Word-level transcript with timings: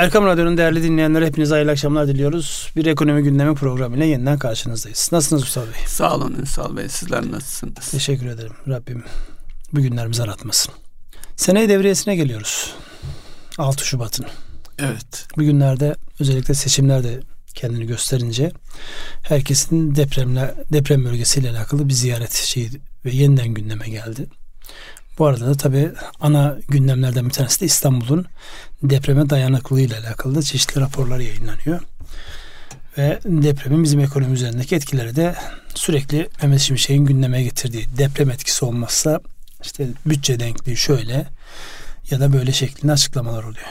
Erkam 0.00 0.26
Radyo'nun 0.26 0.56
değerli 0.56 0.82
dinleyenler 0.82 1.22
hepinize 1.22 1.54
hayırlı 1.54 1.70
akşamlar 1.70 2.08
diliyoruz. 2.08 2.72
Bir 2.76 2.86
ekonomi 2.86 3.22
gündemi 3.22 3.54
programıyla 3.54 4.06
yeniden 4.06 4.38
karşınızdayız. 4.38 5.08
Nasılsınız 5.12 5.42
Mustafa 5.42 5.66
Bey? 5.66 5.80
Sağ 5.86 6.14
olun 6.14 6.34
Ünsal 6.40 6.76
Bey. 6.76 6.88
Sizler 6.88 7.30
nasılsınız? 7.32 7.90
Teşekkür 7.90 8.26
ederim. 8.26 8.52
Rabbim 8.68 9.04
bu 9.72 9.80
günlerimizi 9.80 10.22
aratmasın. 10.22 10.74
Seneye 11.36 11.68
devriyesine 11.68 12.16
geliyoruz. 12.16 12.74
6 13.58 13.86
Şubat'ın. 13.86 14.26
Evet. 14.78 15.26
Bugünlerde 15.36 15.94
özellikle 16.20 16.54
seçimler 16.54 17.04
de 17.04 17.20
kendini 17.54 17.86
gösterince 17.86 18.52
herkesin 19.22 19.94
depremle 19.94 20.54
deprem 20.72 21.04
bölgesiyle 21.04 21.50
alakalı 21.50 21.88
bir 21.88 21.94
ziyaret 21.94 22.32
şeyi 22.32 22.70
ve 23.04 23.10
yeniden 23.10 23.48
gündeme 23.48 23.88
geldi. 23.88 24.26
Bu 25.20 25.26
arada 25.26 25.46
da 25.46 25.54
tabii 25.54 25.90
ana 26.20 26.56
gündemlerden 26.68 27.24
bir 27.24 27.30
tanesi 27.30 27.60
de 27.60 27.64
İstanbul'un 27.66 28.26
depreme 28.82 29.30
dayanıklılığı 29.30 29.80
ile 29.80 29.96
alakalı 29.98 30.34
da 30.34 30.42
çeşitli 30.42 30.80
raporlar 30.80 31.18
yayınlanıyor. 31.18 31.80
Ve 32.98 33.20
depremin 33.24 33.84
bizim 33.84 34.00
ekonomi 34.00 34.32
üzerindeki 34.32 34.76
etkileri 34.76 35.16
de 35.16 35.34
sürekli 35.74 36.28
Mehmet 36.42 36.60
Şimşek'in 36.60 37.04
gündeme 37.04 37.42
getirdiği 37.42 37.86
deprem 37.98 38.30
etkisi 38.30 38.64
olmazsa 38.64 39.20
işte 39.62 39.88
bütçe 40.06 40.40
denkliği 40.40 40.76
şöyle 40.76 41.26
ya 42.10 42.20
da 42.20 42.32
böyle 42.32 42.52
şeklinde 42.52 42.92
açıklamalar 42.92 43.44
oluyor. 43.44 43.68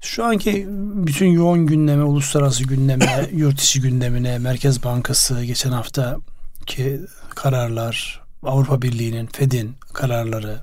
Şu 0.00 0.24
anki 0.24 0.66
bütün 0.94 1.26
yoğun 1.26 1.66
gündeme, 1.66 2.02
uluslararası 2.02 2.64
gündeme, 2.64 3.28
yurt 3.32 3.60
içi 3.60 3.80
gündemine, 3.80 4.38
Merkez 4.38 4.84
Bankası 4.84 5.44
geçen 5.44 5.72
hafta 5.72 6.16
ki 6.66 7.00
kararlar, 7.34 8.22
Avrupa 8.42 8.82
Birliği'nin, 8.82 9.26
Fed'in 9.26 9.76
kararları. 9.96 10.60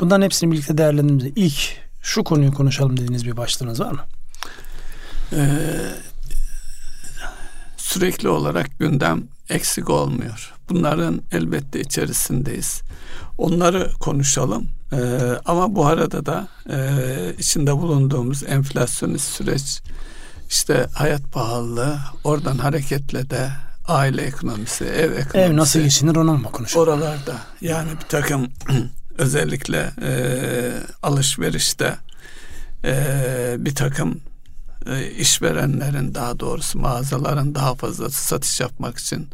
Bunların 0.00 0.22
hepsini 0.22 0.52
birlikte 0.52 0.78
değerlendirdiğimizde 0.78 1.40
ilk 1.40 1.76
şu 2.02 2.24
konuyu 2.24 2.52
konuşalım 2.52 2.96
dediğiniz 2.96 3.26
bir 3.26 3.36
başlığınız 3.36 3.80
var 3.80 3.92
mı? 3.92 4.04
Ee, 5.32 5.58
sürekli 7.76 8.28
olarak 8.28 8.78
gündem 8.78 9.22
eksik 9.48 9.90
olmuyor. 9.90 10.54
Bunların 10.68 11.22
elbette 11.32 11.80
içerisindeyiz. 11.80 12.82
Onları 13.38 13.92
konuşalım. 14.00 14.68
Ee, 14.92 15.20
ama 15.44 15.74
bu 15.74 15.86
arada 15.86 16.26
da 16.26 16.48
e, 16.70 17.34
içinde 17.38 17.76
bulunduğumuz 17.76 18.42
enflasyonist 18.42 19.28
süreç, 19.30 19.80
işte 20.48 20.86
hayat 20.94 21.32
pahalılığı, 21.32 21.98
oradan 22.24 22.58
hareketle 22.58 23.30
de 23.30 23.50
aile 23.88 24.22
ekonomisi, 24.22 24.84
ev 24.84 25.12
ekonomisi. 25.12 25.38
Ev 25.38 25.56
nasıl 25.56 25.80
geçinir 25.80 26.16
ona 26.16 26.32
mı 26.32 26.52
konuşalım? 26.52 26.88
Oralarda 26.88 27.36
yani 27.60 27.90
bir 27.90 28.08
takım 28.08 28.48
özellikle 29.18 29.90
e, 30.02 30.12
alışverişte 31.02 31.96
e, 32.84 33.56
bir 33.58 33.74
takım 33.74 34.20
e, 34.86 35.10
işverenlerin 35.10 36.14
daha 36.14 36.40
doğrusu 36.40 36.78
mağazaların 36.78 37.54
daha 37.54 37.74
fazla 37.74 38.10
satış 38.10 38.60
yapmak 38.60 38.98
için 38.98 39.28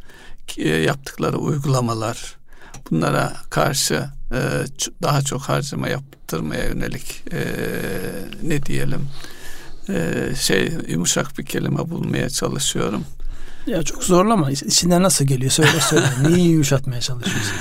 e, 0.56 0.68
yaptıkları 0.68 1.38
uygulamalar 1.38 2.36
bunlara 2.90 3.32
karşı 3.50 4.08
e, 4.32 4.40
daha 5.02 5.22
çok 5.22 5.42
harcama 5.42 5.88
yaptırmaya 5.88 6.64
yönelik 6.64 7.22
e, 7.32 7.44
ne 8.42 8.62
diyelim 8.62 9.08
e, 9.88 10.28
şey 10.40 10.72
yumuşak 10.88 11.38
bir 11.38 11.44
kelime 11.46 11.90
bulmaya 11.90 12.30
çalışıyorum. 12.30 13.04
Ya 13.66 13.82
çok 13.82 14.04
zorlama. 14.04 14.50
İçinden 14.50 15.02
nasıl 15.02 15.24
geliyor? 15.24 15.50
Söyle 15.50 15.80
söyle. 15.80 16.06
Neyi 16.28 16.48
yumuşatmaya 16.48 17.00
çalışıyorsun? 17.00 17.52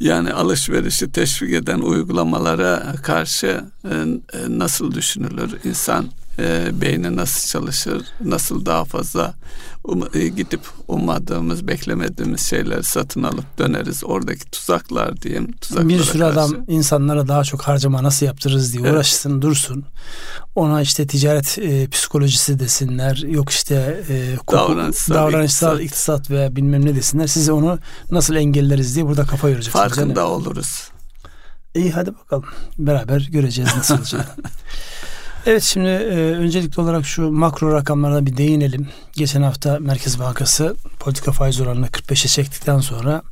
Yani 0.00 0.32
alışverişi 0.32 1.12
teşvik 1.12 1.54
eden 1.54 1.78
uygulamalara 1.78 2.94
karşı 3.02 3.64
e, 3.84 3.90
nasıl 4.48 4.92
düşünülür? 4.94 5.50
İnsan 5.64 6.06
e, 6.40 6.80
beyni 6.80 7.16
nasıl 7.16 7.48
çalışır, 7.48 8.02
nasıl 8.24 8.66
daha 8.66 8.84
fazla 8.84 9.34
um, 9.84 10.08
e, 10.14 10.28
gidip 10.28 10.60
ummadığımız, 10.88 11.68
beklemediğimiz 11.68 12.40
şeyler 12.40 12.82
satın 12.82 13.22
alıp 13.22 13.58
döneriz. 13.58 14.04
Oradaki 14.04 14.50
tuzaklar 14.50 15.22
diyeyim. 15.22 15.54
Bir 15.70 16.02
sürü 16.02 16.18
karşı. 16.18 16.40
adam 16.40 16.56
insanlara 16.68 17.28
daha 17.28 17.44
çok 17.44 17.62
harcama 17.62 18.02
nasıl 18.02 18.26
yaptırırız 18.26 18.72
diye 18.72 18.82
evet. 18.82 18.94
uğraşsın, 18.94 19.42
dursun. 19.42 19.84
Ona 20.54 20.82
işte 20.82 21.06
ticaret 21.06 21.58
e, 21.58 21.88
psikolojisi 21.88 22.58
desinler, 22.58 23.16
yok 23.16 23.50
işte 23.50 24.04
e, 24.08 24.36
koku, 24.36 24.56
davranışsal, 24.56 25.14
davranışsal 25.14 25.80
iktisat. 25.80 26.20
iktisat 26.20 26.30
veya 26.30 26.56
bilmem 26.56 26.86
ne 26.86 26.94
desinler. 26.94 27.26
Size 27.26 27.52
onu 27.52 27.78
nasıl 28.10 28.34
engelleriz 28.34 28.94
diye 28.94 29.06
burada 29.06 29.26
kafa 29.26 29.48
yoracaksınız. 29.48 29.84
Farkında 29.84 30.20
yani. 30.20 30.30
oluruz. 30.30 30.90
İyi 31.74 31.92
hadi 31.92 32.14
bakalım. 32.14 32.44
Beraber 32.78 33.28
göreceğiz 33.32 33.70
nasıl 33.76 33.98
olacak. 33.98 34.36
Evet 35.46 35.62
şimdi 35.62 35.88
e, 35.88 36.14
öncelikli 36.16 36.80
olarak 36.80 37.06
şu 37.06 37.30
makro 37.30 37.72
rakamlara 37.72 38.26
bir 38.26 38.36
değinelim. 38.36 38.88
Geçen 39.12 39.42
hafta 39.42 39.78
Merkez 39.78 40.18
Bankası 40.18 40.76
politika 40.98 41.32
faiz 41.32 41.60
oranını 41.60 41.86
45'e 41.86 42.28
çektikten 42.28 42.78
sonra 42.78 43.22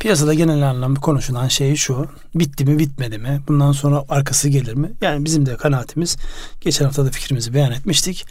piyasada 0.00 0.34
genel 0.34 0.70
anlamda 0.70 1.00
konuşulan 1.00 1.48
şey 1.48 1.76
şu. 1.76 2.08
Bitti 2.34 2.64
mi 2.64 2.78
bitmedi 2.78 3.18
mi? 3.18 3.40
Bundan 3.48 3.72
sonra 3.72 4.04
arkası 4.08 4.48
gelir 4.48 4.74
mi? 4.74 4.92
Yani 5.00 5.24
bizim 5.24 5.46
de 5.46 5.56
kanaatimiz 5.56 6.16
geçen 6.60 6.84
hafta 6.84 7.04
da 7.04 7.10
fikrimizi 7.10 7.54
beyan 7.54 7.72
etmiştik. 7.72 8.26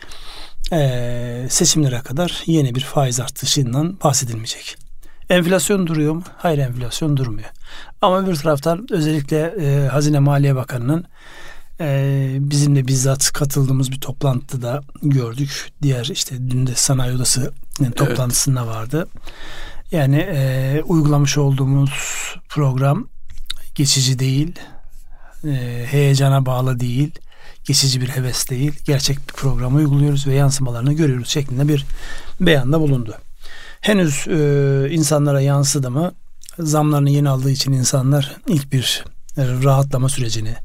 Ee, 0.72 1.48
seçimlere 1.50 2.00
kadar 2.00 2.44
yeni 2.46 2.76
bir 2.76 2.82
faiz 2.82 3.20
artışından 3.20 3.98
bahsedilmeyecek. 4.04 4.78
Enflasyon 5.30 5.88
duruyor 5.88 6.14
mu? 6.14 6.24
Hayır 6.38 6.58
enflasyon 6.58 7.18
durmuyor. 7.18 7.50
Ama 8.02 8.28
bir 8.28 8.36
taraftan 8.36 8.88
özellikle 8.92 9.56
e, 9.60 9.88
Hazine 9.88 10.20
Maliye 10.20 10.56
Bakanı'nın 10.56 11.06
ee, 11.82 12.38
bizim 12.40 12.76
de 12.76 12.88
bizzat 12.88 13.32
katıldığımız 13.32 13.92
bir 13.92 14.00
toplantıda 14.00 14.82
gördük. 15.04 15.72
Diğer 15.82 16.06
işte 16.06 16.36
dün 16.50 16.68
de 16.68 16.76
sanayi 16.76 17.16
odası 17.16 17.52
yani 17.80 17.94
toplantısında 17.94 18.64
evet. 18.64 18.70
vardı. 18.70 19.08
Yani 19.92 20.18
e, 20.18 20.82
uygulamış 20.86 21.38
olduğumuz 21.38 21.92
program 22.50 23.08
geçici 23.76 24.20
değil, 24.20 24.60
e, 25.48 25.86
heyecana 25.90 26.46
bağlı 26.46 26.80
değil, 26.80 27.12
geçici 27.64 28.02
bir 28.02 28.08
heves 28.08 28.50
değil. 28.50 28.74
Gerçek 28.86 29.18
bir 29.18 29.34
programı 29.34 29.78
uyguluyoruz 29.78 30.28
ve 30.28 30.34
yansımalarını 30.34 30.94
görüyoruz 30.94 31.30
şeklinde 31.30 31.68
bir 31.68 31.86
beyanda 32.42 32.80
bulundu. 32.80 33.16
Henüz 33.82 34.28
e, 34.28 34.88
insanlara 34.92 35.42
yansıdı 35.42 35.92
mı? 35.92 36.12
Zamlarını 36.60 37.10
yeni 37.10 37.30
aldığı 37.30 37.52
için 37.52 37.72
insanlar 37.72 38.38
ilk 38.48 38.72
bir 38.72 39.06
e, 39.38 39.48
rahatlama 39.64 40.10
sürecini 40.10 40.56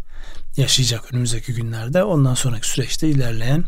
yaşayacak 0.56 1.12
önümüzdeki 1.12 1.54
günlerde. 1.54 2.04
Ondan 2.04 2.34
sonraki 2.34 2.68
süreçte 2.68 3.08
ilerleyen 3.08 3.64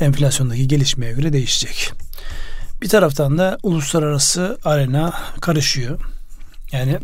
enflasyondaki 0.00 0.68
gelişmeye 0.68 1.12
göre 1.12 1.32
değişecek. 1.32 1.92
Bir 2.82 2.88
taraftan 2.88 3.38
da 3.38 3.58
uluslararası 3.62 4.58
arena 4.64 5.12
karışıyor. 5.40 6.00
Yani 6.72 6.98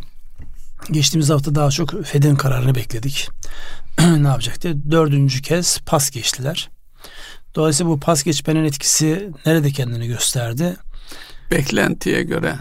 geçtiğimiz 0.90 1.30
hafta 1.30 1.54
daha 1.54 1.70
çok 1.70 2.04
Fed'in 2.06 2.36
kararını 2.36 2.74
bekledik. 2.74 3.28
ne 3.98 4.28
yapacak 4.28 4.62
diye. 4.62 4.74
Dördüncü 4.90 5.42
kez 5.42 5.78
pas 5.78 6.10
geçtiler. 6.10 6.70
Dolayısıyla 7.54 7.92
bu 7.92 8.00
pas 8.00 8.22
geçmenin 8.22 8.64
etkisi 8.64 9.30
nerede 9.46 9.70
kendini 9.70 10.06
gösterdi? 10.06 10.76
Beklentiye 11.50 12.22
göre 12.22 12.56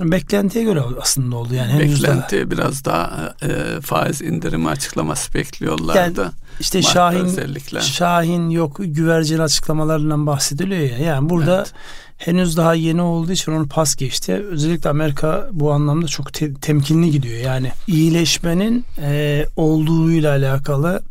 Beklentiye 0.00 0.64
göre 0.64 0.82
aslında 1.00 1.36
oldu 1.36 1.54
yani. 1.54 1.78
Beklenti 1.78 2.36
daha... 2.36 2.50
biraz 2.50 2.84
daha 2.84 3.34
e, 3.42 3.80
faiz 3.80 4.22
indirimi 4.22 4.68
açıklaması 4.68 5.34
bekliyorlardı. 5.34 6.20
Yani 6.20 6.30
işte 6.60 6.82
Şahin 6.82 7.24
özellikle. 7.24 7.80
Şahin 7.80 8.50
yok 8.50 8.76
güvercin 8.78 9.38
açıklamalarından 9.38 10.26
bahsediliyor 10.26 10.80
ya. 10.80 10.98
Yani 10.98 11.28
burada 11.28 11.56
evet. 11.58 11.72
henüz 12.18 12.56
daha 12.56 12.74
yeni 12.74 13.02
olduğu 13.02 13.32
için 13.32 13.52
onu 13.52 13.68
pas 13.68 13.96
geçti. 13.96 14.32
Özellikle 14.50 14.90
Amerika 14.90 15.48
bu 15.52 15.72
anlamda 15.72 16.06
çok 16.06 16.32
te- 16.32 16.54
temkinli 16.54 17.10
gidiyor. 17.10 17.40
Yani 17.40 17.72
iyileşmenin 17.86 18.84
e, 19.02 19.44
olduğuyla 19.56 20.30
alakalı 20.30 21.02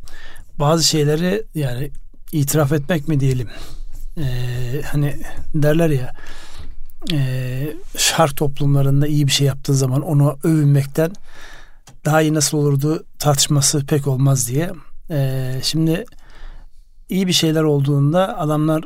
bazı 0.60 0.84
şeyleri 0.84 1.44
yani 1.56 1.92
itiraf 2.32 2.72
etmek 2.72 3.08
mi 3.08 3.20
diyelim. 3.20 3.48
E, 4.18 4.26
hani 4.86 5.16
derler 5.56 5.90
ya 5.90 6.14
e, 7.14 7.74
şark 7.98 8.38
toplumlarında 8.38 9.08
iyi 9.08 9.28
bir 9.28 9.32
şey 9.32 9.48
yaptığı 9.48 9.76
zaman 9.76 10.02
onu 10.02 10.38
övünmekten 10.44 11.12
daha 12.06 12.22
iyi 12.22 12.34
nasıl 12.34 12.58
olurdu 12.58 13.04
tartışması 13.20 13.86
pek 13.86 14.08
olmaz 14.08 14.48
diye. 14.48 14.72
E, 15.10 15.52
şimdi 15.64 16.06
iyi 17.10 17.28
bir 17.28 17.34
şeyler 17.34 17.64
olduğunda 17.64 18.40
adamlar 18.40 18.84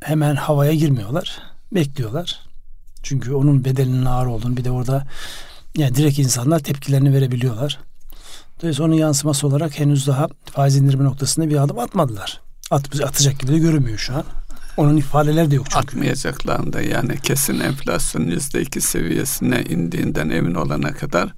hemen 0.00 0.36
havaya 0.36 0.74
girmiyorlar. 0.74 1.38
Bekliyorlar. 1.72 2.40
Çünkü 3.02 3.32
onun 3.32 3.64
bedelinin 3.64 4.04
ağır 4.04 4.26
olduğunu 4.26 4.56
bir 4.56 4.64
de 4.64 4.70
orada 4.70 5.06
yani 5.76 5.94
direkt 5.94 6.18
insanlar 6.18 6.58
tepkilerini 6.58 7.12
verebiliyorlar. 7.12 7.78
Dolayısıyla 8.60 8.88
onun 8.88 8.94
yansıması 8.94 9.46
olarak 9.46 9.78
henüz 9.78 10.06
daha 10.06 10.28
faiz 10.44 10.76
indirimi 10.76 11.04
noktasında 11.04 11.48
bir 11.48 11.62
adım 11.62 11.78
atmadılar. 11.78 12.40
At, 12.70 13.00
atacak 13.02 13.40
gibi 13.40 13.52
de 13.52 13.58
görünmüyor 13.58 13.98
şu 13.98 14.14
an. 14.14 14.24
Onun 14.76 14.96
ifadeleri 14.96 15.50
de 15.50 15.54
yok 15.54 15.66
çünkü. 15.70 15.78
Atmayacaklarında 15.86 16.80
yani 16.82 17.18
kesin 17.20 17.60
enflasyon 17.60 18.22
yüzde 18.22 18.62
iki 18.62 18.80
seviyesine 18.80 19.62
indiğinden 19.62 20.28
emin 20.28 20.54
olana 20.54 20.92
kadar 20.92 21.32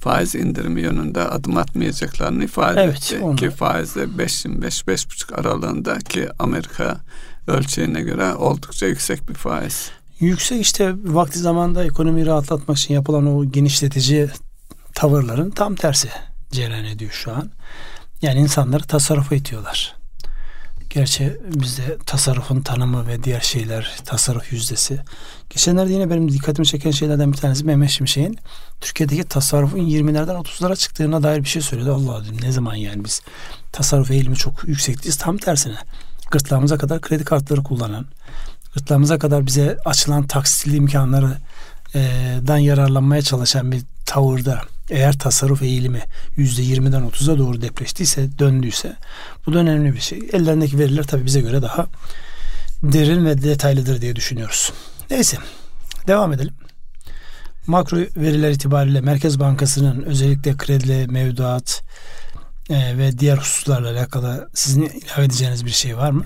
faiz 0.00 0.34
indirimi 0.34 0.80
yönünde 0.80 1.22
adım 1.22 1.56
atmayacaklarını 1.56 2.44
ifade 2.44 2.80
Evet, 2.82 2.96
etti. 2.96 3.18
onu- 3.24 3.36
Ki 3.36 3.50
faizde 3.50 4.04
5.25-5.5 4.04 5.32
aralığında 5.34 5.98
ki 5.98 6.28
Amerika 6.38 7.00
ölçeğine 7.46 8.00
göre 8.02 8.34
oldukça 8.34 8.86
yüksek 8.86 9.28
bir 9.28 9.34
faiz. 9.34 9.90
Yüksek 10.20 10.60
işte 10.60 10.94
vakti 11.04 11.38
zamanda 11.38 11.84
ekonomiyi 11.84 12.26
rahatlatmak 12.26 12.78
için 12.78 12.94
yapılan 12.94 13.26
o 13.36 13.44
genişletici 13.44 14.28
tavırların 14.94 15.50
tam 15.50 15.74
tersi 15.74 16.08
cereyan 16.50 16.84
ediyor 16.84 17.10
şu 17.10 17.32
an. 17.32 17.50
Yani 18.22 18.40
insanları 18.40 18.82
tasarrufa 18.82 19.34
itiyorlar. 19.34 19.94
Gerçi 20.90 21.36
bizde 21.54 21.98
tasarrufun 22.06 22.60
tanımı 22.60 23.06
ve 23.06 23.24
diğer 23.24 23.40
şeyler, 23.40 23.96
tasarruf 24.04 24.52
yüzdesi. 24.52 25.00
Geçenlerde 25.50 25.92
yine 25.92 26.10
benim 26.10 26.32
dikkatimi 26.32 26.66
çeken 26.66 26.90
şeylerden 26.90 27.32
bir 27.32 27.36
tanesi 27.36 27.64
Mehmet 27.64 27.90
Şimşek'in 27.90 28.38
Türkiye'deki 28.80 29.24
tasarrufun 29.24 29.78
20'lerden 29.78 30.34
30'lara 30.34 30.76
çıktığına 30.76 31.22
dair 31.22 31.44
bir 31.44 31.48
şey 31.48 31.62
söyledi. 31.62 31.90
Allah 31.90 32.24
dedim 32.24 32.36
ne 32.42 32.52
zaman 32.52 32.74
yani 32.74 33.04
biz 33.04 33.22
tasarruf 33.72 34.10
eğilimi 34.10 34.36
çok 34.36 34.68
yüksektiyiz. 34.68 35.16
Tam 35.16 35.38
tersine 35.38 35.76
gırtlağımıza 36.30 36.78
kadar 36.78 37.00
kredi 37.00 37.24
kartları 37.24 37.62
kullanan, 37.62 38.06
gırtlağımıza 38.74 39.18
kadar 39.18 39.46
bize 39.46 39.78
açılan 39.84 40.26
taksitli 40.26 40.76
imkanları 40.76 41.38
e, 41.94 42.00
dan 42.46 42.58
yararlanmaya 42.58 43.22
çalışan 43.22 43.72
bir 43.72 43.82
tavırda 44.06 44.62
eğer 44.90 45.18
tasarruf 45.18 45.62
eğilimi 45.62 46.02
%20'den 46.36 47.02
30'a 47.02 47.38
doğru 47.38 47.62
depreştiyse, 47.62 48.38
döndüyse 48.38 48.96
bu 49.46 49.54
da 49.54 49.58
önemli 49.58 49.94
bir 49.94 50.00
şey. 50.00 50.18
Ellerindeki 50.32 50.78
veriler 50.78 51.04
tabii 51.04 51.26
bize 51.26 51.40
göre 51.40 51.62
daha 51.62 51.86
derin 52.82 53.26
ve 53.26 53.42
detaylıdır 53.42 54.00
diye 54.00 54.16
düşünüyoruz. 54.16 54.72
Neyse 55.10 55.36
devam 56.06 56.32
edelim. 56.32 56.54
Makro 57.66 57.98
veriler 58.16 58.50
itibariyle 58.50 59.00
Merkez 59.00 59.40
Bankası'nın 59.40 60.02
özellikle 60.02 60.56
kredi, 60.56 61.06
mevduat 61.12 61.82
e, 62.70 62.98
ve 62.98 63.18
diğer 63.18 63.36
hususlarla 63.36 63.90
alakalı 63.90 64.48
sizin 64.54 64.82
ilave 64.82 65.24
edeceğiniz 65.24 65.64
bir 65.64 65.70
şey 65.70 65.96
var 65.96 66.10
mı? 66.10 66.24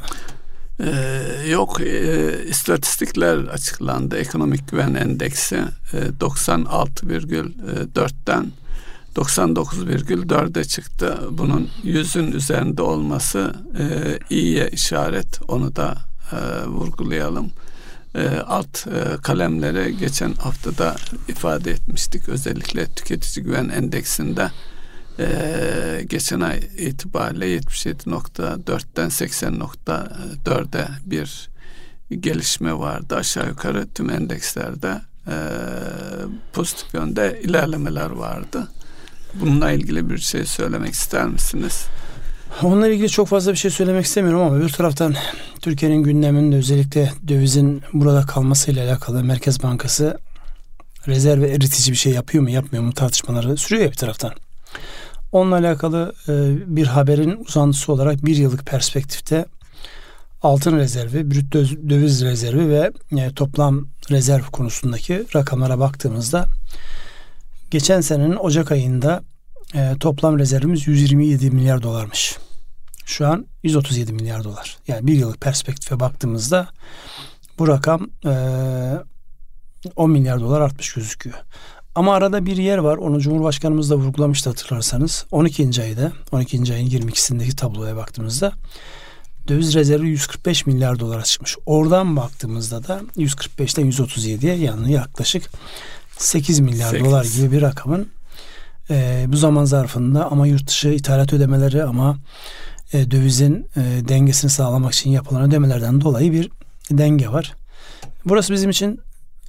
Ee, 0.83 1.23
yok 1.49 1.81
e, 1.81 2.45
istatistikler 2.49 3.39
açıklandı. 3.39 4.17
Ekonomik 4.17 4.71
güven 4.71 4.95
endeksi 4.95 5.57
e, 5.93 5.99
96,4'ten 6.21 8.53
99,4'e 9.17 10.65
çıktı. 10.65 11.19
Bunun 11.31 11.71
yüzün 11.83 12.33
üzerinde 12.33 12.83
olması 12.83 13.55
e, 13.79 14.19
iyiye 14.31 14.69
işaret. 14.69 15.41
Onu 15.49 15.77
da 15.77 15.97
e, 16.33 16.37
vurgulayalım. 16.67 17.51
E, 18.15 18.29
alt 18.29 18.87
e, 18.87 19.17
kalemleri 19.23 19.97
geçen 19.97 20.33
haftada 20.33 20.97
ifade 21.29 21.71
etmiştik. 21.71 22.29
Özellikle 22.29 22.87
tüketici 22.87 23.45
güven 23.45 23.69
endeksinde 23.69 24.51
e, 25.19 26.05
geçen 26.07 26.41
ay 26.41 26.61
itibariyle 26.79 27.57
77.4'ten 27.57 29.09
80.4'e 29.09 30.89
bir 31.11 31.51
gelişme 32.21 32.79
vardı. 32.79 33.17
Aşağı 33.17 33.49
yukarı 33.49 33.89
tüm 33.95 34.11
endekslerde 34.11 35.01
e, 35.27 35.35
pozitif 36.53 36.95
yönde 36.95 37.41
ilerlemeler 37.45 38.11
vardı. 38.11 38.69
Bununla 39.35 39.71
ilgili 39.71 40.11
bir 40.11 40.19
şey 40.19 40.45
söylemek 40.45 40.95
ister 40.95 41.27
misiniz? 41.27 41.87
Onunla 42.63 42.89
ilgili 42.89 43.09
çok 43.09 43.29
fazla 43.29 43.53
bir 43.53 43.57
şey 43.57 43.71
söylemek 43.71 44.05
istemiyorum 44.05 44.41
ama 44.41 44.61
bir 44.61 44.69
taraftan 44.69 45.15
Türkiye'nin 45.61 46.03
gündeminde 46.03 46.57
özellikle 46.57 47.13
dövizin 47.29 47.83
burada 47.93 48.27
kalmasıyla 48.27 48.87
alakalı 48.87 49.25
Merkez 49.25 49.63
Bankası 49.63 50.19
rezerv 51.09 51.43
eritici 51.43 51.93
bir 51.93 51.97
şey 51.97 52.13
yapıyor 52.13 52.43
mu 52.43 52.51
yapmıyor 52.51 52.85
mu 52.85 52.93
tartışmaları 52.93 53.57
sürüyor 53.57 53.85
ya 53.85 53.91
bir 53.91 53.97
taraftan. 53.97 54.33
Onunla 55.33 55.57
alakalı 55.57 56.15
e, 56.29 56.33
bir 56.77 56.87
haberin 56.87 57.45
uzantısı 57.49 57.93
olarak 57.93 58.25
bir 58.25 58.37
yıllık 58.37 58.67
perspektifte 58.67 59.47
altın 60.43 60.77
rezervi, 60.77 61.31
brüt 61.31 61.53
döviz 61.89 62.25
rezervi 62.25 62.69
ve 62.69 62.93
e, 63.19 63.35
toplam 63.35 63.89
rezerv 64.11 64.43
konusundaki 64.43 65.25
rakamlara 65.35 65.79
baktığımızda 65.79 66.47
geçen 67.71 68.01
senenin 68.01 68.37
Ocak 68.37 68.73
ayında 68.73 69.23
e, 69.75 69.95
toplam 70.01 70.39
rezervimiz 70.39 70.87
127 70.87 71.51
milyar 71.51 71.83
dolarmış. 71.83 72.39
Şu 73.05 73.27
an 73.27 73.47
137 73.63 74.13
milyar 74.13 74.45
dolar. 74.45 74.79
Yani 74.89 75.07
bir 75.07 75.15
yıllık 75.15 75.41
perspektife 75.41 76.01
baktığımızda 76.01 76.69
bu 77.59 77.69
rakam 77.69 78.11
e, 78.27 78.33
10 79.97 80.11
milyar 80.11 80.41
dolar 80.41 80.61
artmış 80.61 80.93
gözüküyor. 80.93 81.39
Ama 81.95 82.15
arada 82.15 82.47
bir 82.47 82.57
yer 82.57 82.79
var. 82.79 82.97
Onu 82.97 83.21
Cumhurbaşkanımız 83.21 83.91
da 83.91 83.97
vurgulamıştı 83.97 84.51
hatırlarsanız. 84.51 85.27
12. 85.31 85.83
ayda, 85.83 86.13
12. 86.33 86.75
ayın 86.75 86.89
22'sindeki 86.89 87.57
tabloya 87.57 87.97
baktığımızda 87.97 88.53
döviz 89.49 89.75
rezervi 89.75 90.09
145 90.09 90.67
milyar 90.67 91.01
dolara 91.01 91.23
çıkmış. 91.23 91.57
Oradan 91.67 92.17
baktığımızda 92.17 92.89
da 92.89 93.01
145'ten 93.17 93.91
137'ye 93.91 94.57
yani 94.57 94.93
yaklaşık 94.93 95.51
8 96.19 96.61
milyar 96.61 96.91
8. 96.91 97.07
dolar 97.07 97.25
gibi 97.25 97.53
bir 97.53 97.63
rakamın 97.63 98.09
e, 98.91 99.25
bu 99.29 99.37
zaman 99.37 99.65
zarfında 99.65 100.31
ama 100.31 100.47
yurt 100.47 100.69
dışı 100.69 100.89
ithalat 100.89 101.33
ödemeleri 101.33 101.85
ama 101.85 102.19
e, 102.93 103.11
dövizin 103.11 103.67
e, 103.77 104.09
dengesini 104.09 104.51
sağlamak 104.51 104.95
için 104.95 105.11
yapılan 105.11 105.43
ödemelerden 105.43 106.01
dolayı 106.01 106.33
bir 106.33 106.51
denge 106.91 107.29
var. 107.29 107.55
Burası 108.25 108.53
bizim 108.53 108.71
için 108.71 109.01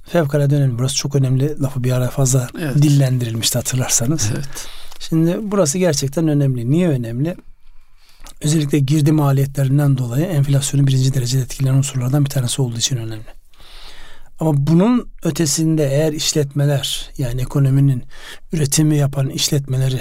fevkalade 0.06 0.56
önemli. 0.56 0.78
Burası 0.78 0.96
çok 0.96 1.14
önemli. 1.14 1.62
Lafı 1.62 1.84
bir 1.84 1.92
ara 1.92 2.08
fazla 2.10 2.48
evet. 2.60 2.82
dillendirilmişti 2.82 3.58
hatırlarsanız. 3.58 4.30
Evet. 4.34 4.66
Şimdi 4.98 5.38
burası 5.42 5.78
gerçekten 5.78 6.28
önemli. 6.28 6.70
Niye 6.70 6.88
önemli? 6.88 7.36
Özellikle 8.42 8.78
girdi 8.78 9.12
maliyetlerinden 9.12 9.98
dolayı 9.98 10.24
enflasyonu 10.24 10.86
birinci 10.86 11.14
derecede 11.14 11.42
etkileyen 11.42 11.74
unsurlardan 11.74 12.24
bir 12.24 12.30
tanesi 12.30 12.62
olduğu 12.62 12.78
için 12.78 12.96
önemli. 12.96 13.26
Ama 14.40 14.52
bunun 14.56 15.08
ötesinde 15.22 15.84
eğer 15.84 16.12
işletmeler 16.12 17.10
yani 17.18 17.40
ekonominin 17.40 18.02
üretimi 18.52 18.96
yapan 18.96 19.28
işletmeleri 19.30 20.00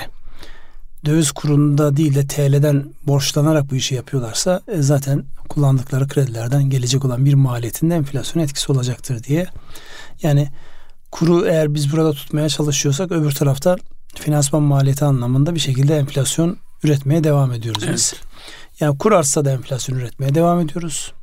döviz 1.05 1.31
kurunda 1.31 1.97
değil 1.97 2.15
de 2.15 2.27
TL'den 2.27 2.85
borçlanarak 3.07 3.71
bu 3.71 3.75
işi 3.75 3.95
yapıyorlarsa 3.95 4.61
e, 4.67 4.81
zaten 4.81 5.23
kullandıkları 5.49 6.07
kredilerden 6.07 6.63
gelecek 6.63 7.05
olan 7.05 7.25
bir 7.25 7.33
maliyetinde 7.33 7.95
enflasyon 7.95 8.43
etkisi 8.43 8.71
olacaktır 8.71 9.23
diye. 9.23 9.47
Yani 10.23 10.47
kuru 11.11 11.45
eğer 11.47 11.73
biz 11.73 11.91
burada 11.91 12.13
tutmaya 12.13 12.49
çalışıyorsak 12.49 13.11
öbür 13.11 13.31
tarafta 13.31 13.75
finansman 14.15 14.63
maliyeti 14.63 15.05
anlamında 15.05 15.55
bir 15.55 15.59
şekilde 15.59 15.97
enflasyon 15.97 16.57
üretmeye 16.83 17.23
devam 17.23 17.53
ediyoruz 17.53 17.83
evet. 17.83 17.95
biz. 17.95 18.13
Yani 18.79 18.97
kur 18.97 19.11
artsa 19.11 19.45
da 19.45 19.51
enflasyon 19.51 19.97
üretmeye 19.97 20.35
devam 20.35 20.59
ediyoruz. 20.59 21.13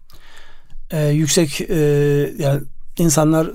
Ee, 0.90 1.08
yüksek 1.08 1.60
e, 1.60 1.76
yani 2.38 2.60
insanlar 2.98 3.50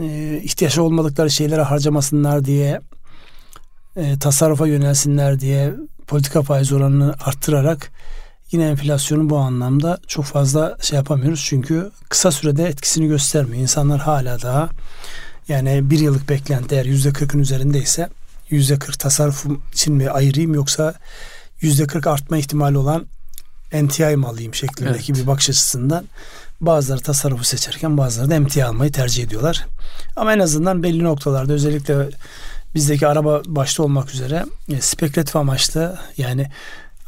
e, 0.00 0.40
ihtiyaç 0.44 0.78
olmadıkları 0.78 1.30
şeylere 1.30 1.62
harcamasınlar 1.62 2.44
diye 2.44 2.80
e, 3.96 4.18
tasarrufa 4.18 4.66
yönelsinler 4.66 5.40
diye 5.40 5.74
politika 6.06 6.42
faiz 6.42 6.72
oranını 6.72 7.14
arttırarak 7.24 7.90
yine 8.52 8.68
enflasyonu 8.68 9.30
bu 9.30 9.38
anlamda 9.38 9.98
çok 10.06 10.24
fazla 10.24 10.76
şey 10.80 10.96
yapamıyoruz. 10.96 11.44
Çünkü 11.44 11.90
kısa 12.08 12.30
sürede 12.30 12.64
etkisini 12.64 13.06
göstermiyor. 13.06 13.62
İnsanlar 13.62 14.00
hala 14.00 14.42
daha 14.42 14.68
yani 15.48 15.90
bir 15.90 15.98
yıllık 15.98 16.28
beklenti 16.28 16.74
eğer 16.74 16.84
yüzde 16.84 17.12
kırkın 17.12 17.38
üzerindeyse 17.38 18.08
yüzde 18.50 18.78
kırk 18.78 18.98
tasarruf 18.98 19.46
için 19.72 19.94
mi 19.94 20.10
ayırayım 20.10 20.54
yoksa 20.54 20.94
yüzde 21.60 21.86
kırk 21.86 22.06
artma 22.06 22.36
ihtimali 22.38 22.78
olan 22.78 23.06
NTI 23.72 24.16
mi 24.16 24.26
alayım 24.26 24.54
şeklindeki 24.54 25.12
evet. 25.12 25.22
bir 25.22 25.26
bakış 25.26 25.50
açısından 25.50 26.04
bazıları 26.60 27.00
tasarrufu 27.00 27.44
seçerken 27.44 27.98
bazıları 27.98 28.30
da 28.30 28.34
emtia 28.34 28.68
almayı 28.68 28.92
tercih 28.92 29.24
ediyorlar. 29.24 29.66
Ama 30.16 30.32
en 30.32 30.38
azından 30.38 30.82
belli 30.82 31.04
noktalarda 31.04 31.52
özellikle 31.52 32.08
bizdeki 32.74 33.06
araba 33.06 33.42
başta 33.46 33.82
olmak 33.82 34.14
üzere 34.14 34.44
e, 34.72 34.80
spekülatif 34.80 35.36
amaçlı 35.36 35.98
yani 36.16 36.50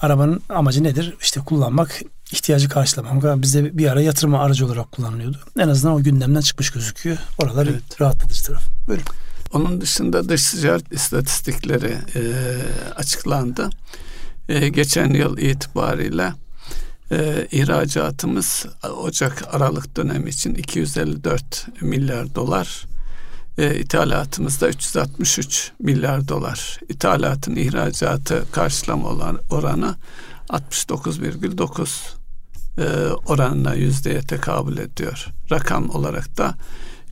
arabanın 0.00 0.42
amacı 0.48 0.82
nedir? 0.82 1.14
İşte 1.20 1.40
kullanmak, 1.40 2.02
ihtiyacı 2.32 2.68
karşılamak. 2.68 3.42
Bizde 3.42 3.78
bir 3.78 3.88
ara 3.88 4.00
yatırım 4.00 4.34
aracı 4.34 4.66
olarak 4.66 4.92
kullanılıyordu. 4.92 5.38
En 5.58 5.68
azından 5.68 5.94
o 5.94 6.02
gündemden 6.02 6.40
çıkmış 6.40 6.70
gözüküyor. 6.70 7.16
Oralar 7.38 7.66
evet. 7.66 8.00
rahatlatıcı 8.00 8.44
taraf. 8.44 8.62
Buyurun. 8.88 9.04
Onun 9.52 9.80
dışında 9.80 10.28
dış 10.28 10.50
ticaret 10.50 10.92
istatistikleri 10.92 11.96
e, 12.14 12.22
açıklandı. 12.96 13.70
E, 14.48 14.68
geçen 14.68 15.14
yıl 15.14 15.38
itibariyle 15.38 16.32
e, 17.12 17.48
ihracatımız 17.50 18.66
Ocak 19.02 19.54
Aralık 19.54 19.96
dönemi 19.96 20.30
için 20.30 20.54
254 20.54 21.66
milyar 21.80 22.34
dolar. 22.34 22.86
E, 23.58 23.74
ithalatımız 23.74 24.60
da 24.60 24.68
363 24.68 25.72
milyar 25.78 26.28
dolar. 26.28 26.80
İthalatın 26.88 27.56
ihracatı 27.56 28.44
karşılama 28.52 29.08
olan 29.08 29.38
oranı 29.50 29.94
69,9 30.48 32.16
e, 32.78 32.84
oranına 33.26 33.74
yüzdeye 33.74 34.20
tekabül 34.20 34.78
ediyor. 34.78 35.26
Rakam 35.50 35.90
olarak 35.90 36.36
da 36.36 36.54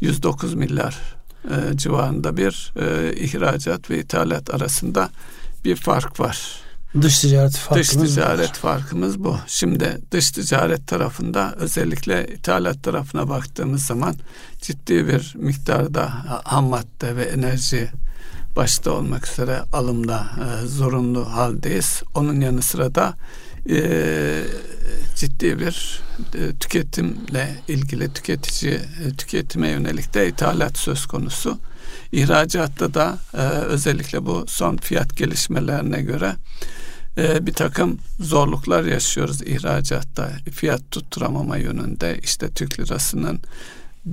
109 0.01 0.55
milyar 0.55 1.17
e, 1.45 1.77
civarında 1.77 2.37
bir 2.37 2.73
e, 2.81 3.13
ihracat 3.17 3.91
ve 3.91 3.99
ithalat 3.99 4.55
arasında 4.55 5.11
bir 5.65 5.77
fark 5.77 6.21
var. 6.21 6.64
Dış 7.03 7.19
ticaret 7.19 7.57
farkımız 7.57 8.01
Dış 8.01 8.15
ticaret 8.15 8.49
var. 8.49 8.55
farkımız 8.55 9.25
bu. 9.25 9.39
Şimdi 9.47 9.99
dış 10.11 10.31
ticaret 10.31 10.87
tarafında 10.87 11.55
özellikle 11.59 12.27
ithalat 12.35 12.83
tarafına 12.83 13.29
baktığımız 13.29 13.87
zaman 13.87 14.15
ciddi 14.61 15.09
bir 15.09 15.35
miktarda 15.37 16.13
ham 16.45 16.65
madde 16.65 17.17
ve 17.17 17.23
enerji 17.23 17.91
başta 18.57 18.91
olmak 18.91 19.29
üzere 19.29 19.61
alımda 19.73 20.27
e, 20.41 20.67
zorunlu 20.67 21.33
haldeyiz. 21.33 22.03
Onun 22.15 22.41
yanı 22.41 22.63
sıra 22.63 22.95
da 22.95 23.15
e, 23.71 24.45
ciddi 25.17 25.59
bir 25.61 26.01
e, 26.35 26.53
tüketimle 26.61 27.55
ilgili 27.69 28.13
tüketici 28.13 28.75
e, 28.75 29.17
tüketime 29.19 29.69
yönelik 29.69 30.15
de 30.15 30.29
ithalat 30.29 30.79
söz 30.79 31.07
konusu. 31.07 31.59
İhracatta 32.13 32.95
da 32.95 33.19
e, 33.35 33.43
özellikle 33.47 34.27
bu 34.27 34.45
son 34.49 34.77
fiyat 34.77 35.17
gelişmelerine 35.17 36.03
göre 36.03 36.37
e, 37.19 37.47
bir 37.47 37.53
takım 37.53 37.99
zorluklar 38.21 38.85
yaşıyoruz 38.85 39.43
ihracatta. 39.43 40.31
Fiyat 40.53 40.91
tutturamama 40.91 41.57
yönünde 41.57 42.19
işte 42.23 42.51
Türk 42.51 42.81
lirasının 42.81 43.41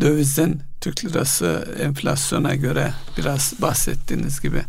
dövizin 0.01 0.61
Türk 0.81 1.05
lirası 1.05 1.67
enflasyona 1.79 2.55
göre 2.55 2.93
biraz 3.17 3.53
bahsettiğiniz 3.61 4.41
gibi 4.41 4.61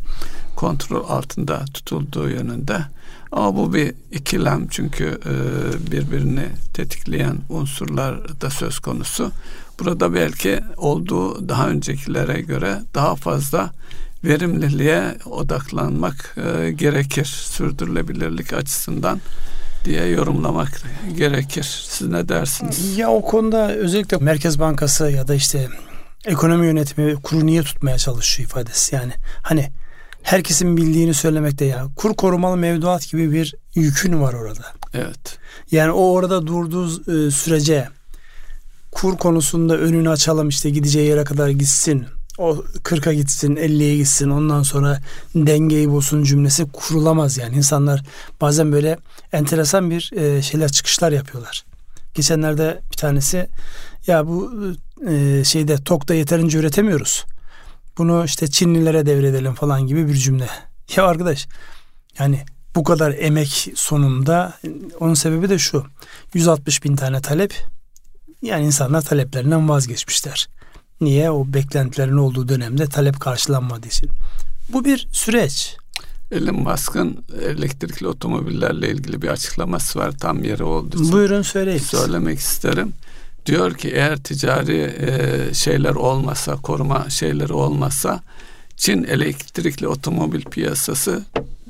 kontrol 0.56 1.08
altında 1.08 1.64
tutulduğu 1.74 2.28
yönünde. 2.28 2.78
Ama 3.32 3.56
bu 3.56 3.74
bir 3.74 3.94
ikilem 4.12 4.68
çünkü 4.68 5.20
e, 5.24 5.32
birbirini 5.92 6.46
tetikleyen 6.74 7.38
unsurlar 7.48 8.40
da 8.40 8.50
söz 8.50 8.78
konusu. 8.78 9.30
Burada 9.84 10.14
belki 10.14 10.60
olduğu 10.76 11.48
daha 11.48 11.68
öncekilere 11.68 12.40
göre 12.40 12.78
daha 12.94 13.16
fazla 13.16 13.70
verimliliğe 14.24 15.14
odaklanmak 15.30 16.36
e, 16.36 16.70
gerekir 16.72 17.24
sürdürülebilirlik 17.24 18.52
açısından 18.52 19.20
diye 19.84 20.06
yorumlamak 20.06 20.82
gerekir. 21.16 21.84
Siz 21.88 22.08
ne 22.08 22.28
dersiniz? 22.28 22.98
Ya 22.98 23.10
o 23.10 23.22
konuda 23.22 23.74
özellikle 23.74 24.16
Merkez 24.16 24.60
Bankası 24.60 25.10
ya 25.10 25.28
da 25.28 25.34
işte 25.34 25.68
ekonomi 26.24 26.66
yönetimi 26.66 27.14
kuru 27.14 27.46
niye 27.46 27.62
tutmaya 27.62 27.98
çalışıyor 27.98 28.48
ifadesi. 28.48 28.94
Yani 28.94 29.12
hani 29.42 29.70
herkesin 30.22 30.76
bildiğini 30.76 31.14
söylemekte 31.14 31.64
ya 31.64 31.86
kur 31.96 32.14
korumalı 32.14 32.56
mevduat 32.56 33.10
gibi 33.10 33.32
bir 33.32 33.54
yükün 33.74 34.20
var 34.20 34.34
orada. 34.34 34.64
Evet. 34.94 35.38
Yani 35.70 35.92
o 35.92 36.12
orada 36.12 36.46
durduğu 36.46 36.86
e, 36.86 37.30
sürece 37.30 37.88
kur 38.92 39.16
konusunda 39.16 39.76
önünü 39.78 40.10
açalım 40.10 40.48
işte 40.48 40.70
gideceği 40.70 41.08
yere 41.08 41.24
kadar 41.24 41.48
gitsin. 41.48 42.06
O 42.38 42.56
40'a 42.84 43.12
gitsin 43.12 43.56
50'ye 43.56 43.96
gitsin 43.96 44.30
ondan 44.30 44.62
sonra 44.62 45.00
dengeyi 45.34 45.90
bulsun 45.90 46.24
cümlesi 46.24 46.66
kurulamaz 46.72 47.38
yani. 47.38 47.56
insanlar 47.56 48.02
bazen 48.40 48.72
böyle 48.72 48.98
enteresan 49.32 49.90
bir 49.90 50.12
e, 50.16 50.42
şeyler 50.42 50.72
çıkışlar 50.72 51.12
yapıyorlar. 51.12 51.64
Geçenlerde 52.14 52.80
bir 52.92 52.96
tanesi 52.96 53.48
ya 54.06 54.26
bu 54.26 54.52
e, 55.08 55.44
şeyde 55.44 55.76
TOK'ta 55.76 56.14
yeterince 56.14 56.58
üretemiyoruz. 56.58 57.24
Bunu 57.98 58.24
işte 58.24 58.46
Çinlilere 58.46 59.06
devredelim 59.06 59.54
falan 59.54 59.86
gibi 59.86 60.08
bir 60.08 60.14
cümle. 60.14 60.48
Ya 60.96 61.06
arkadaş 61.06 61.48
yani 62.18 62.44
bu 62.74 62.84
kadar 62.84 63.14
emek 63.18 63.68
sonunda 63.74 64.58
onun 65.00 65.14
sebebi 65.14 65.48
de 65.48 65.58
şu. 65.58 65.86
160 66.34 66.84
bin 66.84 66.96
tane 66.96 67.20
talep 67.20 67.54
yani 68.42 68.66
insanlar 68.66 69.02
taleplerinden 69.02 69.68
vazgeçmişler. 69.68 70.48
Niye? 71.00 71.30
O 71.30 71.52
beklentilerin 71.52 72.16
olduğu 72.16 72.48
dönemde 72.48 72.86
talep 72.86 73.20
karşılanmadığı 73.20 73.86
için. 73.86 74.10
Bu 74.68 74.84
bir 74.84 75.08
süreç. 75.12 75.76
Elon 76.30 76.62
Musk'ın 76.62 77.24
elektrikli 77.42 78.06
otomobillerle 78.06 78.90
ilgili 78.90 79.22
bir 79.22 79.28
açıklaması 79.28 79.98
var 79.98 80.12
tam 80.18 80.44
yeri 80.44 80.64
olduğu 80.64 81.02
için. 81.02 81.12
Buyurun 81.12 81.42
söyleyin. 81.42 81.78
Söylemek 81.78 82.38
isterim. 82.38 82.92
Diyor 83.46 83.74
ki 83.74 83.88
eğer 83.88 84.16
ticari 84.16 84.76
e, 84.80 85.54
şeyler 85.54 85.94
olmasa, 85.94 86.56
koruma 86.56 87.10
şeyleri 87.10 87.52
olmasa 87.52 88.22
Çin 88.76 89.04
elektrikli 89.04 89.88
otomobil 89.88 90.42
piyasası 90.44 91.22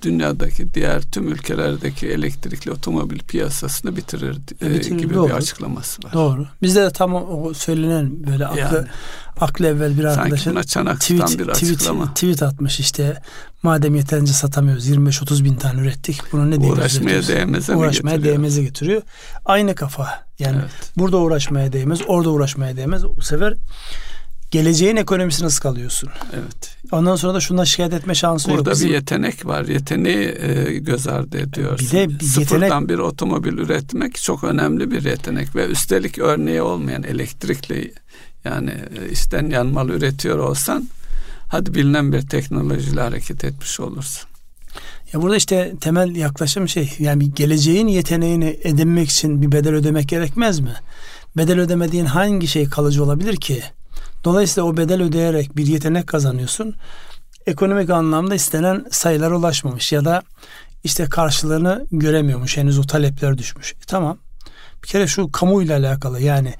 dünyadaki 0.02 0.74
diğer 0.74 1.02
tüm 1.02 1.28
ülkelerdeki 1.28 2.08
elektrikli 2.08 2.70
otomobil 2.70 3.18
piyasasını 3.18 3.96
bitirir, 3.96 4.36
e, 4.62 4.70
bitirir 4.70 4.98
gibi 4.98 5.14
doğru. 5.14 5.28
bir 5.28 5.34
açıklaması 5.34 6.02
var. 6.04 6.12
Doğru. 6.12 6.46
Bizde 6.62 6.82
de 6.82 6.90
tam 6.90 7.14
o 7.14 7.54
söylenen 7.54 8.26
böyle 8.26 8.46
aklı 8.46 8.58
yani, 8.58 8.86
aklı 9.40 9.66
evvel 9.66 9.98
bir 9.98 10.04
arkadaşın 10.04 10.56
tweet, 10.94 11.38
bir 11.38 11.48
açıklama. 11.48 12.04
Tweet, 12.04 12.14
tweet 12.14 12.42
atmış 12.42 12.80
işte 12.80 13.22
madem 13.62 13.94
yeterince 13.94 14.32
satamıyoruz 14.32 14.88
25-30 14.88 15.44
bin 15.44 15.54
tane 15.54 15.80
ürettik 15.80 16.20
bunu 16.32 16.50
ne 16.50 16.60
diye 16.60 16.72
uğraşmaya 16.72 17.28
değmeze 17.28 17.76
uğraşmaya 17.76 18.16
getiriyor? 18.16 18.36
değmeze 18.36 18.62
getiriyor. 18.62 19.02
Aynı 19.44 19.74
kafa 19.74 20.24
yani 20.38 20.56
evet. 20.60 20.70
burada 20.96 21.16
uğraşmaya 21.16 21.72
değmez 21.72 22.00
orada 22.06 22.30
uğraşmaya 22.30 22.76
değmez. 22.76 23.04
Bu 23.04 23.22
sefer 23.22 23.54
geleceğin 24.52 24.96
ekonomisini 24.96 25.46
ıskalıyorsun. 25.46 26.08
Evet. 26.32 26.76
Ondan 26.92 27.16
sonra 27.16 27.34
da 27.34 27.40
şundan 27.40 27.64
şikayet 27.64 27.92
etme 27.92 28.14
şansı 28.14 28.48
Burada 28.48 28.56
yok. 28.58 28.66
Burada 28.66 28.88
bir 28.88 28.94
yetenek 28.94 29.46
var. 29.46 29.64
Yeteneği 29.64 30.36
e, 30.40 30.78
göz 30.78 31.08
ardı 31.08 31.38
ediyorsun. 31.38 31.88
Bir 31.92 31.92
de 31.92 32.08
bir 32.08 32.24
Sıfırdan 32.24 32.62
yetenek... 32.62 32.88
bir 32.88 32.98
otomobil 32.98 33.52
üretmek 33.52 34.16
çok 34.16 34.44
önemli 34.44 34.90
bir 34.90 35.04
yetenek 35.04 35.56
ve 35.56 35.66
üstelik 35.66 36.18
örneği 36.18 36.62
olmayan 36.62 37.02
elektrikli 37.02 37.94
yani 38.44 38.70
e, 38.70 39.10
içten 39.10 39.50
yanmalı 39.50 39.92
üretiyor 39.92 40.38
olsan 40.38 40.88
hadi 41.48 41.74
bilinen 41.74 42.12
bir 42.12 42.22
teknolojiyle 42.22 43.00
hareket 43.00 43.44
etmiş 43.44 43.80
olursun. 43.80 44.28
Ya 45.12 45.22
burada 45.22 45.36
işte 45.36 45.72
temel 45.80 46.16
yaklaşım 46.16 46.68
şey 46.68 46.92
yani 46.98 47.34
geleceğin 47.34 47.86
yeteneğini 47.86 48.60
edinmek 48.62 49.08
için 49.10 49.42
bir 49.42 49.52
bedel 49.52 49.74
ödemek 49.74 50.08
gerekmez 50.08 50.60
mi? 50.60 50.74
Bedel 51.36 51.60
ödemediğin 51.60 52.04
hangi 52.04 52.46
şey 52.48 52.68
kalıcı 52.68 53.04
olabilir 53.04 53.36
ki? 53.36 53.62
Dolayısıyla 54.24 54.68
o 54.68 54.76
bedel 54.76 55.02
ödeyerek 55.02 55.56
bir 55.56 55.66
yetenek 55.66 56.06
kazanıyorsun. 56.06 56.74
Ekonomik 57.46 57.90
anlamda 57.90 58.34
istenen 58.34 58.86
sayılara 58.90 59.36
ulaşmamış 59.36 59.92
ya 59.92 60.04
da 60.04 60.22
işte 60.84 61.04
karşılığını 61.04 61.86
göremiyormuş. 61.92 62.56
Henüz 62.56 62.78
o 62.78 62.82
talepler 62.82 63.38
düşmüş. 63.38 63.72
E, 63.72 63.76
tamam. 63.86 64.18
Bir 64.82 64.88
kere 64.88 65.06
şu 65.06 65.32
kamuyla 65.32 65.78
alakalı 65.78 66.20
yani 66.20 66.54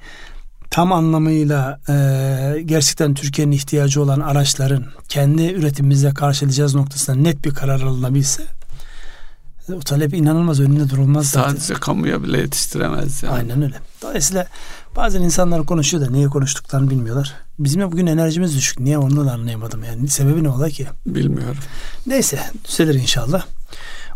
tam 0.69 0.91
anlamıyla 0.91 1.79
e, 1.89 2.61
gerçekten 2.65 3.13
Türkiye'nin 3.13 3.51
ihtiyacı 3.51 4.01
olan 4.01 4.19
araçların 4.19 4.85
kendi 5.09 5.51
üretimimizle 5.51 6.13
karşılayacağız 6.13 6.75
noktasında 6.75 7.15
net 7.15 7.45
bir 7.45 7.53
karar 7.53 7.81
alınabilse 7.81 8.43
o 9.69 9.79
talep 9.79 10.13
inanılmaz 10.13 10.59
önünde 10.59 10.89
durulmaz 10.89 11.29
zaten. 11.29 11.49
Sadece 11.49 11.73
kamuya 11.73 12.23
bile 12.23 12.37
yetiştiremez 12.37 13.23
yani. 13.23 13.33
Aynen 13.33 13.61
öyle. 13.61 13.75
Dolayısıyla 14.01 14.47
bazen 14.95 15.21
insanlar 15.21 15.65
konuşuyor 15.65 16.05
da 16.05 16.11
niye 16.11 16.27
konuştuklarını 16.27 16.89
bilmiyorlar. 16.89 17.33
Bizim 17.59 17.81
de 17.81 17.91
bugün 17.91 18.07
enerjimiz 18.07 18.57
düşük. 18.57 18.79
Niye 18.79 18.97
onu 18.97 19.25
da 19.25 19.31
anlayamadım 19.31 19.83
yani. 19.83 20.07
Sebebi 20.07 20.43
ne 20.43 20.49
ola 20.49 20.69
ki? 20.69 20.87
Bilmiyorum. 21.05 21.57
Neyse 22.07 22.39
düzelir 22.67 22.93
inşallah. 22.93 23.45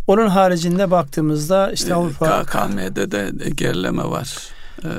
Onun 0.08 0.27
haricinde 0.27 0.92
baktığımızda 0.92 1.72
işte 1.72 1.89
ee, 1.89 1.94
Avrupa... 1.94 2.44
KKM'de 2.44 3.12
de 3.12 3.50
gerileme 3.50 4.04
var. 4.04 4.38
Ee, 4.84 4.89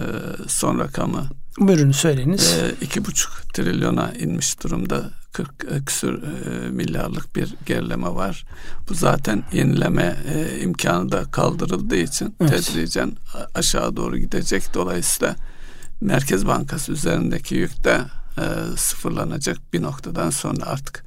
son 0.49 0.79
rakamı. 0.79 1.27
Buyurun 1.61 1.93
söyleyiniz. 1.93 2.57
Ee, 2.61 2.85
iki 2.85 3.05
buçuk 3.05 3.55
trilyona 3.55 4.13
inmiş 4.13 4.63
durumda. 4.63 5.11
40 5.33 5.49
e, 5.65 5.85
küsür 5.85 6.23
e, 6.23 6.69
milyarlık 6.71 7.37
bir 7.37 7.55
gerileme 7.67 8.09
var. 8.09 8.45
Bu 8.89 8.95
zaten 8.95 9.43
yenileme 9.53 10.17
e, 10.35 10.61
imkanı 10.61 11.13
da 11.13 11.25
kaldırıldığı 11.25 11.97
için 11.97 12.35
evet. 12.41 12.51
tedricen 12.51 13.13
aşağı 13.55 13.97
doğru 13.97 14.19
gidecek. 14.19 14.75
Dolayısıyla 14.75 15.37
Merkez 16.01 16.47
Bankası 16.47 16.93
üzerindeki 16.93 17.55
yük 17.55 17.85
de 17.85 18.01
e, 18.39 18.77
sıfırlanacak 18.77 19.59
bir 19.73 19.83
noktadan 19.83 20.31
sonra 20.31 20.67
artık 20.67 21.05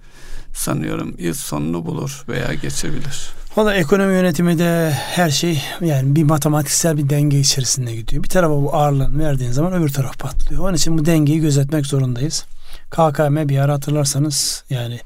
sanıyorum 0.56 1.16
yıl 1.18 1.34
sonunu 1.34 1.86
bulur 1.86 2.24
veya 2.28 2.54
geçebilir. 2.54 3.41
Valla 3.56 3.74
ekonomi 3.76 4.14
yönetimi 4.14 4.60
de 4.60 4.92
her 4.92 5.30
şey 5.30 5.64
yani 5.82 6.16
bir 6.16 6.24
matematiksel 6.24 6.98
bir 6.98 7.10
denge 7.10 7.40
içerisinde 7.40 7.96
gidiyor. 7.96 8.24
Bir 8.24 8.30
tarafa 8.30 8.54
bu 8.54 8.76
ağırlığını 8.76 9.24
verdiğin 9.24 9.52
zaman 9.52 9.74
öbür 9.74 9.90
taraf 9.90 10.20
patlıyor. 10.20 10.64
Onun 10.64 10.74
için 10.74 10.98
bu 10.98 11.06
dengeyi 11.06 11.40
gözetmek 11.40 11.86
zorundayız. 11.86 12.46
KKM 12.90 13.50
bir 13.50 13.58
ara 13.58 13.74
hatırlarsanız 13.74 14.64
yani 14.70 15.00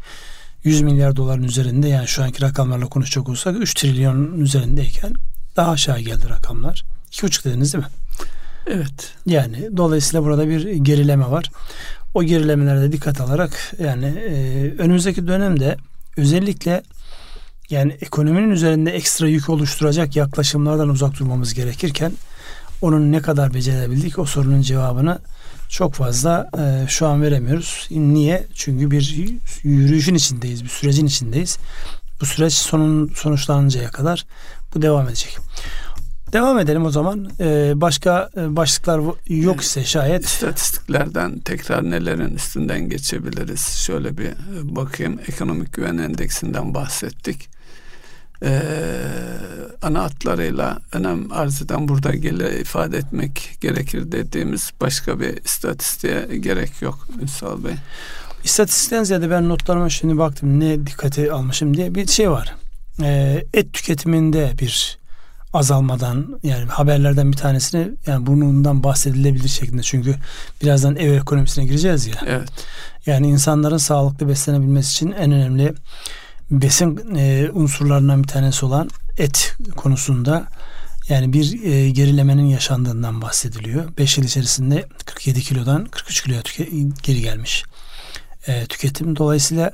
100 0.64 0.82
milyar 0.82 1.16
doların 1.16 1.44
üzerinde 1.44 1.88
yani 1.88 2.08
şu 2.08 2.24
anki 2.24 2.42
rakamlarla 2.42 2.86
konuşacak 2.86 3.30
olsak 3.30 3.56
3 3.60 3.74
trilyonun 3.74 4.40
üzerindeyken 4.40 5.14
daha 5.56 5.72
aşağı 5.72 6.00
geldi 6.00 6.30
rakamlar. 6.30 6.86
2,5 7.12 7.46
dediniz 7.46 7.74
değil 7.74 7.84
mi? 7.84 7.90
Evet. 8.68 9.14
Yani 9.26 9.70
dolayısıyla 9.78 10.24
burada 10.24 10.50
bir 10.50 10.72
gerileme 10.72 11.32
var. 11.32 11.52
O 12.14 12.24
gerilemelerde 12.24 12.92
dikkat 12.92 13.22
alarak 13.22 13.74
yani 13.80 14.06
e, 14.06 14.34
önümüzdeki 14.78 15.28
dönemde 15.28 15.78
özellikle 16.18 16.84
yani 17.70 17.98
ekonominin 18.02 18.52
üzerinde 18.52 18.92
ekstra 18.92 19.28
yük 19.28 19.50
oluşturacak 19.50 20.16
yaklaşımlardan 20.16 20.90
uzak 20.90 21.20
durmamız 21.20 21.54
gerekirken 21.54 22.12
onun 22.82 23.12
ne 23.12 23.22
kadar 23.22 23.54
becerebildik 23.54 24.20
o 24.20 24.26
sorunun 24.26 24.62
cevabını 24.62 25.20
çok 25.70 25.94
fazla 25.94 26.50
e, 26.58 26.88
şu 26.88 27.08
an 27.08 27.22
veremiyoruz. 27.22 27.88
Niye? 27.92 28.48
Çünkü 28.54 28.92
bir 28.92 29.16
yürüyüşün 29.64 30.16
içindeyiz, 30.16 30.64
bir 30.64 30.70
sürecin 30.70 31.06
içindeyiz. 31.06 31.58
Bu 32.22 32.26
süreç 32.26 32.54
sonun 32.54 33.08
sonuçlanıncaya 33.08 33.92
kadar 33.92 34.26
bu 34.76 34.82
devam 34.82 35.08
edecek. 35.08 35.38
Devam 36.34 36.60
edelim 36.60 36.86
o 36.86 36.90
zaman. 36.90 37.30
Ee, 37.40 37.74
başka 37.76 38.30
e, 38.38 38.56
başlıklar 38.56 39.02
yok 39.28 39.62
ise 39.62 39.86
şayet. 39.86 40.26
İstatistiklerden 40.26 41.40
tekrar 41.40 41.92
nelerin 41.92 42.36
üstünden 42.36 42.90
geçebiliriz? 42.90 43.68
Şöyle 43.68 44.18
bir 44.18 44.26
e, 44.26 44.76
bakayım. 44.76 45.20
Ekonomik 45.28 45.74
güven 45.74 45.98
endeksinden 45.98 46.74
bahsettik. 46.74 47.55
Ee, 48.44 48.62
ana 49.82 50.04
hatlarıyla 50.04 50.80
önem 50.92 51.32
arz 51.32 51.62
eden 51.62 51.88
burada 51.88 52.16
gele 52.16 52.60
ifade 52.60 52.98
etmek 52.98 53.58
gerekir 53.62 54.12
dediğimiz 54.12 54.72
başka 54.82 55.20
bir 55.20 55.44
istatistiğe 55.46 56.38
gerek 56.40 56.82
yok 56.82 57.08
Ünsal 57.22 57.64
Bey. 57.64 57.74
İstatistikten 58.44 59.04
ziyade 59.04 59.30
ben 59.30 59.50
notlarıma 59.50 59.90
şimdi 59.90 60.18
baktım 60.18 60.60
ne 60.60 60.88
dikkate 60.88 61.32
almışım 61.32 61.78
diye 61.78 61.96
bir 61.96 62.08
şey 62.08 62.32
var. 62.32 62.56
Ee, 63.02 63.46
et 63.54 63.74
tüketiminde 63.74 64.54
bir 64.60 65.00
azalmadan 65.54 66.40
yani 66.44 66.66
haberlerden 66.66 67.32
bir 67.32 67.38
tanesini 67.38 67.90
yani 68.08 68.26
burnundan 68.26 68.84
bahsedilebilir 68.84 69.50
şeklinde 69.50 69.82
çünkü 69.82 70.16
birazdan 70.62 70.96
ev 70.96 71.14
ekonomisine 71.14 71.66
gireceğiz 71.66 72.08
ya. 72.08 72.16
Evet. 72.28 72.50
Yani 73.06 73.28
insanların 73.28 73.78
sağlıklı 73.78 74.30
beslenebilmesi 74.30 74.92
için 74.92 75.12
en 75.12 75.32
önemli 75.32 75.74
besin 76.52 77.16
e, 77.16 77.50
unsurlarından 77.54 78.24
bir 78.24 78.28
tanesi 78.28 78.66
olan 78.66 78.90
et 79.18 79.56
konusunda 79.76 80.48
yani 81.10 81.34
bir 81.34 81.64
e, 81.64 81.90
gerilemenin 81.90 82.46
yaşandığından 82.46 83.22
bahsediliyor. 83.22 83.98
5 83.98 84.18
yıl 84.18 84.26
içerisinde 84.26 84.86
47 85.06 85.42
kilodan 85.42 85.86
43 85.86 86.24
kiloya 86.24 86.42
tüke- 86.42 86.92
geri 87.04 87.22
gelmiş 87.22 87.64
e, 88.48 88.66
tüketim. 88.66 89.16
Dolayısıyla 89.16 89.72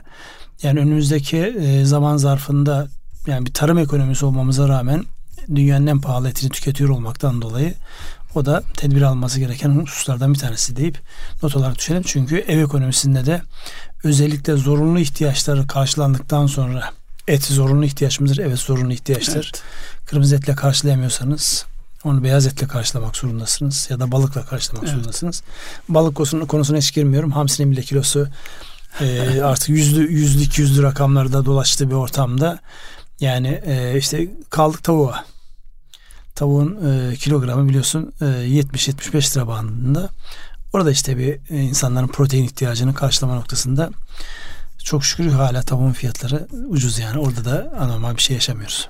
yani 0.63 0.79
önümüzdeki 0.79 1.37
e, 1.37 1.85
zaman 1.85 2.17
zarfında 2.17 2.87
yani 3.27 3.45
bir 3.45 3.53
tarım 3.53 3.77
ekonomisi 3.77 4.25
olmamıza 4.25 4.67
rağmen 4.67 5.05
dünyanın 5.55 5.87
en 5.87 6.01
pahalı 6.01 6.29
etini 6.29 6.49
tüketiyor 6.49 6.89
olmaktan 6.89 7.41
dolayı 7.41 7.73
o 8.35 8.45
da 8.45 8.63
tedbir 8.77 9.01
alması 9.01 9.39
gereken 9.39 9.69
hususlardan 9.69 10.33
bir 10.33 10.39
tanesi 10.39 10.75
deyip 10.75 10.99
not 11.43 11.55
olarak 11.55 11.77
düşelim. 11.77 12.03
Çünkü 12.05 12.37
ev 12.37 12.59
ekonomisinde 12.59 13.25
de 13.25 13.41
özellikle 14.03 14.55
zorunlu 14.55 14.99
ihtiyaçları 14.99 15.67
karşılandıktan 15.67 16.47
sonra 16.47 16.91
et 17.27 17.43
zorunlu 17.43 17.85
ihtiyaç 17.85 18.19
mıdır? 18.19 18.37
Evet 18.37 18.59
zorunlu 18.59 18.93
ihtiyaçtır. 18.93 19.51
Evet. 19.53 19.63
Kırmızı 20.05 20.35
etle 20.35 20.55
karşılayamıyorsanız 20.55 21.65
onu 22.03 22.23
beyaz 22.23 22.47
etle 22.47 22.67
karşılamak 22.67 23.17
zorundasınız 23.17 23.87
ya 23.89 23.99
da 23.99 24.11
balıkla 24.11 24.45
karşılamak 24.45 24.83
evet. 24.83 24.95
zorundasınız. 24.95 25.43
Balık 25.89 26.15
konusuna, 26.15 26.45
konusuna 26.45 26.77
hiç 26.77 26.93
girmiyorum. 26.93 27.31
Hamsinin 27.31 27.71
bile 27.71 27.81
kilosu 27.81 28.27
e, 29.01 29.41
artık 29.43 29.69
yüzlü, 29.69 30.11
yüzlü, 30.11 30.41
iki 30.41 30.61
yüzlü 30.61 30.83
rakamlarda 30.83 31.45
dolaştığı 31.45 31.89
bir 31.89 31.95
ortamda 31.95 32.59
yani 33.19 33.61
e, 33.65 33.97
işte 33.97 34.27
kaldık 34.49 34.83
tavuğa. 34.83 35.25
Tavuğun 36.35 36.79
e, 36.89 37.15
kilogramı 37.15 37.69
biliyorsun 37.69 38.13
e, 38.21 38.25
70-75 38.25 39.35
lira 39.35 39.47
bandında. 39.47 40.09
Orada 40.73 40.91
işte 40.91 41.17
bir 41.17 41.39
e, 41.49 41.61
insanların 41.61 42.07
protein 42.07 42.43
ihtiyacını 42.43 42.93
karşılama 42.93 43.35
noktasında 43.35 43.89
çok 44.83 45.05
şükür 45.05 45.27
hala 45.27 45.61
tavuğun 45.61 45.91
fiyatları 45.91 46.47
ucuz 46.67 46.99
yani. 46.99 47.19
Orada 47.19 47.45
da 47.45 47.73
anormal 47.79 48.15
bir 48.15 48.21
şey 48.21 48.33
yaşamıyoruz. 48.33 48.89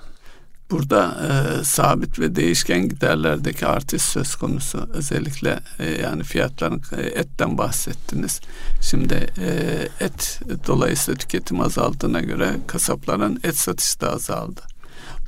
Burada 0.72 1.18
e, 1.30 1.64
sabit 1.64 2.20
ve 2.20 2.36
değişken 2.36 2.90
giderlerdeki 2.90 3.66
artış 3.66 4.02
söz 4.02 4.36
konusu. 4.36 4.90
Özellikle 4.94 5.60
e, 5.80 5.90
yani 5.90 6.24
fiyatların 6.24 6.82
e, 6.98 7.02
etten 7.02 7.58
bahsettiniz. 7.58 8.40
Şimdi 8.82 9.28
e, 9.38 9.50
et 10.00 10.40
dolayısıyla 10.68 11.18
tüketim 11.18 11.62
azaldığına 11.62 12.22
göre 12.22 12.56
kasapların 12.68 13.40
et 13.44 13.58
satışı 13.58 14.02
da 14.02 14.14
azaldı. 14.14 14.62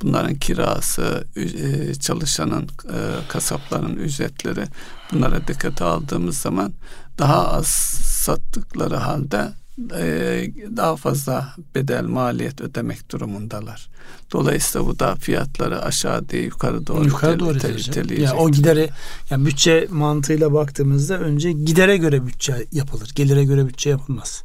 Bunların 0.02 0.34
kirası, 0.34 1.24
e, 1.36 1.94
çalışanın, 1.94 2.62
e, 2.62 2.98
kasapların 3.28 3.96
ücretleri 3.96 4.64
bunlara 5.12 5.48
dikkate 5.48 5.84
aldığımız 5.84 6.38
zaman 6.38 6.72
daha 7.18 7.48
az 7.48 7.66
sattıkları 7.66 8.96
halde 8.96 9.52
e, 9.92 10.46
daha 10.76 10.96
fazla 10.96 11.54
bedel 11.74 12.04
maliyet 12.04 12.60
ödemek 12.60 13.10
durumundalar. 13.10 13.88
Dolayısıyla 14.32 14.86
bu 14.86 14.98
da 14.98 15.14
fiyatları 15.14 15.82
aşağı 15.82 16.28
değil 16.28 16.44
yukarı 16.44 16.86
doğru 16.86 17.04
yukarı 17.04 17.40
doğru 17.40 17.58
tel, 17.58 18.10
ya 18.10 18.36
o 18.36 18.50
gideri 18.50 18.90
yani 19.30 19.46
bütçe 19.46 19.88
mantığıyla 19.90 20.52
baktığımızda 20.52 21.18
önce 21.18 21.52
gidere 21.52 21.96
göre 21.96 22.26
bütçe 22.26 22.66
yapılır. 22.72 23.12
Gelire 23.14 23.44
göre 23.44 23.66
bütçe 23.66 23.90
yapılmaz. 23.90 24.44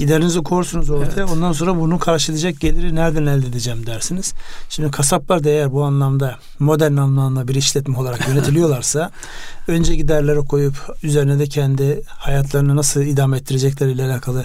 Giderinizi 0.00 0.42
korsunuz 0.42 0.90
ortaya. 0.90 1.20
Evet. 1.20 1.32
Ondan 1.32 1.52
sonra 1.52 1.80
bunu 1.80 1.98
karşılayacak 1.98 2.60
geliri 2.60 2.94
nereden 2.94 3.26
elde 3.26 3.46
edeceğim 3.46 3.86
dersiniz. 3.86 4.34
Şimdi 4.68 4.90
kasaplar 4.90 5.44
da 5.44 5.48
eğer 5.48 5.72
bu 5.72 5.84
anlamda 5.84 6.38
modern 6.58 6.96
anlamda 6.96 7.48
bir 7.48 7.54
işletme 7.54 7.98
olarak 7.98 8.28
yönetiliyorlarsa 8.28 9.10
önce 9.68 9.94
giderleri 9.94 10.38
koyup 10.38 10.74
üzerine 11.02 11.38
de 11.38 11.46
kendi 11.46 12.02
hayatlarını 12.06 12.76
nasıl 12.76 13.02
idame 13.02 13.36
ettirecekleriyle 13.36 14.04
alakalı 14.04 14.44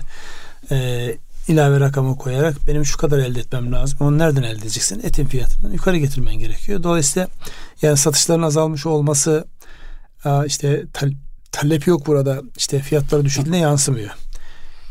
e, 0.71 1.07
ilave 1.47 1.79
rakamı 1.79 2.17
koyarak 2.17 2.67
benim 2.67 2.85
şu 2.85 2.97
kadar 2.97 3.19
elde 3.19 3.39
etmem 3.39 3.71
lazım. 3.71 3.97
Onu 4.01 4.17
nereden 4.17 4.43
elde 4.43 4.61
edeceksin? 4.61 5.01
Etin 5.03 5.25
fiyatından 5.25 5.71
yukarı 5.71 5.97
getirmen 5.97 6.35
gerekiyor. 6.35 6.83
Dolayısıyla 6.83 7.27
yani 7.81 7.97
satışların 7.97 8.43
azalmış 8.43 8.85
olması 8.85 9.45
işte 10.45 10.83
talep 11.51 11.87
yok 11.87 12.07
burada. 12.07 12.41
işte 12.57 12.79
fiyatları 12.79 13.25
düşüklüğüne 13.25 13.57
yansımıyor 13.57 14.11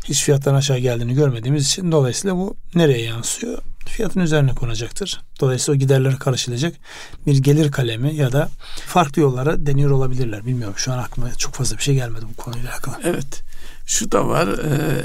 hiç 0.09 0.23
fiyattan 0.23 0.55
aşağı 0.55 0.77
geldiğini 0.77 1.13
görmediğimiz 1.13 1.67
için 1.67 1.91
dolayısıyla 1.91 2.35
bu 2.35 2.57
nereye 2.75 3.01
yansıyor? 3.01 3.57
Fiyatın 3.85 4.19
üzerine 4.19 4.55
konacaktır. 4.55 5.21
Dolayısıyla 5.39 5.77
o 5.77 5.79
giderleri 5.79 6.17
karşılayacak 6.17 6.75
bir 7.27 7.37
gelir 7.37 7.71
kalemi 7.71 8.15
ya 8.15 8.31
da 8.31 8.49
farklı 8.87 9.21
yollara 9.21 9.65
deniyor 9.65 9.91
olabilirler. 9.91 10.45
Bilmiyorum 10.45 10.75
şu 10.77 10.93
an 10.93 10.97
aklıma 10.97 11.35
çok 11.35 11.53
fazla 11.53 11.77
bir 11.77 11.81
şey 11.83 11.95
gelmedi 11.95 12.25
bu 12.31 12.35
konuyla 12.35 12.71
alakalı. 12.71 12.95
Evet. 13.03 13.43
Şu 13.85 14.11
da 14.11 14.27
var. 14.27 14.47
E, 14.47 15.03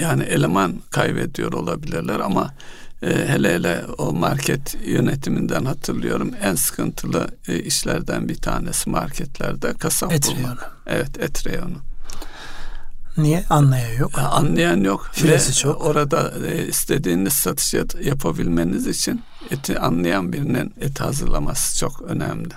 yani 0.00 0.22
eleman 0.22 0.74
kaybediyor 0.90 1.52
olabilirler 1.52 2.20
ama 2.20 2.54
e, 3.02 3.28
hele 3.28 3.54
hele 3.54 3.84
o 3.98 4.12
market 4.12 4.76
yönetiminden 4.84 5.64
hatırlıyorum 5.64 6.30
en 6.42 6.54
sıkıntılı 6.54 7.28
e, 7.48 7.58
işlerden 7.58 8.28
bir 8.28 8.36
tanesi 8.36 8.90
marketlerde 8.90 9.72
kasap 9.72 10.12
et 10.12 10.28
Reyonu. 10.36 10.58
Evet 10.86 11.18
et 11.20 11.46
reyonu. 11.46 11.76
Niye? 13.16 13.44
Anlayan 13.50 13.98
yok. 13.98 14.18
Anlayan 14.18 14.84
yok. 14.84 15.10
Firesi 15.12 15.48
Ve 15.48 15.54
çok. 15.54 15.84
Orada 15.84 16.32
e, 16.46 16.66
istediğiniz 16.66 17.32
satış 17.32 17.74
yapabilmeniz 18.04 18.86
için 18.86 19.22
eti 19.50 19.78
anlayan 19.78 20.32
birinin 20.32 20.74
eti 20.80 21.02
hazırlaması 21.02 21.78
çok 21.78 22.02
önemli. 22.02 22.54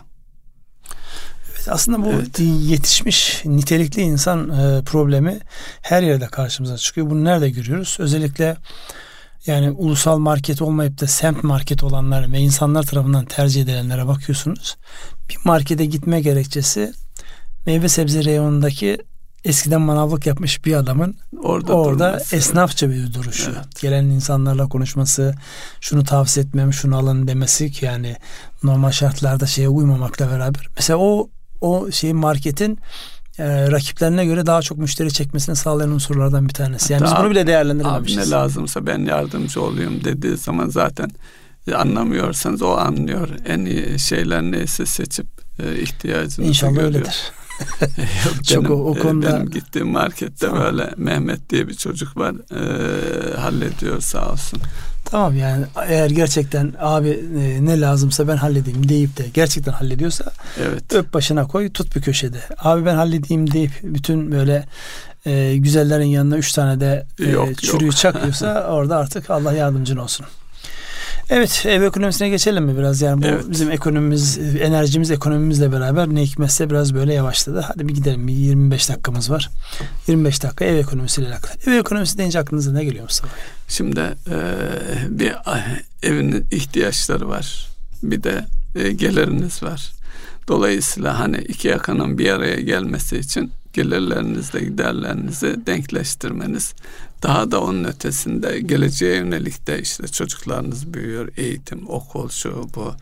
Evet, 1.52 1.68
aslında 1.70 2.06
bu 2.06 2.10
evet. 2.10 2.40
yetişmiş 2.40 3.42
nitelikli 3.46 4.02
insan 4.02 4.50
e, 4.50 4.84
problemi 4.84 5.40
her 5.82 6.04
yerde 6.04 6.28
karşımıza 6.28 6.78
çıkıyor. 6.78 7.10
Bunu 7.10 7.24
nerede 7.24 7.50
görüyoruz? 7.50 7.98
Özellikle 8.00 8.58
yani 9.46 9.72
ulusal 9.72 10.18
market 10.18 10.62
olmayıp 10.62 11.02
da 11.02 11.08
semt 11.08 11.44
market 11.44 11.84
olanlar 11.84 12.32
ve 12.32 12.40
insanlar 12.40 12.84
tarafından 12.84 13.26
tercih 13.26 13.62
edilenlere 13.62 14.08
bakıyorsunuz. 14.08 14.78
Bir 15.30 15.38
markete 15.46 15.86
gitme 15.86 16.22
gerekçesi 16.22 16.94
meyve 17.66 17.90
sebze 17.90 18.24
reyonundaki 18.24 18.98
eskiden 19.48 19.82
manavlık 19.82 20.26
yapmış 20.28 20.66
bir 20.66 20.74
adamın 20.74 21.16
orada, 21.44 21.74
orada 21.74 22.10
durması. 22.14 22.36
esnafça 22.36 22.90
bir 22.90 23.14
duruşu. 23.14 23.52
Evet. 23.56 23.82
Gelen 23.82 24.04
insanlarla 24.06 24.70
konuşması, 24.70 25.36
şunu 25.82 26.04
tavsiye 26.04 26.46
etmem, 26.46 26.74
şunu 26.74 26.98
alın 26.98 27.28
demesi 27.28 27.72
ki 27.72 27.86
yani 27.86 28.16
normal 28.64 28.92
şartlarda 28.92 29.46
şeye 29.46 29.70
uymamakla 29.70 30.32
beraber. 30.32 30.68
Mesela 30.76 31.00
o 31.00 31.30
o 31.62 31.92
şeyin 31.92 32.18
marketin 32.18 32.80
e, 33.40 33.72
rakiplerine 33.72 34.26
göre 34.26 34.46
daha 34.46 34.62
çok 34.62 34.78
müşteri 34.78 35.14
çekmesini 35.14 35.56
sağlayan 35.56 35.92
unsurlardan 35.92 36.48
bir 36.50 36.54
tanesi. 36.54 36.94
Yani 36.94 37.04
Hatta 37.06 37.16
biz 37.16 37.24
bunu 37.24 37.32
bile 37.32 37.48
değerlendirememişiz. 37.48 38.18
Abi 38.18 38.26
ne 38.26 38.30
lazımsa 38.32 38.86
ben 38.86 39.00
yardımcı 39.06 39.62
olayım 39.62 40.04
dediği 40.04 40.38
zaman 40.38 40.70
zaten 40.70 41.10
anlamıyorsanız 41.76 42.62
o 42.62 42.72
anlıyor. 42.78 43.30
En 43.48 43.66
iyi 43.66 44.00
şeyler 44.00 44.42
neyse 44.42 44.86
seçip 44.86 45.28
e, 45.60 45.80
ihtiyacınızı 45.82 46.44
İnşallah 46.44 46.72
görüyor. 46.74 46.94
öyledir. 46.94 47.32
Yok, 48.26 48.44
Çok 48.44 48.64
benim, 48.64 48.76
o, 48.76 48.90
o 48.90 48.96
konuda 48.96 49.34
benim 49.34 49.50
gittiğim 49.50 49.88
markette 49.88 50.48
tamam. 50.48 50.64
böyle 50.64 50.94
Mehmet 50.98 51.50
diye 51.50 51.68
bir 51.68 51.74
çocuk 51.74 52.18
var 52.18 52.36
e, 52.52 53.38
hallediyor 53.38 54.02
sağ 54.02 54.32
olsun. 54.32 54.60
Tamam 55.06 55.38
yani 55.38 55.66
eğer 55.88 56.10
gerçekten 56.10 56.74
abi 56.80 57.10
e, 57.40 57.66
ne 57.66 57.82
lazımsa 57.82 58.28
ben 58.28 58.38
halledeyim 58.38 58.90
deyip 58.90 59.18
de 59.18 59.26
gerçekten 59.34 59.72
hallediyorsa 59.72 60.32
evet. 60.60 60.94
öp 60.94 61.14
başına 61.14 61.48
koy 61.48 61.72
tut 61.72 61.96
bir 61.96 62.02
köşede. 62.02 62.40
Abi 62.58 62.86
ben 62.86 62.96
halledeyim 62.96 63.52
deyip 63.52 63.72
bütün 63.84 64.32
böyle 64.32 64.66
e, 65.26 65.58
güzellerin 65.58 66.06
yanına 66.06 66.38
üç 66.38 66.52
tane 66.52 66.80
de 66.80 67.06
e, 67.20 67.30
yok, 67.30 67.58
çürüyü 67.58 67.86
yok. 67.86 67.98
çakıyorsa 67.98 68.68
orada 68.70 68.98
artık 68.98 69.30
Allah 69.30 69.54
yardımcın 69.54 69.98
olsun. 69.98 70.26
Evet 71.30 71.66
ev 71.68 71.82
ekonomisine 71.82 72.30
geçelim 72.30 72.64
mi 72.66 72.78
biraz 72.78 73.02
yani 73.02 73.22
bu 73.22 73.28
Evet. 73.28 73.44
bizim 73.50 73.72
ekonomimiz 73.72 74.38
enerjimiz 74.38 75.12
ekonomimizle 75.12 75.72
beraber 75.72 76.08
ne 76.08 76.22
hikmetse 76.22 76.70
biraz 76.70 76.94
böyle 76.94 77.14
yavaşladı. 77.14 77.60
Hadi 77.60 77.88
bir 77.88 77.94
gidelim 77.94 78.28
bir 78.28 78.34
25 78.34 78.90
dakikamız 78.90 79.32
var. 79.32 79.50
25 80.08 80.44
dakika 80.44 80.66
ev 80.66 80.76
ekonomisiyle 80.76 81.28
alakalı. 81.28 81.54
Ev 81.66 81.80
ekonomisi 81.80 82.18
deyince 82.18 82.40
aklınıza 82.40 82.72
ne 82.72 82.84
geliyor 82.84 83.04
Mustafa? 83.04 83.36
Şimdi 83.68 84.00
e, 84.00 84.36
bir 85.10 85.34
evin 86.04 86.46
ihtiyaçları 86.52 87.30
var. 87.30 87.68
Bir 88.04 88.24
de 88.24 88.46
e, 88.76 88.92
geliriniz 88.92 89.64
var. 89.64 89.92
Dolayısıyla 90.48 91.20
hani 91.20 91.38
iki 91.38 91.68
yakanın 91.68 92.18
bir 92.18 92.30
araya 92.30 92.62
gelmesi 92.62 93.18
için 93.18 93.52
gelirlerinizle 93.74 94.60
giderlerinizi 94.60 95.56
denkleştirmeniz 95.66 96.74
daha 97.24 97.52
da 97.52 97.62
onun 97.62 97.84
ötesinde 97.84 98.60
geleceğe 98.60 99.16
yönelik 99.16 99.68
de 99.68 99.82
işte 99.82 100.08
çocuklarınız 100.08 100.94
büyüyor 100.94 101.28
eğitim 101.38 101.90
okul 101.90 102.30
şu 102.30 102.70
bu 102.76 102.94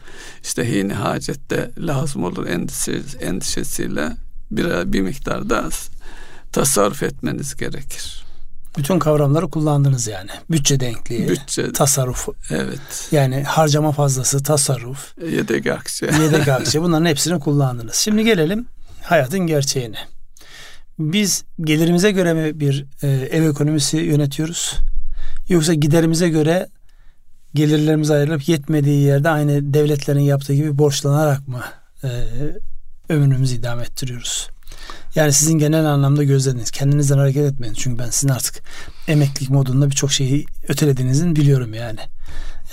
işte 0.44 0.72
hini 0.74 0.94
hacette 0.94 1.72
lazım 1.78 2.24
olur 2.24 2.48
endişe, 2.48 3.02
endişesiyle 3.22 4.12
bir, 4.52 4.94
bir 4.94 5.02
miktarda 5.02 5.70
tasarruf 6.52 7.04
etmeniz 7.04 7.56
gerekir. 7.56 8.26
Bütün 8.78 9.00
kavramları 9.00 9.50
kullandınız 9.50 10.08
yani. 10.08 10.30
Bütçe 10.52 10.80
denkliği, 10.80 11.30
Bütçe 11.30 11.72
tasarruf. 11.72 12.28
evet 12.50 13.08
Yani 13.12 13.44
harcama 13.44 13.92
fazlası, 13.92 14.44
tasarruf, 14.44 15.14
yedek 15.32 15.68
akçe. 15.68 16.06
yedek 16.06 16.48
akçe 16.48 16.82
bunların 16.82 17.06
hepsini 17.06 17.40
kullandınız. 17.40 17.96
Şimdi 17.96 18.24
gelelim 18.24 18.66
hayatın 19.04 19.40
gerçeğine. 19.40 19.98
Biz 21.00 21.44
gelirimize 21.62 22.12
göre 22.12 22.34
mi 22.34 22.60
bir 22.60 22.86
e, 23.02 23.08
ev 23.08 23.50
ekonomisi 23.50 23.98
yönetiyoruz? 23.98 24.80
Yoksa 25.50 25.74
giderimize 25.74 26.30
göre 26.30 26.68
gelirlerimiz 27.54 28.12
ayrılıp 28.12 28.50
yetmediği 28.50 29.02
yerde 29.02 29.30
aynı 29.30 29.74
devletlerin 29.74 30.20
yaptığı 30.20 30.54
gibi 30.54 30.78
borçlanarak 30.78 31.48
mı 31.48 31.62
e, 32.04 32.10
ömrümüzü 33.10 33.56
idame 33.56 33.84
ettiriyoruz? 33.84 34.50
Yani 35.16 35.34
sizin 35.34 35.54
genel 35.54 35.86
anlamda 35.86 36.24
gözlediniz. 36.24 36.72
Kendinizden 36.72 37.18
hareket 37.18 37.54
etmeyin. 37.54 37.74
Çünkü 37.74 38.00
ben 38.00 38.10
sizin 38.10 38.30
artık 38.30 38.64
emeklilik 39.08 39.50
modunda 39.50 39.90
birçok 39.90 40.12
şeyi 40.12 40.46
ötelediğinizin 40.68 41.36
biliyorum 41.36 41.74
yani. 41.74 42.00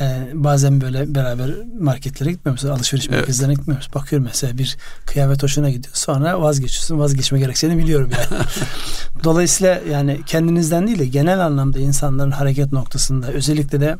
Yani 0.01 0.45
bazen 0.45 0.81
böyle 0.81 1.15
beraber 1.15 1.51
marketlere 1.81 2.31
gitmiyor 2.33 2.53
musunuz? 2.53 2.75
Alışveriş 2.79 3.07
Evet. 3.09 3.19
merkezlerine 3.19 3.55
gitmiyor 3.55 3.77
musunuz? 3.77 3.95
Bakıyorum 3.95 4.27
mesela 4.27 4.59
bir 4.59 4.77
kıyafet 5.07 5.43
hoşuna 5.43 5.71
gidiyor. 5.71 5.95
Sonra 5.95 6.41
vazgeçiyorsun. 6.43 6.99
Vazgeçme 6.99 7.39
gerektiğini 7.39 7.79
biliyorum 7.79 8.11
yani. 8.13 8.43
Dolayısıyla 9.25 9.81
yani 9.91 10.21
kendinizden 10.27 10.87
değil 10.87 10.99
de 10.99 11.07
genel 11.07 11.41
anlamda 11.47 11.79
insanların 11.79 12.31
hareket 12.31 12.73
noktasında 12.73 13.27
özellikle 13.33 13.81
de 13.81 13.97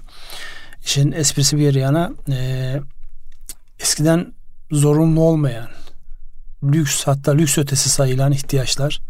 işin 0.85 1.13
esprisi 1.13 1.57
bir 1.59 1.75
yana 1.75 2.13
e, 2.31 2.81
eskiden 3.81 4.35
zorunlu 4.71 5.21
olmayan 5.21 5.69
lüks 6.65 7.05
hatta 7.05 7.33
lüks 7.33 7.59
ötesi 7.59 7.89
sayılan 7.91 8.33
ihtiyaçlar 8.33 9.01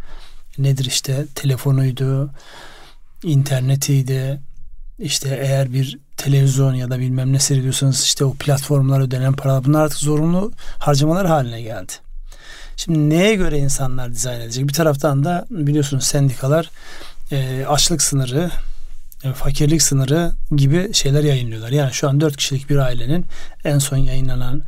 nedir 0.59 0.85
işte 0.85 1.27
telefonuydu, 1.35 2.31
internetiydi, 3.23 4.41
işte 4.99 5.39
eğer 5.43 5.73
bir 5.73 5.99
televizyon 6.25 6.75
ya 6.75 6.91
da 6.91 6.99
bilmem 6.99 7.33
ne 7.33 7.39
seyrediyorsanız 7.39 8.03
işte 8.03 8.25
o 8.25 8.35
platformlar 8.35 9.01
ödenen 9.01 9.33
para 9.33 9.65
bunlar 9.65 9.85
artık 9.85 9.99
zorunlu 9.99 10.53
harcamalar 10.79 11.27
haline 11.27 11.63
geldi. 11.63 11.93
Şimdi 12.77 13.11
neye 13.11 13.35
göre 13.35 13.59
insanlar 13.59 14.13
dizayn 14.13 14.41
edecek? 14.41 14.69
Bir 14.69 14.73
taraftan 14.73 15.25
da 15.25 15.47
biliyorsunuz 15.51 16.05
sendikalar 16.05 16.71
e, 17.33 17.65
açlık 17.69 18.03
sınırı, 18.03 18.51
e, 19.25 19.33
fakirlik 19.33 19.83
sınırı 19.83 20.33
gibi 20.57 20.95
şeyler 20.95 21.25
yayınlıyorlar. 21.25 21.71
Yani 21.71 21.93
şu 21.93 22.09
an 22.09 22.21
4 22.21 22.37
kişilik 22.37 22.71
bir 22.71 22.77
ailenin 22.77 23.27
en 23.65 23.79
son 23.79 23.97
yayınlanan 23.97 24.63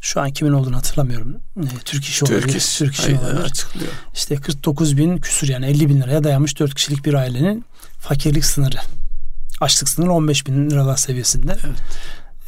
şu 0.00 0.20
an 0.20 0.30
kimin 0.30 0.52
olduğunu 0.52 0.76
hatırlamıyorum. 0.76 1.36
E, 1.56 1.78
Türk 1.84 2.04
İş 2.04 2.22
olabilir. 2.22 2.42
Türk 2.42 2.56
İş, 2.56 2.78
Türk 2.78 2.94
İş 2.94 3.04
hayır, 3.04 3.18
olabilir. 3.18 3.44
açıklıyor. 3.44 3.92
İşte 4.14 4.36
49 4.36 4.96
bin 4.96 5.18
küsür 5.18 5.48
yani 5.48 5.66
50 5.66 5.88
bin 5.88 6.00
liraya 6.00 6.24
dayanmış 6.24 6.58
4 6.58 6.74
kişilik 6.74 7.04
bir 7.04 7.14
ailenin 7.14 7.64
fakirlik 8.00 8.44
sınırı. 8.44 8.78
Açlık 9.62 9.88
sınırı 9.88 10.12
15 10.12 10.46
bin 10.46 10.70
liralar 10.70 10.96
seviyesinde. 10.96 11.56
Evet. 11.66 11.76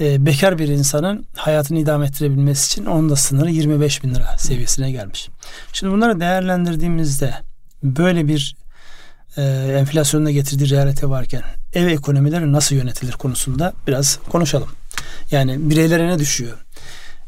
Ee, 0.00 0.27
bekar 0.27 0.59
bir 0.59 0.68
insanın 0.68 1.27
hayatını 1.37 1.79
idame 1.79 2.07
ettirebilmesi 2.07 2.66
için 2.66 2.87
onun 2.87 3.11
da 3.11 3.16
sınırı 3.16 3.50
25 3.50 4.05
bin 4.05 4.14
lira 4.14 4.38
seviyesine 4.38 4.90
gelmiş. 4.90 5.29
Şimdi 5.72 5.92
bunları 5.92 6.20
değerlendirdiğimizde 6.20 7.35
böyle 7.83 8.29
bir 8.29 8.57
e, 9.37 9.42
enflasyonun 9.79 10.27
da 10.27 10.31
getirdiği 10.31 10.70
realite 10.70 11.09
varken 11.09 11.42
ev 11.74 11.87
ekonomileri 11.87 12.53
nasıl 12.53 12.77
yönetilir 12.77 13.12
konusunda 13.12 13.72
biraz 13.87 14.18
konuşalım. 14.29 14.68
Yani 15.31 15.70
bireylere 15.70 16.09
ne 16.09 16.18
düşüyor? 16.18 16.63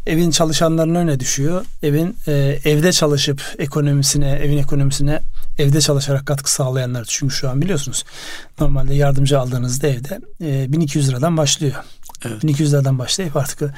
Evin 0.07 0.31
çalışanlarına 0.31 1.05
ne 1.05 1.21
düşüyor? 1.21 1.65
Evin 1.83 2.17
e, 2.27 2.33
evde 2.65 2.93
çalışıp 2.93 3.43
ekonomisine, 3.59 4.31
evin 4.31 4.59
ekonomisine 4.59 5.21
evde 5.59 5.81
çalışarak 5.81 6.27
katkı 6.27 6.53
sağlayanlar. 6.53 7.05
Çünkü 7.09 7.35
şu 7.35 7.51
an 7.51 7.63
biliyorsunuz 7.63 8.05
normalde 8.61 8.95
yardımcı 8.95 9.41
aldığınızda 9.41 9.89
evde 9.89 10.21
e, 10.41 10.73
1200 10.73 11.09
liradan 11.09 11.37
başlıyor. 11.37 11.75
Evet. 12.25 12.43
1200 12.43 12.73
liradan 12.73 12.99
başlayıp 12.99 13.37
artık 13.37 13.75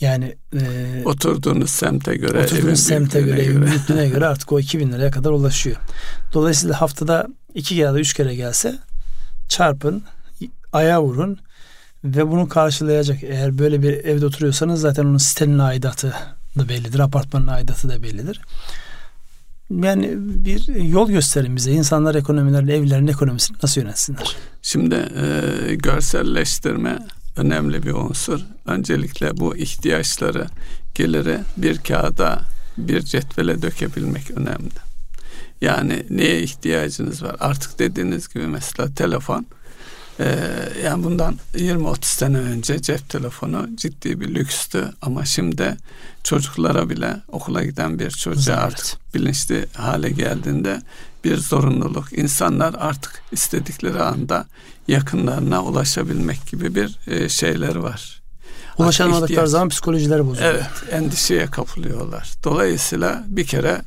yani 0.00 0.36
e, 0.54 0.60
Oturduğunuz 1.04 1.70
semte 1.70 2.16
göre, 2.16 2.44
oturduğunuz 2.44 2.80
semte 2.80 3.20
göre, 3.20 3.42
evin 3.42 3.62
büyüklüğüne 3.66 4.08
göre 4.08 4.26
artık 4.26 4.52
o 4.52 4.60
2000 4.60 4.92
liraya 4.92 5.10
kadar 5.10 5.30
ulaşıyor. 5.30 5.76
Dolayısıyla 6.34 6.80
haftada 6.80 7.26
iki 7.54 7.74
ya 7.74 7.94
da 7.94 8.00
üç 8.00 8.14
kere 8.14 8.34
gelse 8.34 8.78
çarpın, 9.48 10.02
aya 10.72 11.02
vurun 11.02 11.38
ve 12.04 12.30
bunu 12.30 12.48
karşılayacak. 12.48 13.22
Eğer 13.22 13.58
böyle 13.58 13.82
bir 13.82 13.92
evde 13.92 14.26
oturuyorsanız 14.26 14.80
zaten 14.80 15.04
onun 15.04 15.18
sitenin 15.18 15.58
aidatı 15.58 16.14
da 16.58 16.68
bellidir, 16.68 16.98
apartmanın 16.98 17.46
aidatı 17.46 17.88
da 17.88 18.02
bellidir. 18.02 18.40
Yani 19.70 20.14
bir 20.16 20.74
yol 20.74 21.10
gösterin 21.10 21.56
bize. 21.56 21.72
İnsanlar 21.72 22.14
ekonomilerini, 22.14 22.72
evlerin 22.72 23.06
ekonomisini 23.06 23.56
nasıl 23.62 23.80
yönetsinler? 23.80 24.36
Şimdi 24.62 24.94
e, 24.94 25.74
görselleştirme 25.74 26.98
önemli 27.36 27.82
bir 27.82 27.92
unsur. 27.92 28.40
Öncelikle 28.66 29.36
bu 29.36 29.56
ihtiyaçları, 29.56 30.46
geliri 30.94 31.38
bir 31.56 31.78
kağıda, 31.78 32.40
bir 32.78 33.00
cetvele 33.00 33.62
dökebilmek 33.62 34.30
önemli. 34.30 34.90
Yani 35.60 36.06
neye 36.10 36.42
ihtiyacınız 36.42 37.22
var? 37.22 37.36
Artık 37.40 37.78
dediğiniz 37.78 38.28
gibi 38.28 38.46
mesela 38.46 38.94
telefon. 38.94 39.46
E, 40.20 40.38
yani 40.84 41.04
bundan 41.04 41.38
20-30 41.54 42.04
sene 42.04 42.38
önce 42.38 42.82
cep 42.82 43.08
telefonu 43.08 43.68
ciddi 43.74 44.20
bir 44.20 44.34
lükstü 44.34 44.92
ama 45.02 45.24
şimdi 45.24 45.76
çocuklara 46.24 46.90
bile 46.90 47.16
okula 47.28 47.64
giden 47.64 47.98
bir 47.98 48.10
çocuğa 48.10 48.54
Evet. 48.54 48.64
artık 48.64 49.14
bilinçli 49.14 49.66
hale 49.74 50.10
geldiğinde 50.10 50.82
bir 51.24 51.36
zorunluluk. 51.36 52.12
İnsanlar 52.12 52.74
artık 52.78 53.22
istedikleri 53.32 54.02
anda 54.02 54.46
yakınlarına 54.88 55.64
ulaşabilmek 55.64 56.46
gibi 56.50 56.74
bir 56.74 56.98
e, 57.06 57.28
şeyleri 57.28 57.82
var. 57.82 58.20
Ulaşamadıkları 58.78 59.48
zaman 59.48 59.68
psikolojileri 59.68 60.26
bozuluyor. 60.26 60.54
Evet, 60.54 60.66
endişeye 60.90 61.46
kapılıyorlar. 61.46 62.32
Dolayısıyla 62.44 63.24
bir 63.26 63.46
kere 63.46 63.82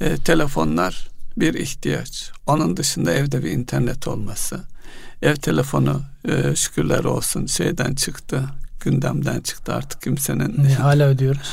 e, 0.00 0.16
telefonlar 0.16 1.08
bir 1.36 1.54
ihtiyaç. 1.54 2.30
Onun 2.46 2.76
dışında 2.76 3.12
evde 3.12 3.44
bir 3.44 3.50
internet 3.50 4.08
olması. 4.08 4.60
Ev 5.22 5.36
telefonu 5.36 6.02
e, 6.28 6.56
şükürler 6.56 7.04
olsun 7.04 7.46
şeyden 7.46 7.94
çıktı. 7.94 8.42
Gündemden 8.80 9.40
çıktı 9.40 9.74
artık 9.74 10.02
kimsenin 10.02 10.64
Ne, 10.64 10.74
hala 10.74 11.04
ödüyoruz. 11.06 11.48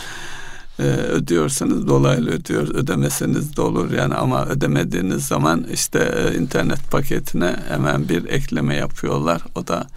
e, 0.79 0.83
ödüyorsanız 0.83 1.87
dolaylı 1.87 2.31
ödüyor 2.31 2.67
ödemeseniz 2.75 3.57
de 3.57 3.61
olur 3.61 3.91
yani 3.91 4.15
ama 4.15 4.45
ödemediğiniz 4.45 5.25
zaman 5.27 5.65
işte 5.73 5.99
e, 5.99 6.37
internet 6.37 6.91
paketine 6.91 7.55
hemen 7.67 8.09
bir 8.09 8.25
ekleme 8.29 8.75
yapıyorlar 8.75 9.41
o 9.55 9.67
da 9.67 9.87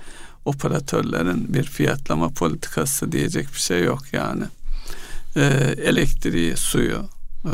operatörlerin 0.45 1.55
bir 1.55 1.65
fiyatlama 1.65 2.29
politikası 2.29 3.13
diyecek 3.13 3.49
bir 3.55 3.59
şey 3.59 3.85
yok 3.85 4.03
yani 4.13 4.45
E, 5.37 5.43
elektriği 5.85 6.57
suyu 6.57 7.09
e, 7.45 7.53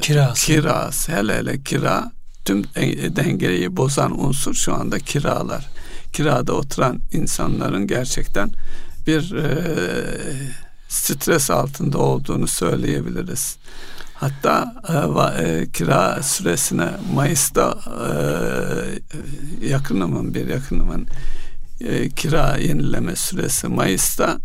Kirası. 0.00 0.46
kirası 0.46 1.12
hele 1.12 1.36
hele 1.38 1.62
kira 1.62 2.12
tüm 2.44 2.64
den- 2.64 3.16
dengeyi 3.16 3.76
bozan 3.76 4.20
unsur 4.20 4.54
şu 4.54 4.74
anda 4.74 4.98
kiralar. 4.98 5.68
Kirada 6.12 6.52
oturan 6.52 7.00
insanların 7.12 7.86
gerçekten 7.86 8.50
bir 9.06 9.32
e, 9.32 9.46
stres 10.88 11.50
altında 11.50 11.98
olduğunu 11.98 12.46
söyleyebiliriz. 12.46 13.56
Hatta 14.14 14.74
e, 14.88 14.92
e, 15.42 15.66
kira 15.72 16.22
süresine 16.22 16.88
Mayıs'ta 17.14 17.78
e, 17.86 19.66
yakınımın 19.66 20.34
bir 20.34 20.46
yakınımın 20.46 21.06
e, 21.80 22.08
kira 22.08 22.56
yenileme 22.56 23.16
süresi 23.16 23.68
Mayıs'ta. 23.68 24.38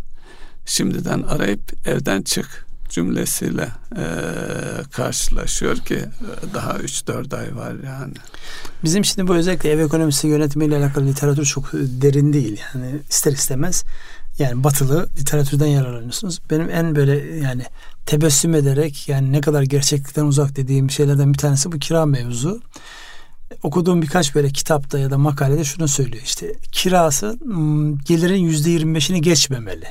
Şimdiden 0.66 1.22
arayıp 1.22 1.88
evden 1.88 2.22
çık 2.22 2.65
cümlesiyle 2.96 3.68
e, 3.96 4.04
karşılaşıyor 4.92 5.76
ki 5.76 5.94
e, 5.94 6.54
daha 6.54 6.72
3-4 6.72 7.36
ay 7.36 7.56
var 7.56 7.74
yani. 7.86 8.14
Bizim 8.84 9.04
şimdi 9.04 9.28
bu 9.28 9.34
özellikle 9.34 9.70
ev 9.70 9.78
ekonomisi 9.78 10.26
yönetimiyle 10.26 10.76
alakalı 10.76 11.06
literatür 11.06 11.44
çok 11.44 11.72
derin 11.72 12.32
değil. 12.32 12.60
Yani 12.74 13.00
ister 13.10 13.32
istemez 13.32 13.84
Yani 14.38 14.64
batılı 14.64 15.08
literatürden 15.18 15.66
yararlanıyorsunuz. 15.66 16.40
Benim 16.50 16.70
en 16.70 16.96
böyle 16.96 17.36
yani 17.36 17.62
tebessüm 18.06 18.54
ederek 18.54 19.08
yani 19.08 19.32
ne 19.32 19.40
kadar 19.40 19.62
gerçeklikten 19.62 20.24
uzak 20.24 20.56
dediğim 20.56 20.90
şeylerden 20.90 21.32
bir 21.32 21.38
tanesi 21.38 21.72
bu 21.72 21.78
kira 21.78 22.06
mevzu. 22.06 22.62
Okuduğum 23.62 24.02
birkaç 24.02 24.34
böyle 24.34 24.50
kitapta 24.50 24.98
ya 24.98 25.10
da 25.10 25.18
makalede 25.18 25.64
şunu 25.64 25.88
söylüyor 25.88 26.22
işte 26.24 26.52
kirası 26.72 27.38
gelirin 28.06 28.42
yüzde 28.42 28.70
yirmi 28.70 28.94
beşini 28.94 29.20
geçmemeli. 29.20 29.86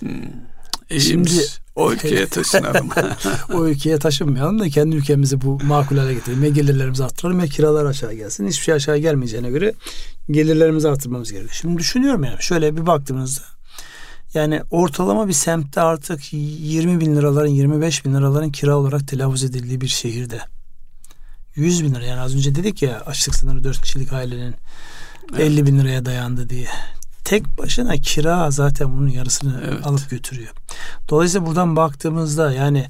Hmm. 0.00 0.98
Şimdi 0.98 1.30
o 1.80 1.92
ülkeye 1.92 2.26
taşınalım. 2.26 2.88
o 3.54 3.66
ülkeye 3.66 3.98
taşınmayalım 3.98 4.58
da 4.58 4.68
kendi 4.68 4.96
ülkemizi 4.96 5.40
bu 5.40 5.58
makul 5.64 5.98
hale 5.98 6.14
getirelim. 6.14 6.44
Ya 6.44 6.50
gelirlerimizi 6.50 7.04
arttıralım 7.04 7.40
ya 7.40 7.46
kiralar 7.46 7.84
aşağı 7.84 8.12
gelsin. 8.12 8.48
Hiçbir 8.48 8.64
şey 8.64 8.74
aşağı 8.74 8.96
gelmeyeceğine 8.96 9.50
göre 9.50 9.74
gelirlerimizi 10.30 10.88
arttırmamız 10.88 11.32
gerekiyor. 11.32 11.58
Şimdi 11.60 11.78
düşünüyorum 11.78 12.24
yani 12.24 12.42
şöyle 12.42 12.76
bir 12.76 12.86
baktığımızda 12.86 13.42
yani 14.34 14.62
ortalama 14.70 15.28
bir 15.28 15.32
semtte 15.32 15.80
artık 15.80 16.32
20 16.32 17.00
bin 17.00 17.16
liraların 17.16 17.48
25 17.48 18.04
bin 18.04 18.14
liraların 18.14 18.50
kira 18.50 18.76
olarak 18.76 19.08
telaffuz 19.08 19.44
edildiği 19.44 19.80
bir 19.80 19.88
şehirde 19.88 20.40
100 21.54 21.84
bin 21.84 21.94
lira 21.94 22.04
yani 22.04 22.20
az 22.20 22.36
önce 22.36 22.54
dedik 22.54 22.82
ya 22.82 23.00
açlık 23.00 23.34
sınırı 23.34 23.64
4 23.64 23.82
kişilik 23.82 24.12
ailenin 24.12 24.54
evet. 25.32 25.40
50 25.40 25.66
bin 25.66 25.78
liraya 25.78 26.04
dayandı 26.04 26.48
diye. 26.48 26.68
Tek 27.30 27.58
başına 27.58 27.96
kira 27.96 28.50
zaten 28.50 28.96
bunun 28.96 29.08
yarısını 29.08 29.62
evet. 29.68 29.86
alıp 29.86 30.10
götürüyor. 30.10 30.50
Dolayısıyla 31.08 31.46
buradan 31.46 31.76
baktığımızda 31.76 32.52
yani 32.52 32.86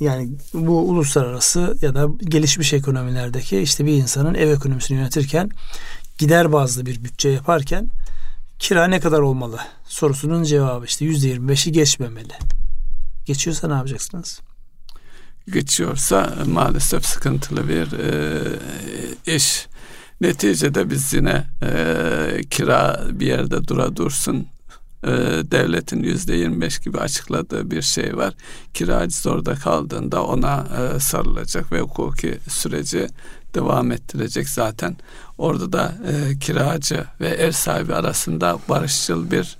yani 0.00 0.30
bu 0.54 0.88
uluslararası 0.88 1.76
ya 1.82 1.94
da 1.94 2.06
gelişmiş 2.18 2.72
ekonomilerdeki 2.72 3.58
işte 3.58 3.86
bir 3.86 3.92
insanın 3.92 4.34
ev 4.34 4.50
ekonomisini 4.50 4.98
yönetirken 4.98 5.50
gider 6.18 6.52
bazlı 6.52 6.86
bir 6.86 7.04
bütçe 7.04 7.28
yaparken 7.28 7.88
kira 8.58 8.86
ne 8.86 9.00
kadar 9.00 9.20
olmalı 9.20 9.58
sorusunun 9.84 10.44
cevabı 10.44 10.84
işte 10.84 11.04
yüzde 11.04 11.28
yirmi 11.28 11.48
beşi 11.48 11.72
geçmemeli. 11.72 12.34
Geçiyorsa 13.26 13.68
ne 13.68 13.74
yapacaksınız? 13.74 14.40
Geçiyorsa 15.52 16.34
maalesef 16.46 17.06
sıkıntılı 17.06 17.68
bir 17.68 17.92
e, 17.92 19.36
iş. 19.36 19.66
Neticede 20.22 20.90
biz 20.90 21.12
yine 21.12 21.44
e, 21.62 22.40
kira 22.50 23.00
bir 23.10 23.26
yerde 23.26 23.68
dura 23.68 23.96
dursun 23.96 24.46
e, 25.04 25.10
devletin 25.50 26.02
yüzde 26.02 26.34
25 26.34 26.78
gibi 26.78 26.98
açıkladığı 26.98 27.70
bir 27.70 27.82
şey 27.82 28.16
var. 28.16 28.34
Kiracı 28.74 29.20
zorda 29.20 29.54
kaldığında 29.54 30.24
ona 30.24 30.66
e, 30.78 31.00
sarılacak 31.00 31.72
ve 31.72 31.80
hukuki 31.80 32.38
süreci 32.48 33.08
devam 33.54 33.92
ettirecek 33.92 34.48
zaten. 34.48 34.96
Orada 35.38 35.72
da 35.72 35.94
e, 36.06 36.38
kiracı 36.38 37.04
ve 37.20 37.28
ev 37.28 37.52
sahibi 37.52 37.94
arasında 37.94 38.58
barışçıl 38.68 39.30
bir 39.30 39.56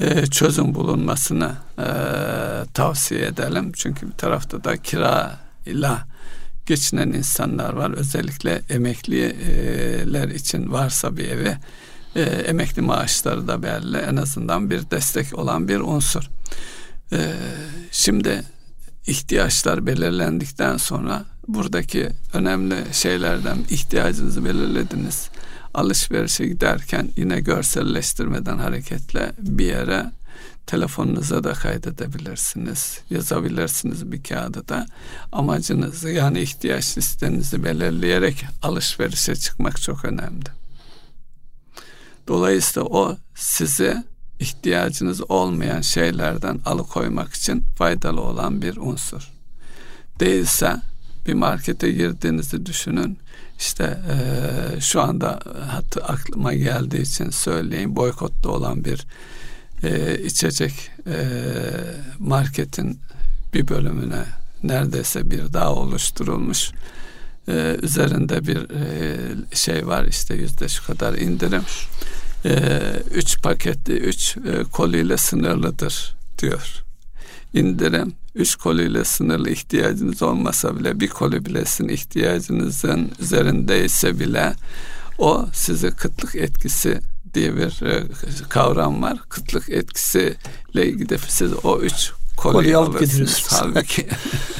e, 0.00 0.26
çözüm 0.26 0.74
bulunmasını 0.74 1.52
e, 1.78 1.86
tavsiye 2.74 3.26
edelim. 3.26 3.72
Çünkü 3.76 4.06
bir 4.06 4.16
tarafta 4.16 4.64
da 4.64 4.76
kira 4.76 5.38
ile 5.66 6.11
geçinen 6.66 7.08
insanlar 7.08 7.72
var. 7.72 7.90
Özellikle 7.90 8.62
emekliler 8.68 10.28
için 10.28 10.72
varsa 10.72 11.16
bir 11.16 11.28
evi 11.28 11.56
e, 12.16 12.20
emekli 12.22 12.82
maaşları 12.82 13.48
da 13.48 13.62
belli. 13.62 13.96
En 13.96 14.16
azından 14.16 14.70
bir 14.70 14.90
destek 14.90 15.38
olan 15.38 15.68
bir 15.68 15.80
unsur. 15.80 16.22
E, 17.12 17.32
şimdi 17.90 18.42
ihtiyaçlar 19.06 19.86
belirlendikten 19.86 20.76
sonra 20.76 21.24
buradaki 21.48 22.08
önemli 22.32 22.76
şeylerden 22.92 23.58
ihtiyacınızı 23.70 24.44
belirlediniz. 24.44 25.28
Alışverişe 25.74 26.46
giderken 26.46 27.08
yine 27.16 27.40
görselleştirmeden 27.40 28.58
hareketle 28.58 29.32
bir 29.38 29.66
yere 29.66 30.06
telefonunuza 30.66 31.44
da 31.44 31.52
kaydedebilirsiniz. 31.52 33.00
Yazabilirsiniz 33.10 34.12
bir 34.12 34.22
kağıda 34.22 34.68
da. 34.68 34.86
Amacınızı 35.32 36.10
yani 36.10 36.40
ihtiyaç 36.40 36.98
listenizi 36.98 37.64
belirleyerek 37.64 38.44
alışverişe 38.62 39.36
çıkmak 39.36 39.82
çok 39.82 40.04
önemli. 40.04 40.46
Dolayısıyla 42.28 42.88
o 42.88 43.16
size 43.34 44.04
ihtiyacınız 44.40 45.30
olmayan 45.30 45.80
şeylerden 45.80 46.60
alıkoymak 46.64 47.34
için 47.34 47.60
faydalı 47.60 48.20
olan 48.20 48.62
bir 48.62 48.76
unsur. 48.76 49.30
Değilse 50.20 50.76
bir 51.26 51.34
markete 51.34 51.92
girdiğinizi 51.92 52.66
düşünün. 52.66 53.18
İşte 53.58 53.98
e, 54.10 54.80
şu 54.80 55.00
anda 55.00 55.40
hatta 55.70 56.00
aklıma 56.00 56.54
geldiği 56.54 57.02
için 57.02 57.30
söyleyeyim 57.30 57.96
boykotta 57.96 58.48
olan 58.50 58.84
bir 58.84 59.06
e, 59.82 60.18
içecek 60.18 60.90
e, 61.06 61.26
marketin 62.18 62.98
bir 63.54 63.68
bölümüne 63.68 64.24
neredeyse 64.62 65.30
bir 65.30 65.52
daha 65.52 65.74
oluşturulmuş. 65.74 66.70
E, 67.48 67.76
üzerinde 67.82 68.46
bir 68.46 68.70
e, 68.70 69.16
şey 69.54 69.86
var 69.86 70.04
işte 70.04 70.34
yüzde 70.34 70.68
şu 70.68 70.86
kadar 70.86 71.14
indirim. 71.14 71.62
E, 72.44 72.80
üç 73.14 73.42
paketli, 73.42 73.92
üç 73.92 74.36
e, 74.36 74.62
koliyle 74.72 75.16
sınırlıdır 75.16 76.14
diyor. 76.38 76.82
İndirim 77.54 78.14
üç 78.34 78.56
koliyle 78.56 79.04
sınırlı 79.04 79.50
ihtiyacınız 79.50 80.22
olmasa 80.22 80.78
bile 80.78 81.00
bir 81.00 81.08
koli 81.08 81.46
bile 81.46 81.64
sizin 81.64 81.88
ihtiyacınızın 81.88 83.10
üzerindeyse 83.20 84.20
bile 84.20 84.52
o 85.18 85.46
size 85.52 85.90
kıtlık 85.90 86.36
etkisi 86.36 87.00
diye 87.34 87.56
bir 87.56 87.82
e, 87.86 88.04
kavram 88.48 89.02
var. 89.02 89.18
Kıtlık 89.28 89.70
etkisiyle 89.70 90.86
ilgili 90.86 91.18
siz 91.18 91.52
o 91.64 91.78
üç 91.78 92.12
alıp 92.78 93.00
getiriyorsunuz. 93.00 93.46
Halbuki 93.50 94.08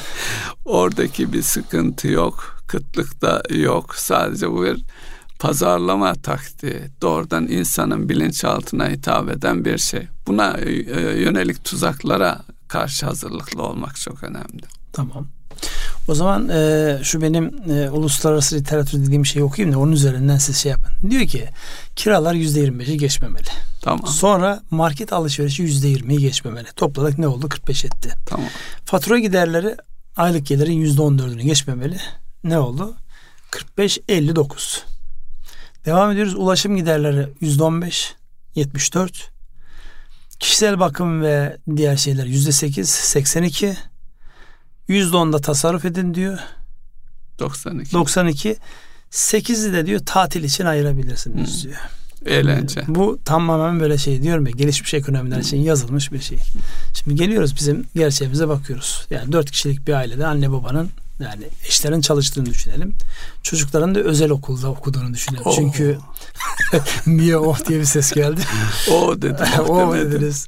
oradaki 0.65 1.33
bir 1.33 1.41
sıkıntı 1.41 2.07
yok. 2.07 2.63
Kıtlık 2.67 3.21
da 3.21 3.43
yok. 3.49 3.95
Sadece 3.95 4.51
bu 4.51 4.63
bir 4.63 4.83
pazarlama 5.39 6.13
taktiği. 6.13 6.81
Doğrudan 7.01 7.47
insanın 7.47 8.09
bilinçaltına 8.09 8.89
hitap 8.89 9.29
eden 9.29 9.65
bir 9.65 9.77
şey. 9.77 10.07
Buna 10.27 10.57
e, 10.57 10.71
yönelik 11.21 11.63
tuzaklara 11.63 12.41
karşı 12.67 13.05
hazırlıklı 13.05 13.63
olmak 13.63 13.95
çok 13.95 14.23
önemli. 14.23 14.63
Tamam. 14.93 15.27
O 16.07 16.15
zaman 16.15 16.49
e, 16.49 16.97
şu 17.03 17.21
benim 17.21 17.71
e, 17.71 17.89
uluslararası 17.89 18.55
literatür 18.55 19.05
dediğim 19.05 19.25
şeyi 19.25 19.43
okuyayım 19.43 19.75
da 19.75 19.79
onun 19.79 19.91
üzerinden 19.91 20.37
siz 20.37 20.57
şey 20.57 20.71
yapın. 20.71 21.09
Diyor 21.09 21.27
ki 21.27 21.49
kiralar 21.95 22.33
yüzde 22.33 22.59
yirmi 22.59 22.79
beşi 22.79 22.97
geçmemeli. 22.97 23.47
Tamam. 23.81 24.07
Sonra 24.07 24.63
market 24.71 25.13
alışverişi 25.13 25.61
yüzde 25.63 25.87
yirmiyi 25.87 26.19
geçmemeli. 26.19 26.67
Topladık 26.75 27.17
ne 27.17 27.27
oldu? 27.27 27.49
45 27.49 27.85
etti. 27.85 28.13
Tamam. 28.25 28.47
Fatura 28.85 29.19
giderleri 29.19 29.75
aylık 30.17 30.45
gelirin 30.47 30.73
yüzde 30.73 31.01
on 31.01 31.19
dördünü 31.19 31.41
geçmemeli. 31.41 31.97
Ne 32.43 32.59
oldu? 32.59 32.95
45-59. 33.77 34.79
Devam 35.85 36.11
ediyoruz. 36.11 36.35
Ulaşım 36.35 36.75
giderleri 36.75 37.29
yüzde 37.41 37.63
on 37.63 37.81
beş, 37.81 38.15
yetmiş 38.55 38.93
dört. 38.93 39.31
Kişisel 40.39 40.79
bakım 40.79 41.21
ve 41.21 41.57
diğer 41.75 41.97
şeyler 41.97 42.25
yüzde 42.25 42.51
sekiz, 42.51 42.89
seksen 42.89 43.43
iki. 43.43 43.77
%10'da 44.89 45.39
tasarruf 45.39 45.85
edin 45.85 46.13
diyor. 46.13 46.39
92. 47.39 47.93
92. 47.93 48.57
8'i 49.11 49.73
de 49.73 49.85
diyor 49.85 50.01
tatil 50.05 50.43
için 50.43 50.65
ayırabilirsiniz 50.65 51.63
hmm. 51.63 51.69
diyor. 51.69 51.79
Eğlence. 52.25 52.83
Bu 52.87 53.19
tamamen 53.25 53.79
böyle 53.79 53.97
şey 53.97 54.23
diyorum 54.23 54.45
ya 54.45 54.51
gelişmiş 54.51 54.93
ekonomiler 54.93 55.39
için 55.39 55.57
yazılmış 55.57 56.11
bir 56.11 56.19
şey. 56.19 56.37
Şimdi 56.93 57.15
geliyoruz 57.15 57.55
bizim 57.55 57.85
gerçeğimize 57.95 58.47
bakıyoruz. 58.47 59.07
Yani 59.09 59.31
dört 59.31 59.51
kişilik 59.51 59.87
bir 59.87 59.93
ailede 59.93 60.27
anne 60.27 60.51
babanın 60.51 60.89
yani 61.19 61.43
eşlerin 61.67 62.01
çalıştığını 62.01 62.45
düşünelim. 62.45 62.95
Çocukların 63.43 63.95
da 63.95 63.99
özel 63.99 64.29
okulda 64.29 64.69
okuduğunu 64.69 65.13
düşünelim. 65.13 65.43
Oh. 65.45 65.55
Çünkü 65.55 65.97
niye 67.07 67.37
oh 67.37 67.65
diye 67.67 67.79
bir 67.79 67.85
ses 67.85 68.11
geldi. 68.11 68.41
o 68.91 68.93
oh 68.93 69.21
dedi. 69.21 69.43
o 69.59 69.63
oh, 69.63 69.69
oh 69.89 69.95
dediniz. 69.95 70.47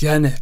Yani 0.00 0.32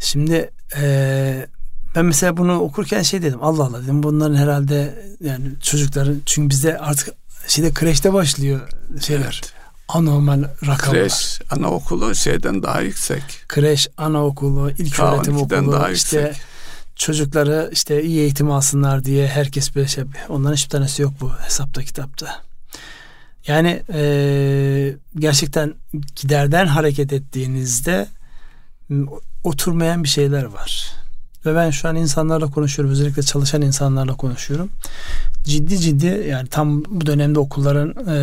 şimdi 0.00 0.50
eee 0.76 1.46
ben 1.94 2.04
mesela 2.04 2.36
bunu 2.36 2.60
okurken 2.60 3.02
şey 3.02 3.22
dedim. 3.22 3.38
Allah 3.42 3.64
Allah 3.64 3.82
dedim 3.82 4.02
bunların 4.02 4.34
herhalde 4.34 5.04
yani 5.20 5.44
çocukların 5.62 6.22
çünkü 6.26 6.50
bizde 6.50 6.78
artık 6.78 7.14
şeyde 7.48 7.72
kreşte 7.72 8.12
başlıyor 8.12 8.68
şeyler. 9.00 9.40
Evet. 9.42 9.52
Anormal 9.88 10.42
rakamlar. 10.66 10.78
Kreş, 10.78 11.40
anaokulu 11.50 12.14
şeyden 12.14 12.62
daha 12.62 12.80
yüksek. 12.80 13.22
Kreş, 13.48 13.88
anaokulu, 13.96 14.70
ilk 14.70 15.00
öğretim 15.00 15.36
okulu 15.36 15.72
daha 15.72 15.90
işte 15.90 16.20
yüksek 16.20 16.52
çocukları 16.96 17.70
işte 17.72 18.02
iyi 18.02 18.20
eğitim 18.20 18.50
alsınlar 18.50 19.04
diye 19.04 19.28
herkes 19.28 19.76
böyle 19.76 19.88
şey 19.88 20.04
onların 20.28 20.54
hiçbir 20.56 20.70
tanesi 20.70 21.02
yok 21.02 21.12
bu 21.20 21.32
hesapta 21.32 21.82
kitapta. 21.82 22.42
Yani 23.46 23.82
e, 23.92 24.96
gerçekten 25.18 25.74
giderden 26.16 26.66
hareket 26.66 27.12
ettiğinizde 27.12 28.08
oturmayan 29.44 30.04
bir 30.04 30.08
şeyler 30.08 30.44
var. 30.44 30.92
Ve 31.46 31.54
ben 31.54 31.70
şu 31.70 31.88
an 31.88 31.96
insanlarla 31.96 32.50
konuşuyorum. 32.50 32.92
Özellikle 32.92 33.22
çalışan 33.22 33.62
insanlarla 33.62 34.14
konuşuyorum. 34.14 34.70
Ciddi 35.44 35.78
ciddi 35.78 36.26
yani 36.30 36.48
tam 36.48 36.84
bu 36.84 37.06
dönemde 37.06 37.38
okulların 37.38 37.94
e, 38.08 38.14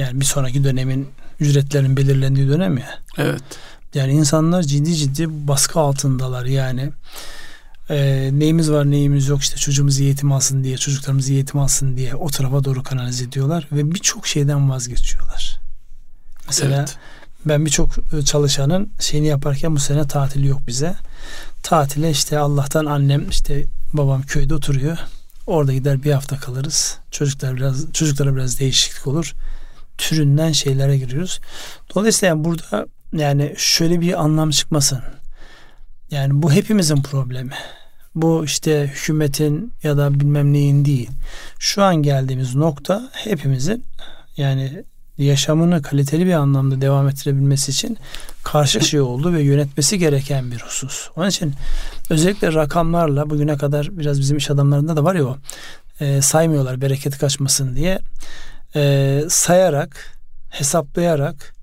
yani 0.00 0.20
bir 0.20 0.24
sonraki 0.24 0.64
dönemin 0.64 1.08
ücretlerin 1.40 1.96
belirlendiği 1.96 2.48
dönem 2.48 2.78
ya. 2.78 2.98
Evet. 3.18 3.42
Yani 3.94 4.12
insanlar 4.12 4.62
ciddi 4.62 4.94
ciddi 4.94 5.48
baskı 5.48 5.80
altındalar 5.80 6.44
yani. 6.44 6.92
Ee, 7.90 8.30
neyimiz 8.32 8.70
var 8.70 8.90
neyimiz 8.90 9.28
yok 9.28 9.40
işte 9.40 9.56
çocuğumuz 9.56 10.00
eğitim 10.00 10.32
alsın 10.32 10.64
diye 10.64 10.76
çocuklarımız 10.76 11.30
eğitim 11.30 11.60
alsın 11.60 11.96
diye 11.96 12.14
o 12.14 12.30
tarafa 12.30 12.64
doğru 12.64 12.82
kanalize 12.82 13.24
ediyorlar 13.24 13.68
ve 13.72 13.94
birçok 13.94 14.26
şeyden 14.26 14.70
vazgeçiyorlar. 14.70 15.60
Mesela 16.46 16.78
evet. 16.78 16.96
Ben 17.46 17.66
birçok 17.66 17.90
çalışanın 18.24 18.92
şeyini 19.00 19.26
yaparken 19.26 19.74
bu 19.74 19.80
sene 19.80 20.06
tatil 20.06 20.44
yok 20.44 20.60
bize. 20.66 20.94
Tatile 21.62 22.10
işte 22.10 22.38
Allah'tan 22.38 22.86
annem 22.86 23.28
işte 23.28 23.66
babam 23.92 24.22
köyde 24.22 24.54
oturuyor. 24.54 24.98
Orada 25.46 25.72
gider 25.72 26.02
bir 26.02 26.12
hafta 26.12 26.36
kalırız. 26.36 26.98
Çocuklar 27.10 27.56
biraz 27.56 27.92
çocuklara 27.92 28.36
biraz 28.36 28.60
değişiklik 28.60 29.06
olur. 29.06 29.34
Türünden 29.98 30.52
şeylere 30.52 30.98
giriyoruz. 30.98 31.40
Dolayısıyla 31.94 32.34
yani 32.34 32.44
burada 32.44 32.86
yani 33.12 33.54
şöyle 33.56 34.00
bir 34.00 34.22
anlam 34.22 34.50
çıkmasın. 34.50 35.00
Yani 36.10 36.42
bu 36.42 36.52
hepimizin 36.52 37.02
problemi. 37.02 37.54
Bu 38.14 38.44
işte 38.44 38.90
hükümetin 38.94 39.72
ya 39.82 39.96
da 39.96 40.20
bilmem 40.20 40.52
neyin 40.52 40.84
değil. 40.84 41.10
Şu 41.58 41.82
an 41.82 41.96
geldiğimiz 41.96 42.54
nokta 42.54 43.10
hepimizin 43.12 43.84
yani 44.36 44.84
yaşamını 45.18 45.82
kaliteli 45.82 46.26
bir 46.26 46.32
anlamda 46.32 46.80
devam 46.80 47.08
ettirebilmesi 47.08 47.70
için 47.70 47.98
karşı 48.42 48.80
şey 48.84 49.00
oldu 49.00 49.32
ve 49.32 49.42
yönetmesi 49.42 49.98
gereken 49.98 50.50
bir 50.50 50.58
husus. 50.60 51.08
Onun 51.16 51.28
için 51.28 51.54
özellikle 52.10 52.54
rakamlarla 52.54 53.30
bugüne 53.30 53.56
kadar 53.56 53.98
biraz 53.98 54.20
bizim 54.20 54.36
iş 54.36 54.50
adamlarında 54.50 54.96
da 54.96 55.04
var 55.04 55.14
ya 55.14 55.24
o 55.24 55.36
e, 56.00 56.22
saymıyorlar 56.22 56.80
bereket 56.80 57.18
kaçmasın 57.18 57.76
diye 57.76 57.98
e, 58.76 59.22
sayarak 59.28 60.18
hesaplayarak 60.50 61.54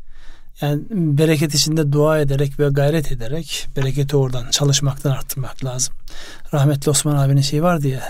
yani 0.62 0.82
bereket 0.91 1.54
içinde 1.56 1.91
dua 1.91 2.19
ederek 2.19 2.60
ve 2.60 2.67
gayret 2.69 3.12
ederek 3.12 3.67
bereketi 3.78 4.17
oradan 4.17 4.50
çalışmaktan 4.50 5.12
arttırmak 5.12 5.65
lazım. 5.65 5.93
Rahmetli 6.54 6.89
Osman 6.89 7.15
abinin 7.15 7.41
şey 7.41 7.63
vardı 7.63 7.88
ya 7.88 8.02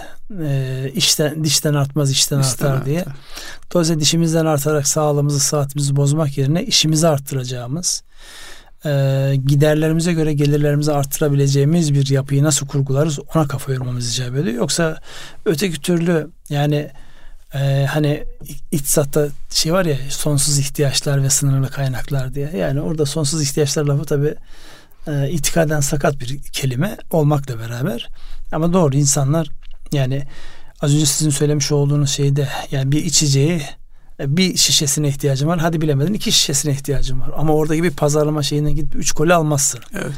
e, 0.43 0.91
işten, 0.95 1.43
dişten 1.43 1.73
artmaz 1.73 2.11
işten, 2.11 2.39
işten 2.39 2.65
artar, 2.65 2.71
artar 2.71 2.85
diye. 2.85 3.05
Dolayısıyla 3.73 4.01
dişimizden 4.01 4.45
artarak 4.45 4.87
sağlığımızı 4.87 5.39
saatimizi 5.39 5.95
bozmak 5.95 6.37
yerine 6.37 6.63
işimizi 6.63 7.07
arttıracağımız 7.07 8.03
e, 8.85 9.33
giderlerimize 9.45 10.13
göre 10.13 10.33
gelirlerimizi 10.33 10.93
arttırabileceğimiz 10.93 11.93
bir 11.93 12.09
yapıyı 12.09 12.43
nasıl 12.43 12.67
kurgularız 12.67 13.19
ona 13.35 13.47
kafa 13.47 13.73
yormamız 13.73 14.13
icap 14.13 14.35
ediyor. 14.35 14.55
Yoksa 14.55 14.97
öteki 15.45 15.81
türlü 15.81 16.29
yani 16.49 16.89
ee, 17.53 17.85
hani 17.89 18.23
iktisatta 18.71 19.27
şey 19.49 19.73
var 19.73 19.85
ya 19.85 19.97
sonsuz 20.09 20.59
ihtiyaçlar 20.59 21.23
ve 21.23 21.29
sınırlı 21.29 21.69
kaynaklar 21.69 22.33
diye. 22.33 22.51
Yani 22.57 22.81
orada 22.81 23.05
sonsuz 23.05 23.41
ihtiyaçlar 23.41 23.83
lafı 23.83 24.05
tabi 24.05 24.35
e, 25.07 25.29
itikaden 25.29 25.79
sakat 25.79 26.19
bir 26.19 26.41
kelime 26.41 26.97
olmakla 27.11 27.59
beraber. 27.59 28.09
Ama 28.51 28.73
doğru 28.73 28.95
insanlar 28.95 29.49
yani 29.91 30.23
az 30.81 30.95
önce 30.95 31.05
sizin 31.05 31.29
söylemiş 31.29 31.71
olduğunuz 31.71 32.09
şeyde 32.09 32.47
yani 32.71 32.91
bir 32.91 33.05
içeceği 33.05 33.61
e, 34.19 34.37
bir 34.37 34.57
şişesine 34.57 35.07
ihtiyacım 35.07 35.49
var. 35.49 35.59
Hadi 35.59 35.81
bilemedin 35.81 36.13
iki 36.13 36.31
şişesine 36.31 36.71
ihtiyacım 36.71 37.21
var. 37.21 37.31
Ama 37.37 37.53
oradaki 37.53 37.83
bir 37.83 37.91
pazarlama 37.91 38.43
şeyine 38.43 38.71
gidip 38.71 38.95
üç 38.95 39.11
koli 39.11 39.33
almazsın. 39.33 39.79
Evet. 39.93 40.11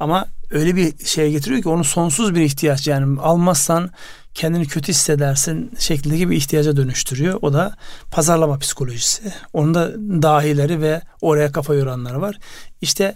Ama 0.00 0.26
öyle 0.50 0.76
bir 0.76 1.04
şeye 1.04 1.30
getiriyor 1.30 1.62
ki 1.62 1.68
onun 1.68 1.82
sonsuz 1.82 2.34
bir 2.34 2.40
ihtiyaç 2.40 2.86
yani 2.86 3.20
almazsan 3.20 3.90
kendini 4.38 4.66
kötü 4.66 4.88
hissedersin 4.88 5.70
şeklindeki 5.78 6.30
bir 6.30 6.36
ihtiyaca 6.36 6.76
dönüştürüyor. 6.76 7.38
O 7.42 7.52
da 7.52 7.76
pazarlama 8.10 8.58
psikolojisi. 8.58 9.32
Onun 9.52 9.74
da 9.74 9.92
dahileri 10.22 10.82
ve 10.82 11.02
oraya 11.20 11.52
kafa 11.52 11.74
yoranları 11.74 12.20
var. 12.20 12.38
İşte 12.80 13.14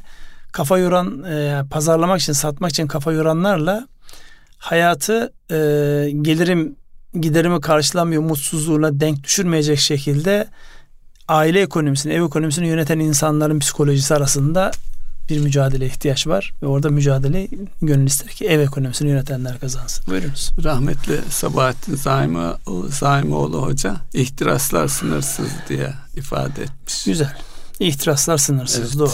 kafa 0.52 0.78
yoran 0.78 1.22
e, 1.24 1.62
pazarlamak 1.70 2.20
için 2.20 2.32
satmak 2.32 2.70
için 2.70 2.86
kafa 2.86 3.12
yoranlarla 3.12 3.88
hayatı 4.58 5.32
e, 5.50 5.56
gelirim 6.22 6.76
giderimi 7.20 7.60
karşılamıyor 7.60 8.22
mutsuzluğuna 8.22 9.00
denk 9.00 9.24
düşürmeyecek 9.24 9.78
şekilde 9.78 10.48
aile 11.28 11.60
ekonomisini, 11.60 12.12
ev 12.12 12.22
ekonomisini 12.22 12.66
yöneten 12.66 12.98
insanların 12.98 13.58
psikolojisi 13.58 14.14
arasında 14.14 14.70
bir 15.28 15.38
mücadele 15.38 15.86
ihtiyaç 15.86 16.26
var 16.26 16.54
ve 16.62 16.66
orada 16.66 16.90
mücadele 16.90 17.48
gönül 17.82 18.06
ister 18.06 18.28
ki 18.28 18.44
ev 18.46 18.60
ekonomisini 18.60 19.10
yönetenler 19.10 19.58
kazansın. 19.60 20.04
Buyurunuz. 20.06 20.50
Rahmetli 20.64 21.20
Sabahattin 21.30 21.96
Zaimi, 21.96 22.52
Zaimoğlu 22.88 23.62
Hoca 23.62 23.96
ihtiraslar 24.14 24.88
sınırsız 24.88 25.48
diye 25.68 25.94
ifade 26.14 26.62
etmiş. 26.62 27.04
Güzel. 27.04 27.36
İhtiraslar 27.80 28.38
sınırsız 28.38 28.80
evet. 28.80 28.98
doğru. 28.98 29.12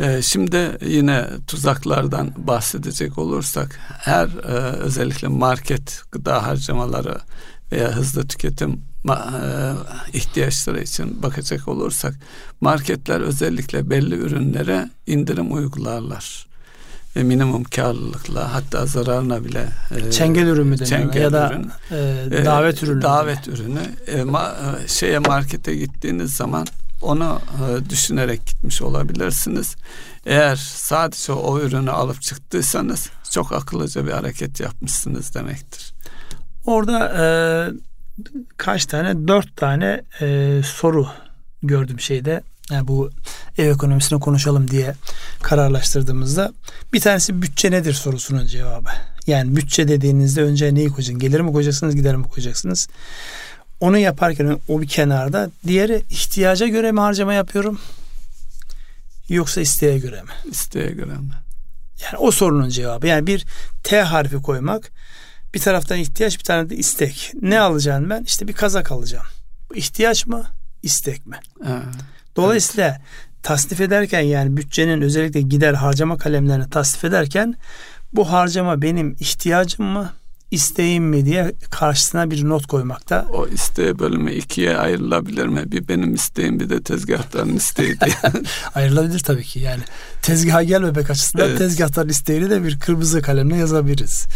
Ee, 0.00 0.22
şimdi 0.22 0.78
yine 0.86 1.26
tuzaklardan 1.46 2.32
bahsedecek 2.36 3.18
olursak 3.18 3.78
her 3.98 4.26
e, 4.26 4.52
özellikle 4.76 5.28
market 5.28 6.02
gıda 6.12 6.46
harcamaları 6.46 7.18
veya 7.72 7.96
hızlı 7.96 8.28
tüketim 8.28 8.82
ihtiyaçları 10.12 10.82
için 10.82 11.22
bakacak 11.22 11.68
olursak 11.68 12.14
marketler 12.60 13.20
özellikle 13.20 13.90
belli 13.90 14.14
ürünlere 14.14 14.90
indirim 15.06 15.52
uygularlar 15.52 16.46
ve 17.16 17.22
minimum 17.22 17.64
karlılıkla 17.64 18.54
hatta 18.54 18.86
zararına 18.86 19.44
bile 19.44 19.68
e, 19.96 20.10
çengel 20.10 20.46
ürünü 20.46 20.86
çengel 20.86 21.20
ya 21.20 21.32
da 21.32 21.52
ürün, 21.52 21.70
e, 22.34 22.44
davet 22.44 22.82
ürünü 22.82 23.02
davet 23.02 23.48
ürünü 23.48 23.80
e, 24.06 24.22
ma, 24.22 24.56
e, 24.84 24.88
şeye 24.88 25.18
markete 25.18 25.74
gittiğiniz 25.74 26.36
zaman 26.36 26.66
onu 27.02 27.40
e, 27.54 27.90
düşünerek 27.90 28.46
gitmiş 28.46 28.82
olabilirsiniz. 28.82 29.76
Eğer 30.26 30.56
sadece 30.56 31.32
o 31.32 31.60
ürünü 31.60 31.90
alıp 31.90 32.22
çıktıysanız 32.22 33.10
çok 33.30 33.52
akıllıca 33.52 34.06
bir 34.06 34.12
hareket 34.12 34.60
yapmışsınız 34.60 35.34
demektir. 35.34 35.94
Orada 36.66 37.08
e, 37.08 37.26
kaç 38.56 38.86
tane? 38.86 39.28
Dört 39.28 39.56
tane 39.56 40.02
e, 40.20 40.60
soru 40.64 41.08
gördüm 41.62 42.00
şeyde. 42.00 42.42
Yani 42.70 42.88
bu 42.88 43.10
ev 43.58 43.70
ekonomisini 43.70 44.20
konuşalım 44.20 44.70
diye 44.70 44.94
kararlaştırdığımızda 45.42 46.52
bir 46.92 47.00
tanesi 47.00 47.42
bütçe 47.42 47.70
nedir 47.70 47.92
sorusunun 47.92 48.46
cevabı. 48.46 48.88
Yani 49.26 49.56
bütçe 49.56 49.88
dediğinizde 49.88 50.42
önce 50.42 50.74
neyi 50.74 50.88
koyacaksınız? 50.88 51.20
Gelir 51.20 51.40
mi 51.40 51.52
koyacaksınız, 51.52 51.96
gider 51.96 52.16
mi 52.16 52.24
koyacaksınız? 52.24 52.88
Onu 53.80 53.98
yaparken 53.98 54.58
o 54.68 54.80
bir 54.80 54.88
kenarda. 54.88 55.50
Diğeri 55.66 56.02
ihtiyaca 56.10 56.66
göre 56.66 56.92
mi 56.92 57.00
harcama 57.00 57.34
yapıyorum? 57.34 57.80
Yoksa 59.28 59.60
isteğe 59.60 59.98
göre 59.98 60.22
mi? 60.22 60.30
İsteğe 60.50 60.90
göre 60.90 61.12
mi? 61.12 61.30
Yani 62.04 62.16
o 62.18 62.30
sorunun 62.30 62.68
cevabı. 62.68 63.06
Yani 63.06 63.26
bir 63.26 63.44
T 63.84 64.02
harfi 64.02 64.36
koymak 64.36 64.92
bir 65.56 65.60
taraftan 65.60 65.98
ihtiyaç 65.98 66.38
bir 66.38 66.44
tane 66.44 66.70
de 66.70 66.76
istek. 66.76 67.32
Ne 67.42 67.60
alacağım 67.60 68.10
ben? 68.10 68.22
İşte 68.22 68.48
bir 68.48 68.52
kazak 68.52 68.92
alacağım. 68.92 69.26
Bu 69.70 69.76
ihtiyaç 69.76 70.26
mı? 70.26 70.46
istek 70.82 71.26
mi? 71.26 71.36
Ha, 71.64 71.82
Dolayısıyla 72.36 72.88
evet. 72.88 73.00
tasnif 73.42 73.80
ederken 73.80 74.20
yani 74.20 74.56
bütçenin 74.56 75.00
özellikle 75.00 75.40
gider 75.40 75.74
harcama 75.74 76.18
kalemlerini 76.18 76.70
tasnif 76.70 77.04
ederken 77.04 77.54
bu 78.12 78.32
harcama 78.32 78.82
benim 78.82 79.16
ihtiyacım 79.20 79.86
mı? 79.86 80.12
İsteğim 80.50 81.04
mi 81.04 81.24
diye 81.24 81.52
karşısına 81.70 82.30
bir 82.30 82.48
not 82.48 82.66
koymakta. 82.66 83.26
O 83.32 83.48
isteğe 83.48 83.98
bölümü 83.98 84.32
ikiye 84.32 84.76
ayrılabilir 84.76 85.46
mi? 85.46 85.72
Bir 85.72 85.88
benim 85.88 86.14
isteğim 86.14 86.60
bir 86.60 86.70
de 86.70 86.82
tezgahların 86.82 87.56
isteği 87.56 88.00
diye. 88.00 88.16
ayrılabilir 88.74 89.18
tabii 89.18 89.44
ki 89.44 89.60
yani. 89.60 89.82
Tezgaha 90.22 90.62
gelmemek 90.62 91.10
açısından 91.10 91.48
evet. 91.48 91.58
tezgahların 91.58 92.08
isteğini 92.08 92.50
de 92.50 92.64
bir 92.64 92.78
kırmızı 92.78 93.22
kalemle 93.22 93.56
yazabiliriz. 93.56 94.26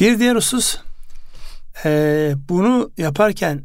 Bir 0.00 0.18
diğer 0.18 0.36
husus 0.36 0.76
e, 1.84 2.34
bunu 2.48 2.90
yaparken 2.98 3.64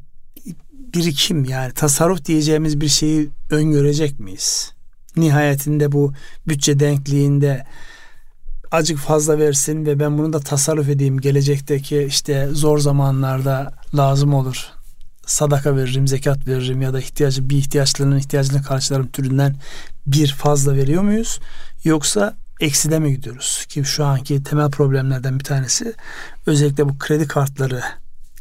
birikim 0.72 1.46
yani 1.46 1.74
tasarruf 1.74 2.26
diyeceğimiz 2.26 2.82
bir 2.82 2.88
şeyi 2.88 3.30
öngörecek 3.50 4.20
miyiz? 4.20 4.74
Nihayetinde 5.18 5.92
bu 5.92 6.14
bütçe 6.48 6.80
denkliğinde 6.80 7.66
acık 8.74 9.00
fazla 9.00 9.40
versin 9.40 9.86
ve 9.86 10.00
ben 10.00 10.18
bunu 10.18 10.34
da 10.34 10.40
tasarruf 10.40 10.90
edeyim 10.90 11.20
gelecekteki 11.20 12.04
işte 12.04 12.50
zor 12.52 12.78
zamanlarda 12.78 13.74
lazım 13.96 14.34
olur. 14.34 14.68
Sadaka 15.26 15.76
veririm, 15.76 16.08
zekat 16.08 16.48
veririm 16.48 16.82
ya 16.82 16.94
da 16.94 17.00
ihtiyacı 17.00 17.50
bir 17.50 17.58
ihtiyaçlarının 17.58 18.20
ihtiyacını 18.20 18.64
karşılarım 18.64 19.08
türünden 19.08 19.56
bir 20.08 20.28
fazla 20.28 20.76
veriyor 20.76 21.04
muyuz? 21.04 21.40
Yoksa 21.84 22.34
ekside 22.60 23.00
mi 23.00 23.12
gidiyoruz? 23.12 23.66
Ki 23.70 23.86
şu 23.86 24.06
anki 24.06 24.44
temel 24.44 24.72
problemlerden 24.72 25.40
bir 25.40 25.44
tanesi 25.44 25.94
özellikle 26.46 26.90
bu 26.90 26.98
kredi 26.98 27.28
kartları 27.28 27.82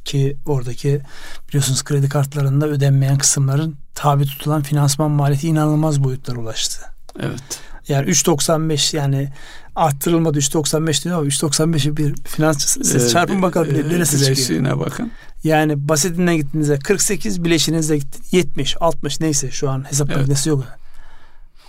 ki 0.04 0.36
oradaki 0.46 1.00
biliyorsunuz 1.48 1.84
kredi 1.84 2.08
kartlarında 2.08 2.66
ödenmeyen 2.66 3.18
kısımların 3.18 3.76
tabi 3.94 4.24
tutulan 4.24 4.62
finansman 4.62 5.10
maliyeti 5.10 5.48
inanılmaz 5.48 6.04
boyutlara 6.04 6.38
ulaştı. 6.38 6.80
Evet. 7.20 7.60
Yani 7.88 8.10
3.95 8.10 8.96
yani 8.96 9.28
arttırılmadı 9.76 10.38
3.95 10.38 11.04
diyor 11.04 11.18
ama 11.18 11.26
3.95'i 11.26 11.96
bir 11.96 12.14
finansçısınız. 12.24 12.92
Siz 12.92 13.04
ee, 13.04 13.08
çarpın 13.08 13.42
bakalım 13.42 13.70
e, 13.70 13.88
neresi 13.88 14.34
çıkıyor. 14.34 14.80
bakın. 14.80 15.12
Yani 15.44 15.88
basitinden 15.88 16.36
gittiğinizde 16.36 16.78
48 16.78 17.44
bileşinize 17.44 17.98
gitti 17.98 18.36
70 18.36 18.76
60 18.80 19.20
neyse 19.20 19.50
şu 19.50 19.70
an 19.70 19.90
hesap 19.90 20.08
evet. 20.08 20.18
makinesi 20.18 20.48
yok. 20.48 20.64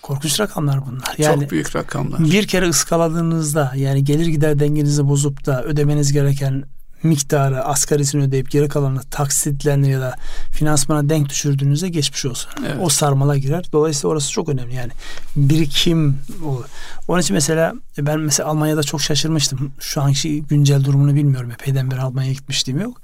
Korkunç 0.01 0.39
rakamlar 0.39 0.85
bunlar. 0.85 1.15
Yani 1.17 1.41
Çok 1.41 1.51
büyük 1.51 1.75
rakamlar. 1.75 2.19
Bir 2.19 2.47
kere 2.47 2.69
ıskaladığınızda 2.69 3.73
yani 3.75 4.03
gelir 4.03 4.25
gider 4.25 4.59
dengenizi 4.59 5.07
bozup 5.07 5.45
da 5.45 5.63
ödemeniz 5.63 6.13
gereken 6.13 6.63
miktarı 7.03 7.63
asgarisini 7.63 8.23
ödeyip 8.23 8.51
geri 8.51 8.67
kalanını 8.67 9.01
taksitlerini 9.01 9.91
ya 9.91 10.01
da 10.01 10.15
finansmana 10.51 11.09
denk 11.09 11.29
düşürdüğünüzde 11.29 11.89
geçmiş 11.89 12.25
olsun. 12.25 12.51
Evet. 12.59 12.75
O 12.81 12.89
sarmala 12.89 13.37
girer. 13.37 13.65
Dolayısıyla 13.71 14.09
orası 14.09 14.31
çok 14.31 14.49
önemli 14.49 14.75
yani. 14.75 14.91
Birikim 15.35 16.17
o. 16.45 16.63
Onun 17.07 17.21
için 17.21 17.33
mesela 17.33 17.73
ben 17.97 18.19
mesela 18.19 18.49
Almanya'da 18.49 18.83
çok 18.83 19.01
şaşırmıştım. 19.01 19.71
Şu 19.79 20.01
anki 20.01 20.43
güncel 20.43 20.83
durumunu 20.83 21.15
bilmiyorum. 21.15 21.51
Epeyden 21.51 21.91
beri 21.91 22.01
Almanya'ya 22.01 22.33
gitmiştim 22.33 22.79
yok. 22.79 23.01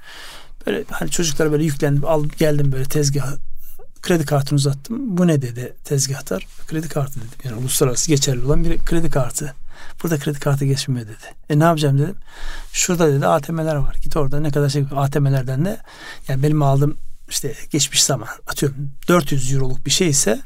Böyle 0.67 0.83
hani 0.91 1.11
çocuklar 1.11 1.51
böyle 1.51 1.63
yüklendim. 1.63 2.05
Aldım 2.05 2.31
geldim 2.37 2.71
böyle 2.71 2.85
tezgah 2.85 3.35
kredi 4.01 4.25
kartını 4.25 4.57
uzattım. 4.57 5.17
Bu 5.17 5.27
ne 5.27 5.41
dedi 5.41 5.73
tezgahtar? 5.83 6.47
Kredi 6.67 6.89
kartı 6.89 7.15
dedim. 7.15 7.29
Yani 7.43 7.55
uluslararası 7.55 8.07
geçerli 8.07 8.45
olan 8.45 8.63
bir 8.63 8.77
kredi 8.77 9.09
kartı. 9.09 9.55
Burada 10.03 10.17
kredi 10.17 10.39
kartı 10.39 10.65
geçmiyor 10.65 11.07
dedi. 11.07 11.36
E 11.49 11.59
ne 11.59 11.63
yapacağım 11.63 11.99
dedim. 11.99 12.15
Şurada 12.73 13.07
dedi 13.07 13.27
ATM'ler 13.27 13.75
var. 13.75 13.95
Git 14.03 14.17
orada 14.17 14.39
ne 14.39 14.51
kadar 14.51 14.69
şey 14.69 14.86
ATM'lerden 14.95 15.65
de 15.65 15.77
yani 16.27 16.43
benim 16.43 16.61
aldığım 16.61 16.97
işte 17.30 17.53
geçmiş 17.71 18.03
zaman 18.03 18.27
atıyorum 18.47 18.91
400 19.07 19.53
euroluk 19.53 19.86
bir 19.86 19.91
şey 19.91 20.09
ise 20.09 20.41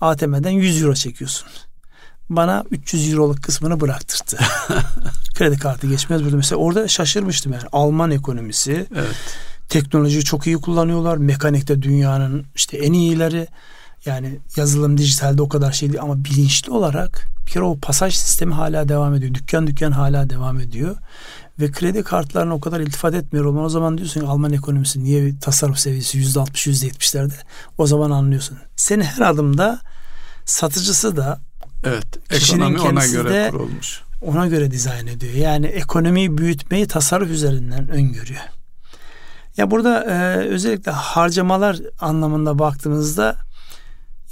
ATM'den 0.00 0.50
100 0.50 0.82
euro 0.82 0.94
çekiyorsun. 0.94 1.48
Bana 2.30 2.64
300 2.70 3.12
euroluk 3.12 3.42
kısmını 3.42 3.80
bıraktırdı. 3.80 4.42
kredi 5.34 5.58
kartı 5.58 5.86
geçmez 5.86 6.24
burada. 6.24 6.36
Mesela 6.36 6.58
orada 6.58 6.88
şaşırmıştım 6.88 7.52
yani. 7.52 7.64
Alman 7.72 8.10
ekonomisi. 8.10 8.86
Evet. 8.94 9.16
Teknolojiyi 9.68 10.24
çok 10.24 10.46
iyi 10.46 10.56
kullanıyorlar. 10.56 11.16
Mekanikte 11.16 11.82
dünyanın 11.82 12.46
işte 12.54 12.76
en 12.76 12.92
iyileri. 12.92 13.48
Yani 14.06 14.38
yazılım 14.56 14.98
dijitalde 14.98 15.42
o 15.42 15.48
kadar 15.48 15.72
şey 15.72 15.88
değil 15.88 16.02
ama 16.02 16.24
bilinçli 16.24 16.72
olarak 16.72 17.28
bir 17.46 17.52
kere 17.52 17.64
o 17.64 17.78
pasaj 17.78 18.14
sistemi 18.14 18.54
hala 18.54 18.88
devam 18.88 19.14
ediyor. 19.14 19.34
Dükkan 19.34 19.66
dükkan 19.66 19.92
hala 19.92 20.30
devam 20.30 20.60
ediyor. 20.60 20.96
Ve 21.60 21.70
kredi 21.70 22.02
kartlarına 22.02 22.54
o 22.54 22.60
kadar 22.60 22.80
iltifat 22.80 23.14
etmiyor 23.14 23.44
olman 23.44 23.64
o 23.64 23.68
zaman 23.68 23.98
diyorsun 23.98 24.20
ki 24.20 24.26
Alman 24.26 24.52
ekonomisi 24.52 25.04
niye 25.04 25.38
tasarruf 25.38 25.78
seviyesi 25.78 26.18
yüzde 26.18 26.40
altmış 26.40 26.66
yüzde 26.66 26.86
yetmişlerde 26.86 27.34
o 27.78 27.86
zaman 27.86 28.10
anlıyorsun. 28.10 28.58
Seni 28.76 29.04
her 29.04 29.26
adımda 29.26 29.80
satıcısı 30.44 31.16
da 31.16 31.40
evet, 31.84 32.06
ekonomi 32.30 32.80
ona 32.80 33.06
göre 33.06 33.48
kurulmuş. 33.50 34.00
Ona 34.22 34.46
göre 34.46 34.70
dizayn 34.70 35.06
ediyor. 35.06 35.34
Yani 35.34 35.66
ekonomiyi 35.66 36.38
büyütmeyi 36.38 36.86
tasarruf 36.86 37.30
üzerinden 37.30 37.88
öngörüyor. 37.88 38.40
Ya 39.56 39.70
burada 39.70 40.04
e, 40.04 40.36
özellikle 40.36 40.92
harcamalar 40.92 41.78
anlamında 42.00 42.58
baktığımızda 42.58 43.36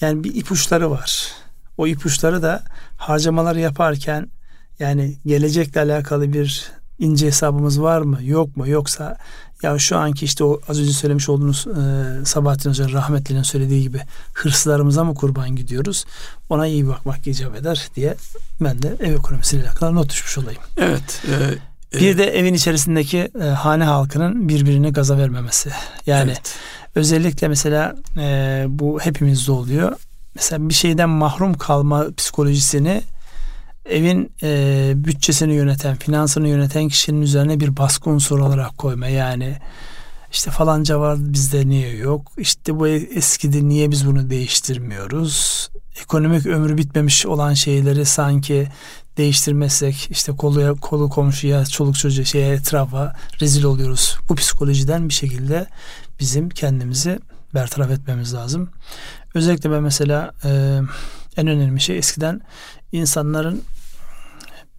yani 0.00 0.24
bir 0.24 0.34
ipuçları 0.34 0.90
var. 0.90 1.32
O 1.78 1.86
ipuçları 1.86 2.42
da 2.42 2.62
harcamaları 2.96 3.60
yaparken 3.60 4.30
yani 4.78 5.16
gelecekle 5.26 5.80
alakalı 5.80 6.32
bir 6.32 6.70
ince 6.98 7.26
hesabımız 7.26 7.82
var 7.82 8.00
mı 8.00 8.18
yok 8.22 8.56
mu 8.56 8.68
yoksa 8.68 9.16
ya 9.62 9.78
şu 9.78 9.96
anki 9.96 10.24
işte 10.24 10.44
o 10.44 10.60
az 10.68 10.80
önce 10.80 10.92
söylemiş 10.92 11.28
olduğunuz 11.28 11.66
e, 11.66 12.24
Sabahattin 12.24 12.70
Hoca 12.70 12.92
rahmetlinin 12.92 13.42
söylediği 13.42 13.82
gibi 13.82 14.00
hırslarımıza 14.34 15.04
mı 15.04 15.14
kurban 15.14 15.56
gidiyoruz 15.56 16.04
ona 16.48 16.66
iyi 16.66 16.88
bakmak 16.88 17.26
icap 17.26 17.56
eder 17.56 17.88
diye 17.96 18.14
ben 18.60 18.82
de 18.82 18.96
ev 19.00 19.14
ekonomisiyle 19.14 19.62
alakalı 19.62 19.94
not 19.94 20.10
düşmüş 20.10 20.38
olayım. 20.38 20.62
Evet. 20.76 21.22
E, 21.94 22.00
bir 22.00 22.18
de 22.18 22.38
evin 22.38 22.54
içerisindeki 22.54 23.30
e, 23.40 23.44
hane 23.44 23.84
halkının 23.84 24.48
birbirini 24.48 24.92
gaza 24.92 25.18
vermemesi. 25.18 25.70
Yani 26.06 26.30
evet. 26.30 26.54
Özellikle 26.94 27.48
mesela 27.48 27.96
e, 28.16 28.64
bu 28.68 29.00
hepimizde 29.00 29.52
oluyor 29.52 29.92
mesela 30.34 30.68
bir 30.68 30.74
şeyden 30.74 31.08
mahrum 31.08 31.54
kalma 31.54 32.06
psikolojisini 32.16 33.02
evin 33.84 34.32
e, 34.42 34.92
bütçesini 34.96 35.54
yöneten, 35.54 35.96
finansını 35.96 36.48
yöneten 36.48 36.88
kişinin 36.88 37.22
üzerine 37.22 37.60
bir 37.60 37.76
baskı 37.76 38.10
unsuru 38.10 38.44
olarak 38.44 38.78
koyma. 38.78 39.06
Yani 39.06 39.56
işte 40.32 40.50
falanca 40.50 41.00
var 41.00 41.18
bizde 41.20 41.68
niye 41.68 41.96
yok? 41.96 42.32
İşte 42.38 42.78
bu 42.78 42.88
eskidi 42.88 43.68
niye 43.68 43.90
biz 43.90 44.06
bunu 44.06 44.30
değiştirmiyoruz? 44.30 45.68
Ekonomik 46.02 46.46
ömrü 46.46 46.76
bitmemiş 46.76 47.26
olan 47.26 47.54
şeyleri 47.54 48.04
sanki 48.04 48.68
değiştirmezsek 49.16 50.08
işte 50.10 50.32
koluya 50.32 50.74
kolu 50.74 51.08
komşuya, 51.08 51.66
çoluk 51.66 51.98
çocuğa 51.98 52.24
şeye 52.24 52.52
etrafa 52.52 53.16
rezil 53.40 53.64
oluyoruz. 53.64 54.16
Bu 54.28 54.34
psikolojiden 54.34 55.08
bir 55.08 55.14
şekilde 55.14 55.66
bizim 56.20 56.48
kendimizi 56.48 57.18
bertaraf 57.54 57.90
etmemiz 57.90 58.34
lazım. 58.34 58.70
Özellikle 59.34 59.70
ben 59.70 59.82
mesela 59.82 60.32
e, 60.44 60.80
en 61.36 61.46
önemli 61.46 61.80
şey 61.80 61.98
eskiden 61.98 62.40
insanların 62.92 63.64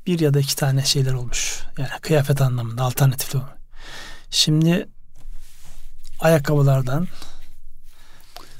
bir 0.07 0.19
ya 0.19 0.33
da 0.33 0.39
iki 0.39 0.55
tane 0.55 0.85
şeyler 0.85 1.13
olmuş. 1.13 1.59
Yani 1.77 1.89
kıyafet 2.01 2.41
anlamında 2.41 2.83
alternatifli 2.83 3.37
olmuş. 3.37 3.51
Şimdi 4.29 4.87
ayakkabılardan, 6.19 7.07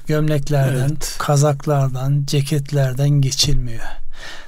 gömleklerden, 0.06 0.88
evet. 0.88 1.16
kazaklardan, 1.18 2.22
ceketlerden 2.26 3.08
geçilmiyor. 3.10 3.84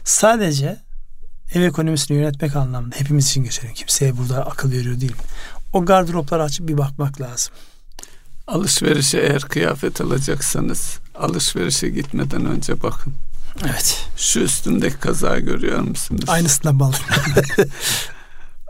Sadece 0.05 0.77
ev 1.55 1.63
ekonomisini 1.63 2.17
yönetmek 2.17 2.57
anlamında 2.57 2.97
hepimiz 2.97 3.27
için 3.27 3.45
geçelim. 3.45 3.75
Kimseye 3.75 4.17
burada 4.17 4.47
akıl 4.47 4.73
veriyor 4.73 5.01
değil. 5.01 5.17
O 5.73 5.85
gardıropları 5.85 6.43
açıp 6.43 6.69
bir 6.69 6.79
bakmak 6.79 7.21
lazım. 7.21 7.55
Alışverişe 8.47 9.19
eğer 9.19 9.43
kıyafet 9.43 10.01
alacaksanız 10.01 10.99
alışverişe 11.15 11.89
gitmeden 11.89 12.47
önce 12.47 12.83
bakın. 12.83 13.13
Evet. 13.65 14.07
Şu 14.17 14.41
üstündeki 14.41 14.97
kazağı 14.97 15.39
görüyor 15.39 15.81
musunuz? 15.81 16.25
Aynısından 16.27 16.75
mı 16.75 16.91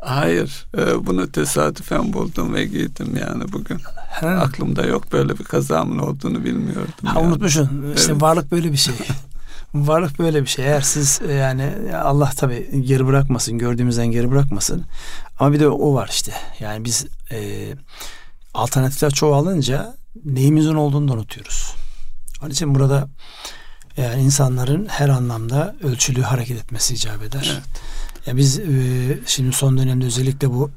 Hayır. 0.02 0.66
E, 0.78 1.06
bunu 1.06 1.32
tesadüfen 1.32 2.12
buldum 2.12 2.54
ve 2.54 2.64
giydim 2.64 3.16
yani 3.20 3.52
bugün. 3.52 3.80
He. 4.08 4.26
Aklımda 4.26 4.86
yok 4.86 5.12
böyle 5.12 5.38
bir 5.38 5.44
kazamın 5.44 5.98
olduğunu 5.98 6.44
bilmiyordum. 6.44 6.92
Ha 7.04 7.20
yani. 7.20 7.28
unutmuşsun. 7.28 7.82
Evet. 7.86 7.98
İşte 7.98 8.20
varlık 8.20 8.52
böyle 8.52 8.72
bir 8.72 8.76
şey. 8.76 8.94
varlık 9.74 10.18
böyle 10.18 10.42
bir 10.42 10.46
şey. 10.46 10.64
Eğer 10.64 10.80
siz 10.80 11.20
e, 11.28 11.32
yani 11.32 11.72
Allah 12.04 12.30
tabi 12.36 12.82
geri 12.86 13.06
bırakmasın, 13.06 13.58
gördüğümüzden 13.58 14.06
geri 14.06 14.30
bırakmasın. 14.30 14.84
Ama 15.38 15.52
bir 15.52 15.60
de 15.60 15.68
o 15.68 15.94
var 15.94 16.08
işte. 16.12 16.32
Yani 16.60 16.84
biz 16.84 17.06
e, 17.30 17.68
alternatifler 18.54 19.10
çoğalınca 19.10 19.96
neyimizin 20.24 20.74
olduğunu 20.74 21.08
da 21.08 21.12
unutuyoruz. 21.12 21.74
Onun 22.42 22.50
için 22.50 22.74
burada 22.74 23.08
yani 23.96 24.22
insanların 24.22 24.86
her 24.88 25.08
anlamda 25.08 25.76
ölçülü 25.82 26.22
hareket 26.22 26.58
etmesi 26.58 26.94
icap 26.94 27.22
eder. 27.22 27.52
Evet. 27.52 27.62
Yani 28.26 28.36
biz 28.36 28.58
e, 28.58 29.20
şimdi 29.26 29.52
son 29.52 29.78
dönemde 29.78 30.06
özellikle 30.06 30.50
bu 30.50 30.70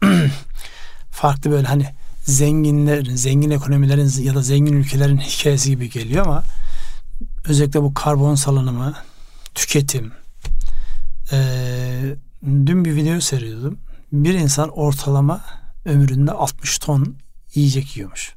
farklı 1.11 1.51
böyle 1.51 1.67
hani 1.67 1.85
zenginlerin, 2.23 3.15
zengin 3.15 3.49
ekonomilerin 3.49 4.23
ya 4.23 4.35
da 4.35 4.41
zengin 4.41 4.73
ülkelerin 4.73 5.17
hikayesi 5.17 5.69
gibi 5.69 5.89
geliyor 5.89 6.25
ama 6.25 6.43
özellikle 7.45 7.81
bu 7.81 7.93
karbon 7.93 8.35
salınımı, 8.35 8.93
tüketim. 9.55 10.11
E, 11.31 11.37
dün 12.43 12.85
bir 12.85 12.95
video 12.95 13.19
seyrediyordum. 13.19 13.77
Bir 14.11 14.33
insan 14.33 14.69
ortalama 14.69 15.41
ömründe 15.85 16.31
60 16.31 16.77
ton 16.77 17.15
yiyecek 17.57 17.97
yiyormuş. 17.97 18.33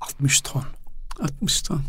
60 0.00 0.40
ton. 0.40 0.64
60 1.22 1.62
ton. 1.62 1.82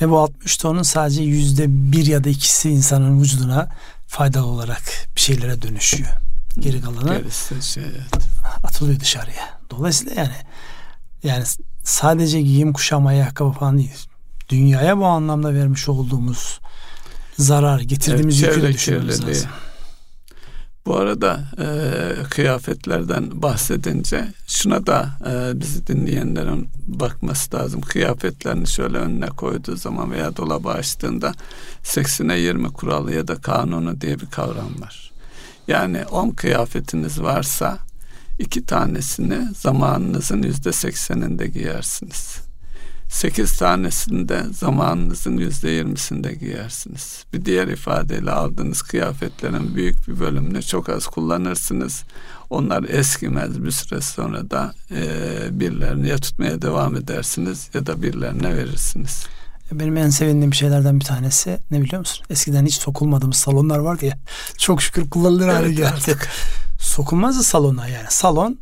Ve 0.00 0.08
bu 0.08 0.18
60 0.18 0.56
tonun 0.56 0.82
sadece 0.82 1.22
yüzde 1.22 1.64
bir 1.68 2.06
ya 2.06 2.24
da 2.24 2.28
ikisi 2.28 2.70
insanın 2.70 3.22
vücuduna 3.22 3.68
faydalı 4.06 4.46
olarak 4.46 4.82
bir 5.16 5.20
şeylere 5.20 5.62
dönüşüyor. 5.62 6.10
Geri 6.58 6.80
kalanı 6.80 7.24
şey, 7.62 7.84
evet. 7.84 8.28
atılıyor 8.64 9.00
dışarıya. 9.00 9.58
Dolayısıyla 9.70 10.14
yani 10.14 10.34
yani 11.22 11.44
sadece 11.84 12.42
giyim 12.42 12.72
kuşam 12.72 13.06
ayakkabı 13.06 13.52
falan 13.52 13.78
değil. 13.78 14.06
Dünyaya 14.48 14.98
bu 14.98 15.06
anlamda 15.06 15.54
vermiş 15.54 15.88
olduğumuz 15.88 16.60
zarar, 17.38 17.80
getirdiğimiz 17.80 18.42
evet, 18.42 18.56
yükü 18.56 18.72
düşünmemiz 18.72 19.28
lazım. 19.28 19.50
Bu 20.86 20.96
arada 20.96 21.40
e, 21.58 21.66
kıyafetlerden 22.30 23.42
bahsedince 23.42 24.24
şuna 24.46 24.86
da 24.86 25.10
e, 25.26 25.60
bizi 25.60 25.86
dinleyenlerin 25.86 26.68
bakması 26.86 27.56
lazım. 27.56 27.80
Kıyafetlerini 27.80 28.66
şöyle 28.66 28.98
önüne 28.98 29.26
koyduğu 29.26 29.76
zaman 29.76 30.10
veya 30.10 30.36
dolaba 30.36 30.72
açtığında 30.72 31.32
80'e 31.82 32.38
20 32.38 32.72
kuralı 32.72 33.14
ya 33.14 33.28
da 33.28 33.36
kanunu 33.36 34.00
diye 34.00 34.20
bir 34.20 34.26
kavram 34.26 34.80
var. 34.80 35.12
Yani 35.68 36.04
10 36.04 36.30
kıyafetiniz 36.30 37.22
varsa 37.22 37.78
iki 38.38 38.66
tanesini 38.66 39.48
zamanınızın 39.54 40.42
yüzde 40.42 40.72
sekseninde 40.72 41.46
giyersiniz. 41.46 42.45
Sekiz 43.08 43.56
tanesinde 43.56 44.42
zamanınızın 44.52 45.36
yüzde 45.36 45.70
yirmisinde 45.70 46.32
giyersiniz. 46.34 47.24
Bir 47.32 47.44
diğer 47.44 47.68
ifadeyle 47.68 48.30
aldığınız 48.30 48.82
kıyafetlerin 48.82 49.74
büyük 49.74 50.08
bir 50.08 50.20
bölümünü 50.20 50.62
çok 50.62 50.88
az 50.88 51.06
kullanırsınız. 51.06 52.04
Onlar 52.50 52.84
eskimez 52.88 53.64
bir 53.64 53.70
süre 53.70 54.00
sonra 54.00 54.50
da 54.50 54.74
e, 54.90 55.00
birilerini 55.60 56.08
ya 56.08 56.16
tutmaya 56.18 56.62
devam 56.62 56.96
edersiniz 56.96 57.68
ya 57.74 57.86
da 57.86 58.02
birilerine 58.02 58.56
verirsiniz. 58.56 59.26
Benim 59.72 59.96
en 59.96 60.10
sevindiğim 60.10 60.54
şeylerden 60.54 61.00
bir 61.00 61.04
tanesi 61.04 61.58
ne 61.70 61.82
biliyor 61.82 61.98
musun? 61.98 62.26
Eskiden 62.30 62.66
hiç 62.66 62.74
sokulmadığımız 62.74 63.36
salonlar 63.36 63.78
vardı 63.78 64.06
ya. 64.06 64.18
Çok 64.58 64.82
şükür 64.82 65.10
kullanılır 65.10 65.48
hale 65.48 65.66
Evet, 65.66 65.76
geldi. 65.76 65.88
artık. 65.88 66.28
Sokulmazdı 66.80 67.42
salona 67.42 67.88
yani. 67.88 68.06
Salon 68.08 68.58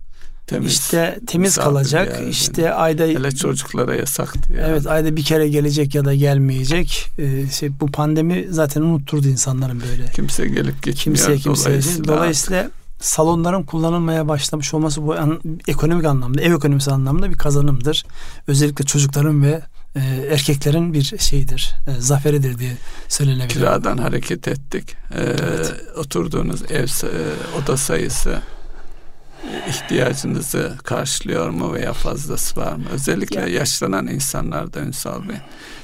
Temiz. 0.47 0.73
işte 0.73 1.19
temiz 1.27 1.57
kalacak. 1.57 2.17
yani. 2.21 2.31
İşte 2.31 2.73
ayda 2.73 3.03
Hele 3.05 3.33
çocuklara 3.33 3.95
yasaktı 3.95 4.53
yani. 4.53 4.67
evet 4.71 4.87
ayda 4.87 5.17
bir 5.17 5.25
kere 5.25 5.49
gelecek 5.49 5.95
ya 5.95 6.05
da 6.05 6.15
gelmeyecek. 6.15 7.11
Ee, 7.19 7.47
şey, 7.53 7.81
bu 7.81 7.87
pandemi 7.87 8.47
zaten 8.51 8.81
unutturdu 8.83 9.29
insanların 9.29 9.83
böyle. 9.91 10.11
Kimse 10.11 10.47
gelip 10.47 10.83
geçmiyor. 10.83 11.17
Kimseye 11.19 11.39
kimseye 11.39 11.71
dolayısıyla, 11.71 12.05
Dolayısıyla 12.17 12.71
salonların 13.01 13.63
kullanılmaya 13.63 14.29
başlamış 14.29 14.75
olması 14.75 15.03
bu 15.07 15.15
an- 15.15 15.41
ekonomik 15.69 16.05
anlamda, 16.07 16.41
ev 16.43 16.53
ekonomisi 16.55 16.91
anlamda 16.91 17.31
bir 17.31 17.37
kazanımdır. 17.37 18.05
Özellikle 18.47 18.85
çocukların 18.85 19.43
ve 19.43 19.63
e, 19.97 20.01
erkeklerin 20.31 20.93
bir 20.93 21.03
şeyidir, 21.19 21.75
e, 21.87 22.01
zaferidir 22.01 22.59
diye 22.59 22.73
söylenebilir. 23.09 23.49
kiradan 23.49 23.99
hareket 23.99 24.49
ettik. 24.49 24.95
Ee, 25.15 25.21
Evet. 25.21 25.75
Oturduğunuz 25.99 26.63
ev 26.71 26.85
e, 26.85 27.09
oda 27.63 27.77
sayısı 27.77 28.39
ihtiyacınızı 29.69 30.75
karşılıyor 30.85 31.49
mu 31.51 31.73
veya 31.73 31.93
fazlası 31.93 32.61
var 32.61 32.73
mı? 32.73 32.85
Özellikle 32.93 33.41
Ya- 33.41 33.47
yaşlanan 33.49 34.07
insanlarda 34.07 34.81
Ünsal 34.81 35.29
Bey. 35.29 35.37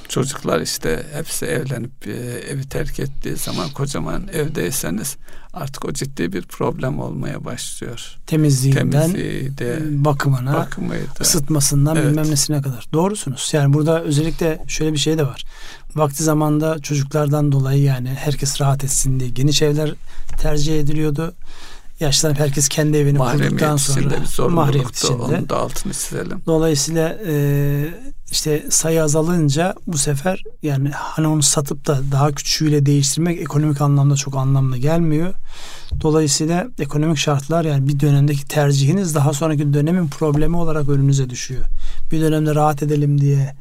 Çocuklar 0.09 0.61
işte 0.61 1.05
hepsi 1.13 1.45
evlenip 1.45 2.07
e, 2.07 2.11
evi 2.51 2.69
terk 2.69 2.99
ettiği 2.99 3.35
zaman 3.35 3.69
kocaman 3.69 4.27
evdeyseniz 4.33 5.17
artık 5.53 5.85
o 5.85 5.93
ciddi 5.93 6.33
bir 6.33 6.41
problem 6.41 6.99
olmaya 6.99 7.45
başlıyor. 7.45 8.15
Temizliğinden, 8.27 8.89
Temizliği 8.91 9.57
de 9.57 9.79
bakımına, 10.05 10.53
bakımıydı. 10.53 11.05
ısıtmasından 11.21 11.95
Evet. 11.95 12.09
bilmem 12.09 12.31
nesine 12.31 12.61
kadar. 12.61 12.85
Doğrusunuz. 12.93 13.49
Yani 13.53 13.73
burada 13.73 14.01
özellikle 14.03 14.63
şöyle 14.67 14.93
bir 14.93 14.97
şey 14.97 15.17
de 15.17 15.23
var. 15.27 15.43
Vakti 15.95 16.23
zamanda 16.23 16.79
çocuklardan 16.79 17.51
dolayı 17.51 17.83
yani 17.83 18.09
herkes 18.09 18.61
rahat 18.61 18.83
etsin 18.83 19.19
diye 19.19 19.29
geniş 19.29 19.61
evler 19.61 19.93
tercih 20.41 20.79
ediliyordu. 20.79 21.33
Yaşlanıp 22.01 22.39
herkes 22.39 22.69
kendi 22.69 22.97
evini 22.97 23.17
kurduktan 23.17 23.77
sonra 23.77 23.99
bir 23.99 24.05
mahremiyet 24.07 24.29
zorunluluktu. 24.29 25.07
içinde. 25.07 25.37
Onu 25.37 25.49
da 25.49 25.57
altını 25.57 25.93
çizelim. 25.93 26.41
Dolayısıyla 26.45 27.17
e, 27.27 27.33
işte 28.31 28.65
sayı 28.69 29.03
azalınca 29.03 29.75
bu 29.87 29.97
sefer 29.97 30.43
yani 30.63 30.89
hani 30.93 31.27
onu 31.27 31.43
satıp 31.43 31.87
da 31.87 31.99
daha 32.11 32.31
küçüğüyle 32.31 32.85
değiştirmek 32.85 33.41
ekonomik 33.41 33.81
anlamda 33.81 34.15
çok 34.15 34.35
anlamlı 34.35 34.77
gelmiyor. 34.77 35.33
Dolayısıyla 36.01 36.67
ekonomik 36.79 37.17
şartlar 37.17 37.65
yani 37.65 37.87
bir 37.87 37.99
dönemdeki 37.99 38.47
tercihiniz 38.47 39.15
daha 39.15 39.33
sonraki 39.33 39.73
dönemin 39.73 40.07
problemi 40.07 40.57
olarak 40.57 40.89
önünüze 40.89 41.29
düşüyor. 41.29 41.65
Bir 42.11 42.21
dönemde 42.21 42.55
rahat 42.55 42.83
edelim 42.83 43.21
diye 43.21 43.55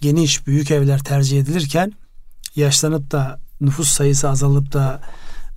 geniş 0.00 0.46
büyük 0.46 0.70
evler 0.70 0.98
tercih 0.98 1.40
edilirken 1.40 1.92
yaşlanıp 2.56 3.10
da 3.10 3.38
nüfus 3.60 3.88
sayısı 3.88 4.28
azalıp 4.28 4.72
da 4.72 5.00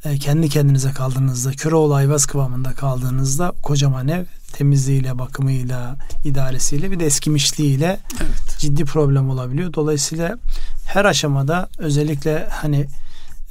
e, 0.06 0.18
kendi 0.18 0.49
kendinize 0.49 0.91
kaldığınızda 0.91 1.51
Köroğlu 1.51 1.93
Ayvaz 1.93 2.26
kıvamında 2.26 2.74
kaldığınızda 2.74 3.51
kocaman 3.64 4.08
ev 4.08 4.26
temizliğiyle, 4.53 5.20
bakımıyla, 5.20 5.95
idaresiyle 6.24 6.91
bir 6.91 6.99
de 6.99 7.06
eskimişliğiyle 7.06 7.99
Evet. 8.22 8.56
ciddi 8.60 8.86
problem 8.86 9.30
olabiliyor. 9.30 9.74
Dolayısıyla 9.74 10.38
her 10.86 11.06
aşamada 11.06 11.70
özellikle 11.78 12.47
hani 12.51 12.86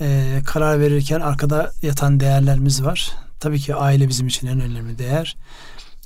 e, 0.00 0.40
karar 0.46 0.80
verirken 0.80 1.20
arkada 1.20 1.72
yatan 1.82 2.20
değerlerimiz 2.20 2.84
var. 2.84 3.12
Tabii 3.40 3.61
ki 3.61 3.74
aile 3.74 4.09
bizim 4.09 4.26
için 4.26 4.46
en 4.46 4.61
önemli 4.61 4.98
değer. 4.98 5.36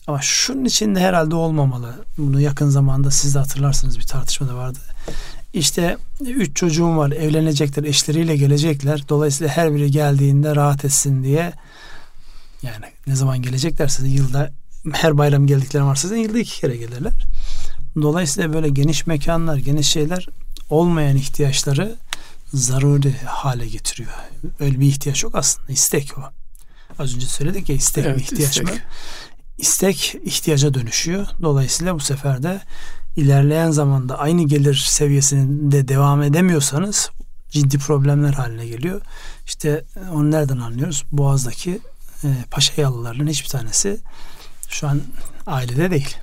Ama 0.06 0.20
şunun 0.22 0.64
içinde 0.64 1.00
herhalde 1.00 1.34
olmamalı. 1.34 2.04
Bunu 2.18 2.40
yakın 2.40 2.68
zamanda 2.68 3.10
siz 3.10 3.34
de 3.34 3.38
hatırlarsınız 3.38 3.98
bir 3.98 4.06
tartışmada 4.06 4.56
vardı. 4.56 4.78
İşte 5.52 5.96
üç 6.20 6.56
çocuğum 6.56 6.96
var 6.96 7.10
evlenecekler 7.10 7.84
eşleriyle 7.84 8.36
gelecekler. 8.36 9.04
Dolayısıyla 9.08 9.52
her 9.56 9.74
biri 9.74 9.90
geldiğinde 9.90 10.56
rahat 10.56 10.84
etsin 10.84 11.22
diye 11.24 11.52
yani 12.62 12.84
ne 13.06 13.16
zaman 13.16 13.42
geleceklerse 13.42 14.08
yılda 14.08 14.52
her 14.92 15.18
bayram 15.18 15.46
geldikleri 15.46 15.84
varsa 15.84 16.16
yılda 16.16 16.38
iki 16.38 16.60
kere 16.60 16.76
gelirler. 16.76 17.12
Dolayısıyla 18.02 18.52
böyle 18.52 18.68
geniş 18.68 19.06
mekanlar, 19.06 19.56
geniş 19.56 19.88
şeyler 19.88 20.26
olmayan 20.70 21.16
ihtiyaçları 21.16 21.96
zaruri 22.52 23.14
hale 23.24 23.66
getiriyor. 23.68 24.10
Öyle 24.60 24.80
bir 24.80 24.86
ihtiyaç 24.86 25.22
yok 25.22 25.34
aslında. 25.34 25.72
istek 25.72 26.18
o. 26.18 26.22
Az 27.02 27.14
önce 27.14 27.26
söyledik 27.26 27.68
ya 27.68 27.74
istek 27.76 28.04
mi 28.04 28.10
Evet, 28.10 28.20
ihtiyaç 28.20 28.50
istek. 28.50 28.68
mı? 28.68 28.74
İstek 29.58 30.14
ihtiyaca 30.24 30.74
dönüşüyor. 30.74 31.26
Dolayısıyla 31.42 31.94
bu 31.94 32.00
sefer 32.00 32.42
de 32.42 32.60
ilerleyen 33.18 33.70
zamanda 33.70 34.18
aynı 34.18 34.42
gelir 34.42 34.74
seviyesinde 34.74 35.88
devam 35.88 36.22
edemiyorsanız 36.22 37.10
ciddi 37.50 37.78
problemler 37.78 38.32
haline 38.32 38.66
geliyor. 38.66 39.00
İşte 39.46 39.84
onu 40.12 40.30
nereden 40.30 40.58
anlıyoruz? 40.58 41.04
Boğaz'daki 41.12 41.80
e, 42.24 42.28
paşa 42.50 42.82
yalılarının 42.82 43.30
hiçbir 43.30 43.48
tanesi 43.48 43.98
şu 44.68 44.88
an 44.88 45.02
ailede 45.46 45.90
değil. 45.90 46.16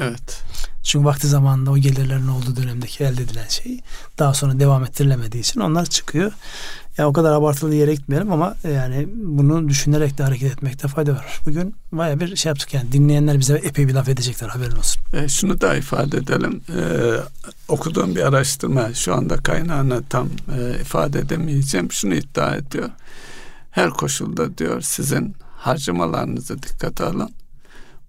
Evet. 0.00 0.42
Çünkü 0.82 1.04
vakti 1.04 1.26
zamanında 1.26 1.70
o 1.70 1.78
gelirlerin 1.78 2.28
olduğu 2.28 2.56
dönemdeki 2.56 3.04
elde 3.04 3.22
edilen 3.22 3.48
şey 3.48 3.80
daha 4.18 4.34
sonra 4.34 4.60
devam 4.60 4.84
ettirilemediği 4.84 5.42
için 5.42 5.60
onlar 5.60 5.86
çıkıyor. 5.86 6.32
Ya 6.98 7.08
o 7.08 7.12
kadar 7.12 7.32
abartılı 7.32 7.74
yere 7.74 7.94
gitmeyelim 7.94 8.32
ama 8.32 8.54
yani 8.74 9.08
bunu 9.14 9.68
düşünerek 9.68 10.18
de 10.18 10.22
hareket 10.22 10.52
etmekte 10.52 10.88
fayda 10.88 11.12
var. 11.12 11.40
Bugün 11.46 11.74
baya 11.92 12.20
bir 12.20 12.36
şey 12.36 12.50
yaptık 12.50 12.74
yani 12.74 12.92
dinleyenler 12.92 13.38
bize 13.38 13.54
epey 13.54 13.88
bir 13.88 13.94
laf 13.94 14.08
edecekler 14.08 14.48
haberin 14.48 14.76
olsun. 14.76 15.02
E, 15.12 15.28
şunu 15.28 15.60
da 15.60 15.76
ifade 15.76 16.16
edelim. 16.16 16.60
E, 16.68 16.80
okuduğum 17.68 18.16
bir 18.16 18.22
araştırma 18.22 18.94
şu 18.94 19.14
anda 19.14 19.36
kaynağını 19.36 20.02
tam 20.08 20.28
e, 20.28 20.80
ifade 20.80 21.18
edemeyeceğim. 21.18 21.92
Şunu 21.92 22.14
iddia 22.14 22.56
ediyor. 22.56 22.90
Her 23.70 23.90
koşulda 23.90 24.58
diyor 24.58 24.80
sizin 24.80 25.34
harcamalarınızı 25.56 26.62
dikkate 26.62 27.04
alın. 27.04 27.30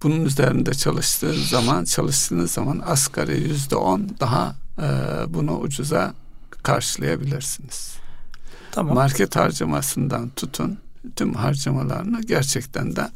Bunun 0.04 0.26
üzerinde 0.26 0.74
çalıştığınız 0.74 1.48
zaman 1.48 1.86
çalıştığınız 1.86 2.52
zaman 2.52 2.82
asgari 2.86 3.42
yüzde 3.42 3.76
on 3.76 4.10
daha 4.20 4.56
e, 4.78 4.88
bunu 5.34 5.58
ucuza 5.58 6.14
karşılayabilirsiniz. 6.64 8.03
Tamam. 8.74 8.96
Market 8.96 9.36
harcamasından 9.36 10.30
tutun 10.30 10.78
tüm 11.16 11.34
harcamalarına 11.34 12.20
gerçekten 12.22 12.96
de 12.96 13.10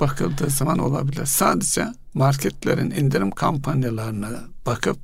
bakıldığı 0.00 0.50
zaman 0.50 0.78
olabilir. 0.78 1.26
Sadece 1.26 1.86
marketlerin 2.14 2.90
indirim 2.90 3.30
kampanyalarına 3.30 4.28
bakıp 4.66 4.96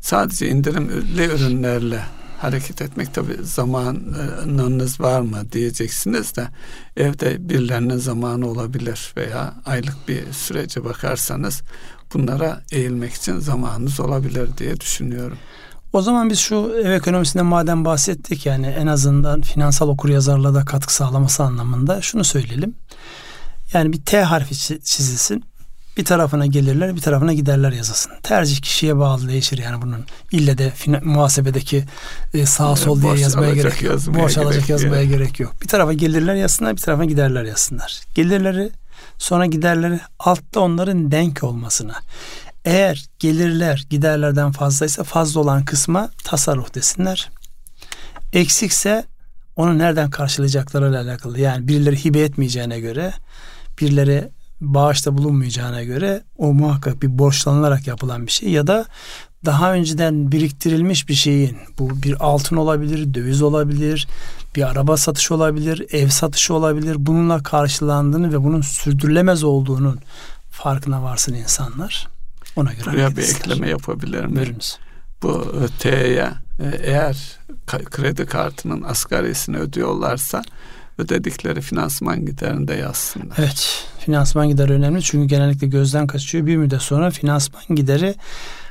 sadece 0.00 0.48
indirimli 0.48 1.24
ürünlerle 1.24 2.00
hareket 2.40 2.82
etmek 2.82 3.14
tabi 3.14 3.36
zamanınız 3.42 5.00
var 5.00 5.20
mı 5.20 5.52
diyeceksiniz 5.52 6.36
de 6.36 6.48
evde 6.96 7.48
birilerinin 7.48 7.96
zamanı 7.96 8.48
olabilir 8.48 9.12
veya 9.16 9.54
aylık 9.64 10.08
bir 10.08 10.32
sürece 10.32 10.84
bakarsanız 10.84 11.62
bunlara 12.14 12.62
eğilmek 12.72 13.14
için 13.14 13.38
zamanınız 13.38 14.00
olabilir 14.00 14.48
diye 14.58 14.80
düşünüyorum. 14.80 15.38
O 15.94 16.02
zaman 16.02 16.30
biz 16.30 16.38
şu 16.38 16.74
ev 16.84 16.90
ekonomisinden 16.90 17.46
madem 17.46 17.84
bahsettik 17.84 18.46
yani 18.46 18.66
en 18.66 18.86
azından 18.86 19.40
finansal 19.40 19.88
okuryazarlığa 19.88 20.54
da 20.54 20.64
katkı 20.64 20.94
sağlaması 20.94 21.42
anlamında 21.42 22.02
şunu 22.02 22.24
söyleyelim. 22.24 22.74
Yani 23.72 23.92
bir 23.92 24.02
T 24.02 24.22
harfi 24.22 24.54
çi- 24.54 24.84
çizilsin. 24.84 25.44
Bir 25.96 26.04
tarafına 26.04 26.46
gelirler, 26.46 26.96
bir 26.96 27.00
tarafına 27.00 27.32
giderler 27.32 27.72
yazılsın. 27.72 28.12
Tercih 28.22 28.62
kişiye 28.62 28.96
bağlı 28.96 29.28
değişir 29.28 29.58
yani 29.58 29.82
bunun. 29.82 30.04
İlle 30.32 30.58
de 30.58 30.72
muhasebedeki 31.02 31.84
e, 32.34 32.46
sağ 32.46 32.76
sol 32.76 33.02
diye 33.02 33.14
yazmaya 33.18 33.54
gerek 33.54 33.82
yok. 33.82 34.00
Borç 34.06 34.38
alacak 34.38 34.68
yazmaya 34.68 35.04
gerek 35.04 35.40
yok. 35.40 35.54
Bir 35.62 35.68
tarafa 35.68 35.92
gelirler 35.92 36.34
yazsınlar, 36.34 36.76
bir 36.76 36.80
tarafa 36.80 37.04
giderler 37.04 37.44
yazsınlar. 37.44 38.00
Gelirleri 38.14 38.70
sonra 39.18 39.46
giderleri 39.46 40.00
altta 40.18 40.60
onların 40.60 41.10
denk 41.10 41.44
olmasına. 41.44 41.94
Eğer 42.64 43.04
gelirler 43.18 43.86
giderlerden 43.90 44.52
fazlaysa 44.52 45.04
fazla 45.04 45.40
olan 45.40 45.64
kısma 45.64 46.10
tasarruf 46.24 46.74
desinler. 46.74 47.30
Eksikse 48.32 49.04
onu 49.56 49.78
nereden 49.78 50.10
karşılayacaklarıyla 50.10 51.02
alakalı. 51.02 51.40
Yani 51.40 51.68
birileri 51.68 52.04
hibe 52.04 52.20
etmeyeceğine 52.20 52.80
göre, 52.80 53.12
birileri 53.80 54.30
bağışta 54.60 55.18
bulunmayacağına 55.18 55.82
göre 55.82 56.22
o 56.38 56.52
muhakkak 56.52 57.02
bir 57.02 57.18
borçlanılarak 57.18 57.86
yapılan 57.86 58.26
bir 58.26 58.32
şey 58.32 58.50
ya 58.50 58.66
da 58.66 58.86
daha 59.44 59.72
önceden 59.72 60.32
biriktirilmiş 60.32 61.08
bir 61.08 61.14
şeyin 61.14 61.56
bu 61.78 62.02
bir 62.02 62.24
altın 62.24 62.56
olabilir, 62.56 63.14
döviz 63.14 63.42
olabilir, 63.42 64.08
bir 64.56 64.70
araba 64.70 64.96
satışı 64.96 65.34
olabilir, 65.34 65.86
ev 65.90 66.08
satışı 66.08 66.54
olabilir. 66.54 66.96
Bununla 66.98 67.42
karşılandığını 67.42 68.32
ve 68.32 68.44
bunun 68.44 68.60
sürdürülemez 68.60 69.44
olduğunun 69.44 69.98
farkına 70.50 71.02
varsın 71.02 71.34
insanlar. 71.34 72.13
Ona 72.56 72.72
göre 72.72 72.86
Buraya 72.86 73.16
bir 73.16 73.22
ekleme 73.22 73.68
yapabilir 73.68 74.24
miyim? 74.24 74.36
Buyurunuz. 74.36 74.78
bu 75.22 75.54
e, 75.64 75.78
T'ye 75.78 76.30
e, 76.60 76.76
eğer 76.82 77.38
kredi 77.66 78.26
kartının 78.26 78.82
asgarisini 78.82 79.56
ödüyorlarsa 79.56 80.42
ödedikleri 80.98 81.60
finansman 81.60 82.26
giderini 82.26 82.68
de 82.68 82.74
yazsınlar. 82.74 83.36
Evet, 83.38 83.86
finansman 83.98 84.48
gideri 84.48 84.72
önemli 84.72 85.02
çünkü 85.02 85.28
genellikle 85.28 85.66
gözden 85.66 86.06
kaçıyor. 86.06 86.46
Bir 86.46 86.56
müddet 86.56 86.82
sonra 86.82 87.10
finansman 87.10 87.64
gideri 87.76 88.14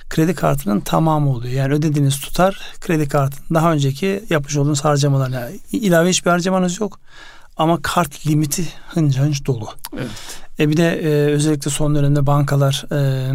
kredi 0.10 0.36
kartının 0.36 0.80
tamamı 0.80 1.30
oluyor. 1.30 1.54
Yani 1.54 1.74
ödediğiniz 1.74 2.20
tutar 2.20 2.62
kredi 2.82 3.08
kartının 3.08 3.48
daha 3.54 3.74
önceki 3.74 4.24
yapmış 4.30 4.58
olduğunuz 4.58 4.86
harcamalarla 4.86 5.50
ilave 5.72 6.10
hiçbir 6.10 6.32
harcamanız 6.32 6.80
yok. 6.80 7.00
Ama 7.58 7.82
kart 7.82 8.28
limiti 8.28 8.68
hınca 8.88 9.22
hınç 9.22 9.46
dolu. 9.46 9.70
Evet. 9.98 10.10
E 10.60 10.70
bir 10.70 10.78
de 10.78 10.90
e, 10.90 11.34
özellikle 11.34 11.72
son 11.72 11.96
dönemde 11.96 12.26
bankalar 12.26 12.86
e, 12.92 13.32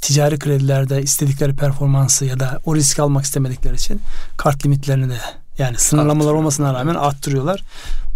ticari 0.00 0.38
kredilerde 0.38 1.02
istedikleri 1.02 1.56
performansı 1.56 2.24
ya 2.24 2.40
da 2.40 2.60
o 2.64 2.76
risk 2.76 2.98
almak 2.98 3.24
istemedikleri 3.24 3.74
için 3.74 4.00
kart 4.36 4.64
limitlerini 4.64 5.08
de 5.08 5.18
yani 5.58 5.78
sınırlamalar 5.78 6.32
olmasına 6.32 6.74
rağmen 6.74 6.94
arttırıyorlar. 6.94 7.62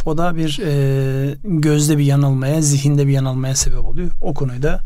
O 0.07 0.19
da 0.19 0.37
bir 0.37 0.61
e, 0.67 1.37
gözde 1.45 1.99
bir 1.99 2.05
yanılmaya, 2.05 2.63
zihinde 2.63 3.07
bir 3.07 3.13
yanılmaya 3.13 3.55
sebep 3.55 3.85
oluyor. 3.85 4.11
O 4.21 4.35
konuyu 4.35 4.63
da 4.63 4.81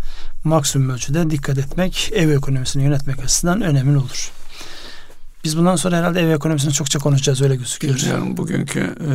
maksimum 0.44 0.90
ölçüde 0.90 1.30
dikkat 1.30 1.58
etmek 1.58 2.10
ev 2.14 2.30
ekonomisini 2.30 2.82
yönetmek 2.82 3.18
açısından 3.18 3.62
önemli 3.62 3.98
olur. 3.98 4.32
Biz 5.46 5.58
bundan 5.58 5.76
sonra 5.76 5.96
herhalde 5.96 6.20
ev 6.20 6.28
ekonomisini 6.30 6.72
çokça 6.72 6.98
konuşacağız 6.98 7.42
öyle 7.42 7.56
gözüküyor. 7.56 7.94
Bilmiyorum 7.96 8.36
bugünkü 8.36 8.80
e, 8.80 9.14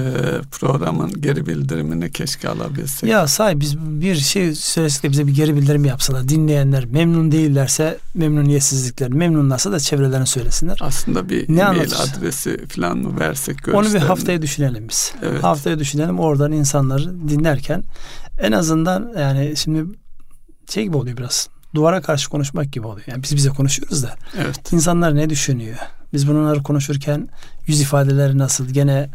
programın 0.51 1.21
geri 1.21 1.45
bildirimini 1.45 2.11
keşke 2.11 2.49
alabilsek. 2.49 3.09
Ya 3.09 3.27
say 3.27 3.59
biz 3.59 3.77
bir 3.77 4.15
şey 4.15 4.55
söylesek 4.55 5.03
de 5.03 5.11
bize 5.11 5.27
bir 5.27 5.35
geri 5.35 5.55
bildirim 5.55 5.85
yapsalar. 5.85 6.27
Dinleyenler 6.29 6.85
memnun 6.85 7.31
değillerse 7.31 7.97
memnuniyetsizlikler, 8.13 9.09
memnunlarsa 9.09 9.71
da 9.71 9.79
çevrelerini 9.79 10.27
söylesinler. 10.27 10.77
Aslında 10.81 11.29
bir 11.29 11.55
Ne 11.55 11.65
anlatır? 11.65 11.97
adresi 12.17 12.67
falan 12.67 12.97
mı 12.97 13.19
versek 13.19 13.57
Onu 13.73 13.93
bir 13.93 13.99
haftaya 13.99 14.41
düşünelim 14.41 14.89
biz. 14.89 15.13
Evet. 15.23 15.43
Haftaya 15.43 15.79
düşünelim 15.79 16.19
oradan 16.19 16.51
insanları 16.51 17.29
dinlerken 17.29 17.83
en 18.41 18.51
azından 18.51 19.13
yani 19.19 19.53
şimdi 19.57 19.85
şey 20.69 20.83
gibi 20.83 20.97
oluyor 20.97 21.17
biraz. 21.17 21.49
Duvara 21.75 22.01
karşı 22.01 22.29
konuşmak 22.29 22.73
gibi 22.73 22.87
oluyor. 22.87 23.07
Yani 23.07 23.23
biz 23.23 23.35
bize 23.35 23.49
konuşuyoruz 23.49 24.03
da 24.03 24.15
Evet. 24.37 24.73
insanlar 24.73 25.15
ne 25.15 25.29
düşünüyor? 25.29 25.77
Biz 26.13 26.27
bunları 26.27 26.63
konuşurken 26.63 27.29
yüz 27.67 27.81
ifadeleri 27.81 28.37
nasıl? 28.37 28.65
Gene 28.67 29.09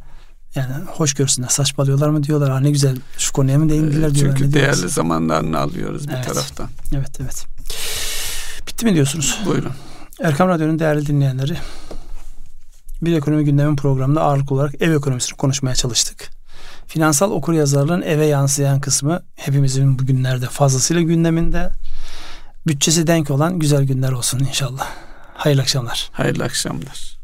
yani 0.54 0.72
hoş 0.86 1.14
görsünler. 1.14 1.48
Saçmalıyorlar 1.48 2.08
mı 2.08 2.22
diyorlar. 2.22 2.50
Ha 2.50 2.60
ne 2.60 2.70
güzel 2.70 2.96
şu 3.18 3.32
konuya 3.32 3.58
mı 3.58 3.68
değindiler 3.68 4.08
E, 4.08 4.14
diyorlar. 4.14 4.36
Çünkü 4.38 4.52
değerli 4.52 4.88
zamanlarını 4.88 5.58
alıyoruz 5.58 6.08
bir 6.08 6.12
Evet. 6.14 6.26
taraftan. 6.26 6.68
Evet 6.94 7.20
evet. 7.20 7.46
Bitti 8.68 8.84
mi 8.86 8.94
diyorsunuz? 8.94 9.38
Buyurun. 9.46 9.72
Erkam 10.22 10.48
Radyo'nun 10.48 10.78
değerli 10.78 11.06
dinleyenleri 11.06 11.56
bir 13.02 13.16
ekonomi 13.16 13.44
gündemin 13.44 13.76
programında 13.76 14.22
ağırlık 14.22 14.52
olarak 14.52 14.82
ev 14.82 14.92
ekonomisini 14.92 15.36
konuşmaya 15.36 15.74
çalıştık. 15.74 16.28
Finansal 16.86 17.30
okuryazarlığın 17.30 18.02
eve 18.02 18.26
yansıyan 18.26 18.80
kısmı 18.80 19.22
hepimizin 19.34 19.98
bugünlerde 19.98 20.46
fazlasıyla 20.46 21.02
gündeminde. 21.02 21.70
Bütçesi 22.66 23.06
denk 23.06 23.30
olan 23.30 23.58
güzel 23.58 23.84
günler 23.84 24.12
olsun 24.12 24.38
inşallah. 24.38 24.88
Hayırlı 25.36 25.62
akşamlar. 25.62 26.08
Hayırlı 26.12 26.44
akşamlar. 26.44 27.15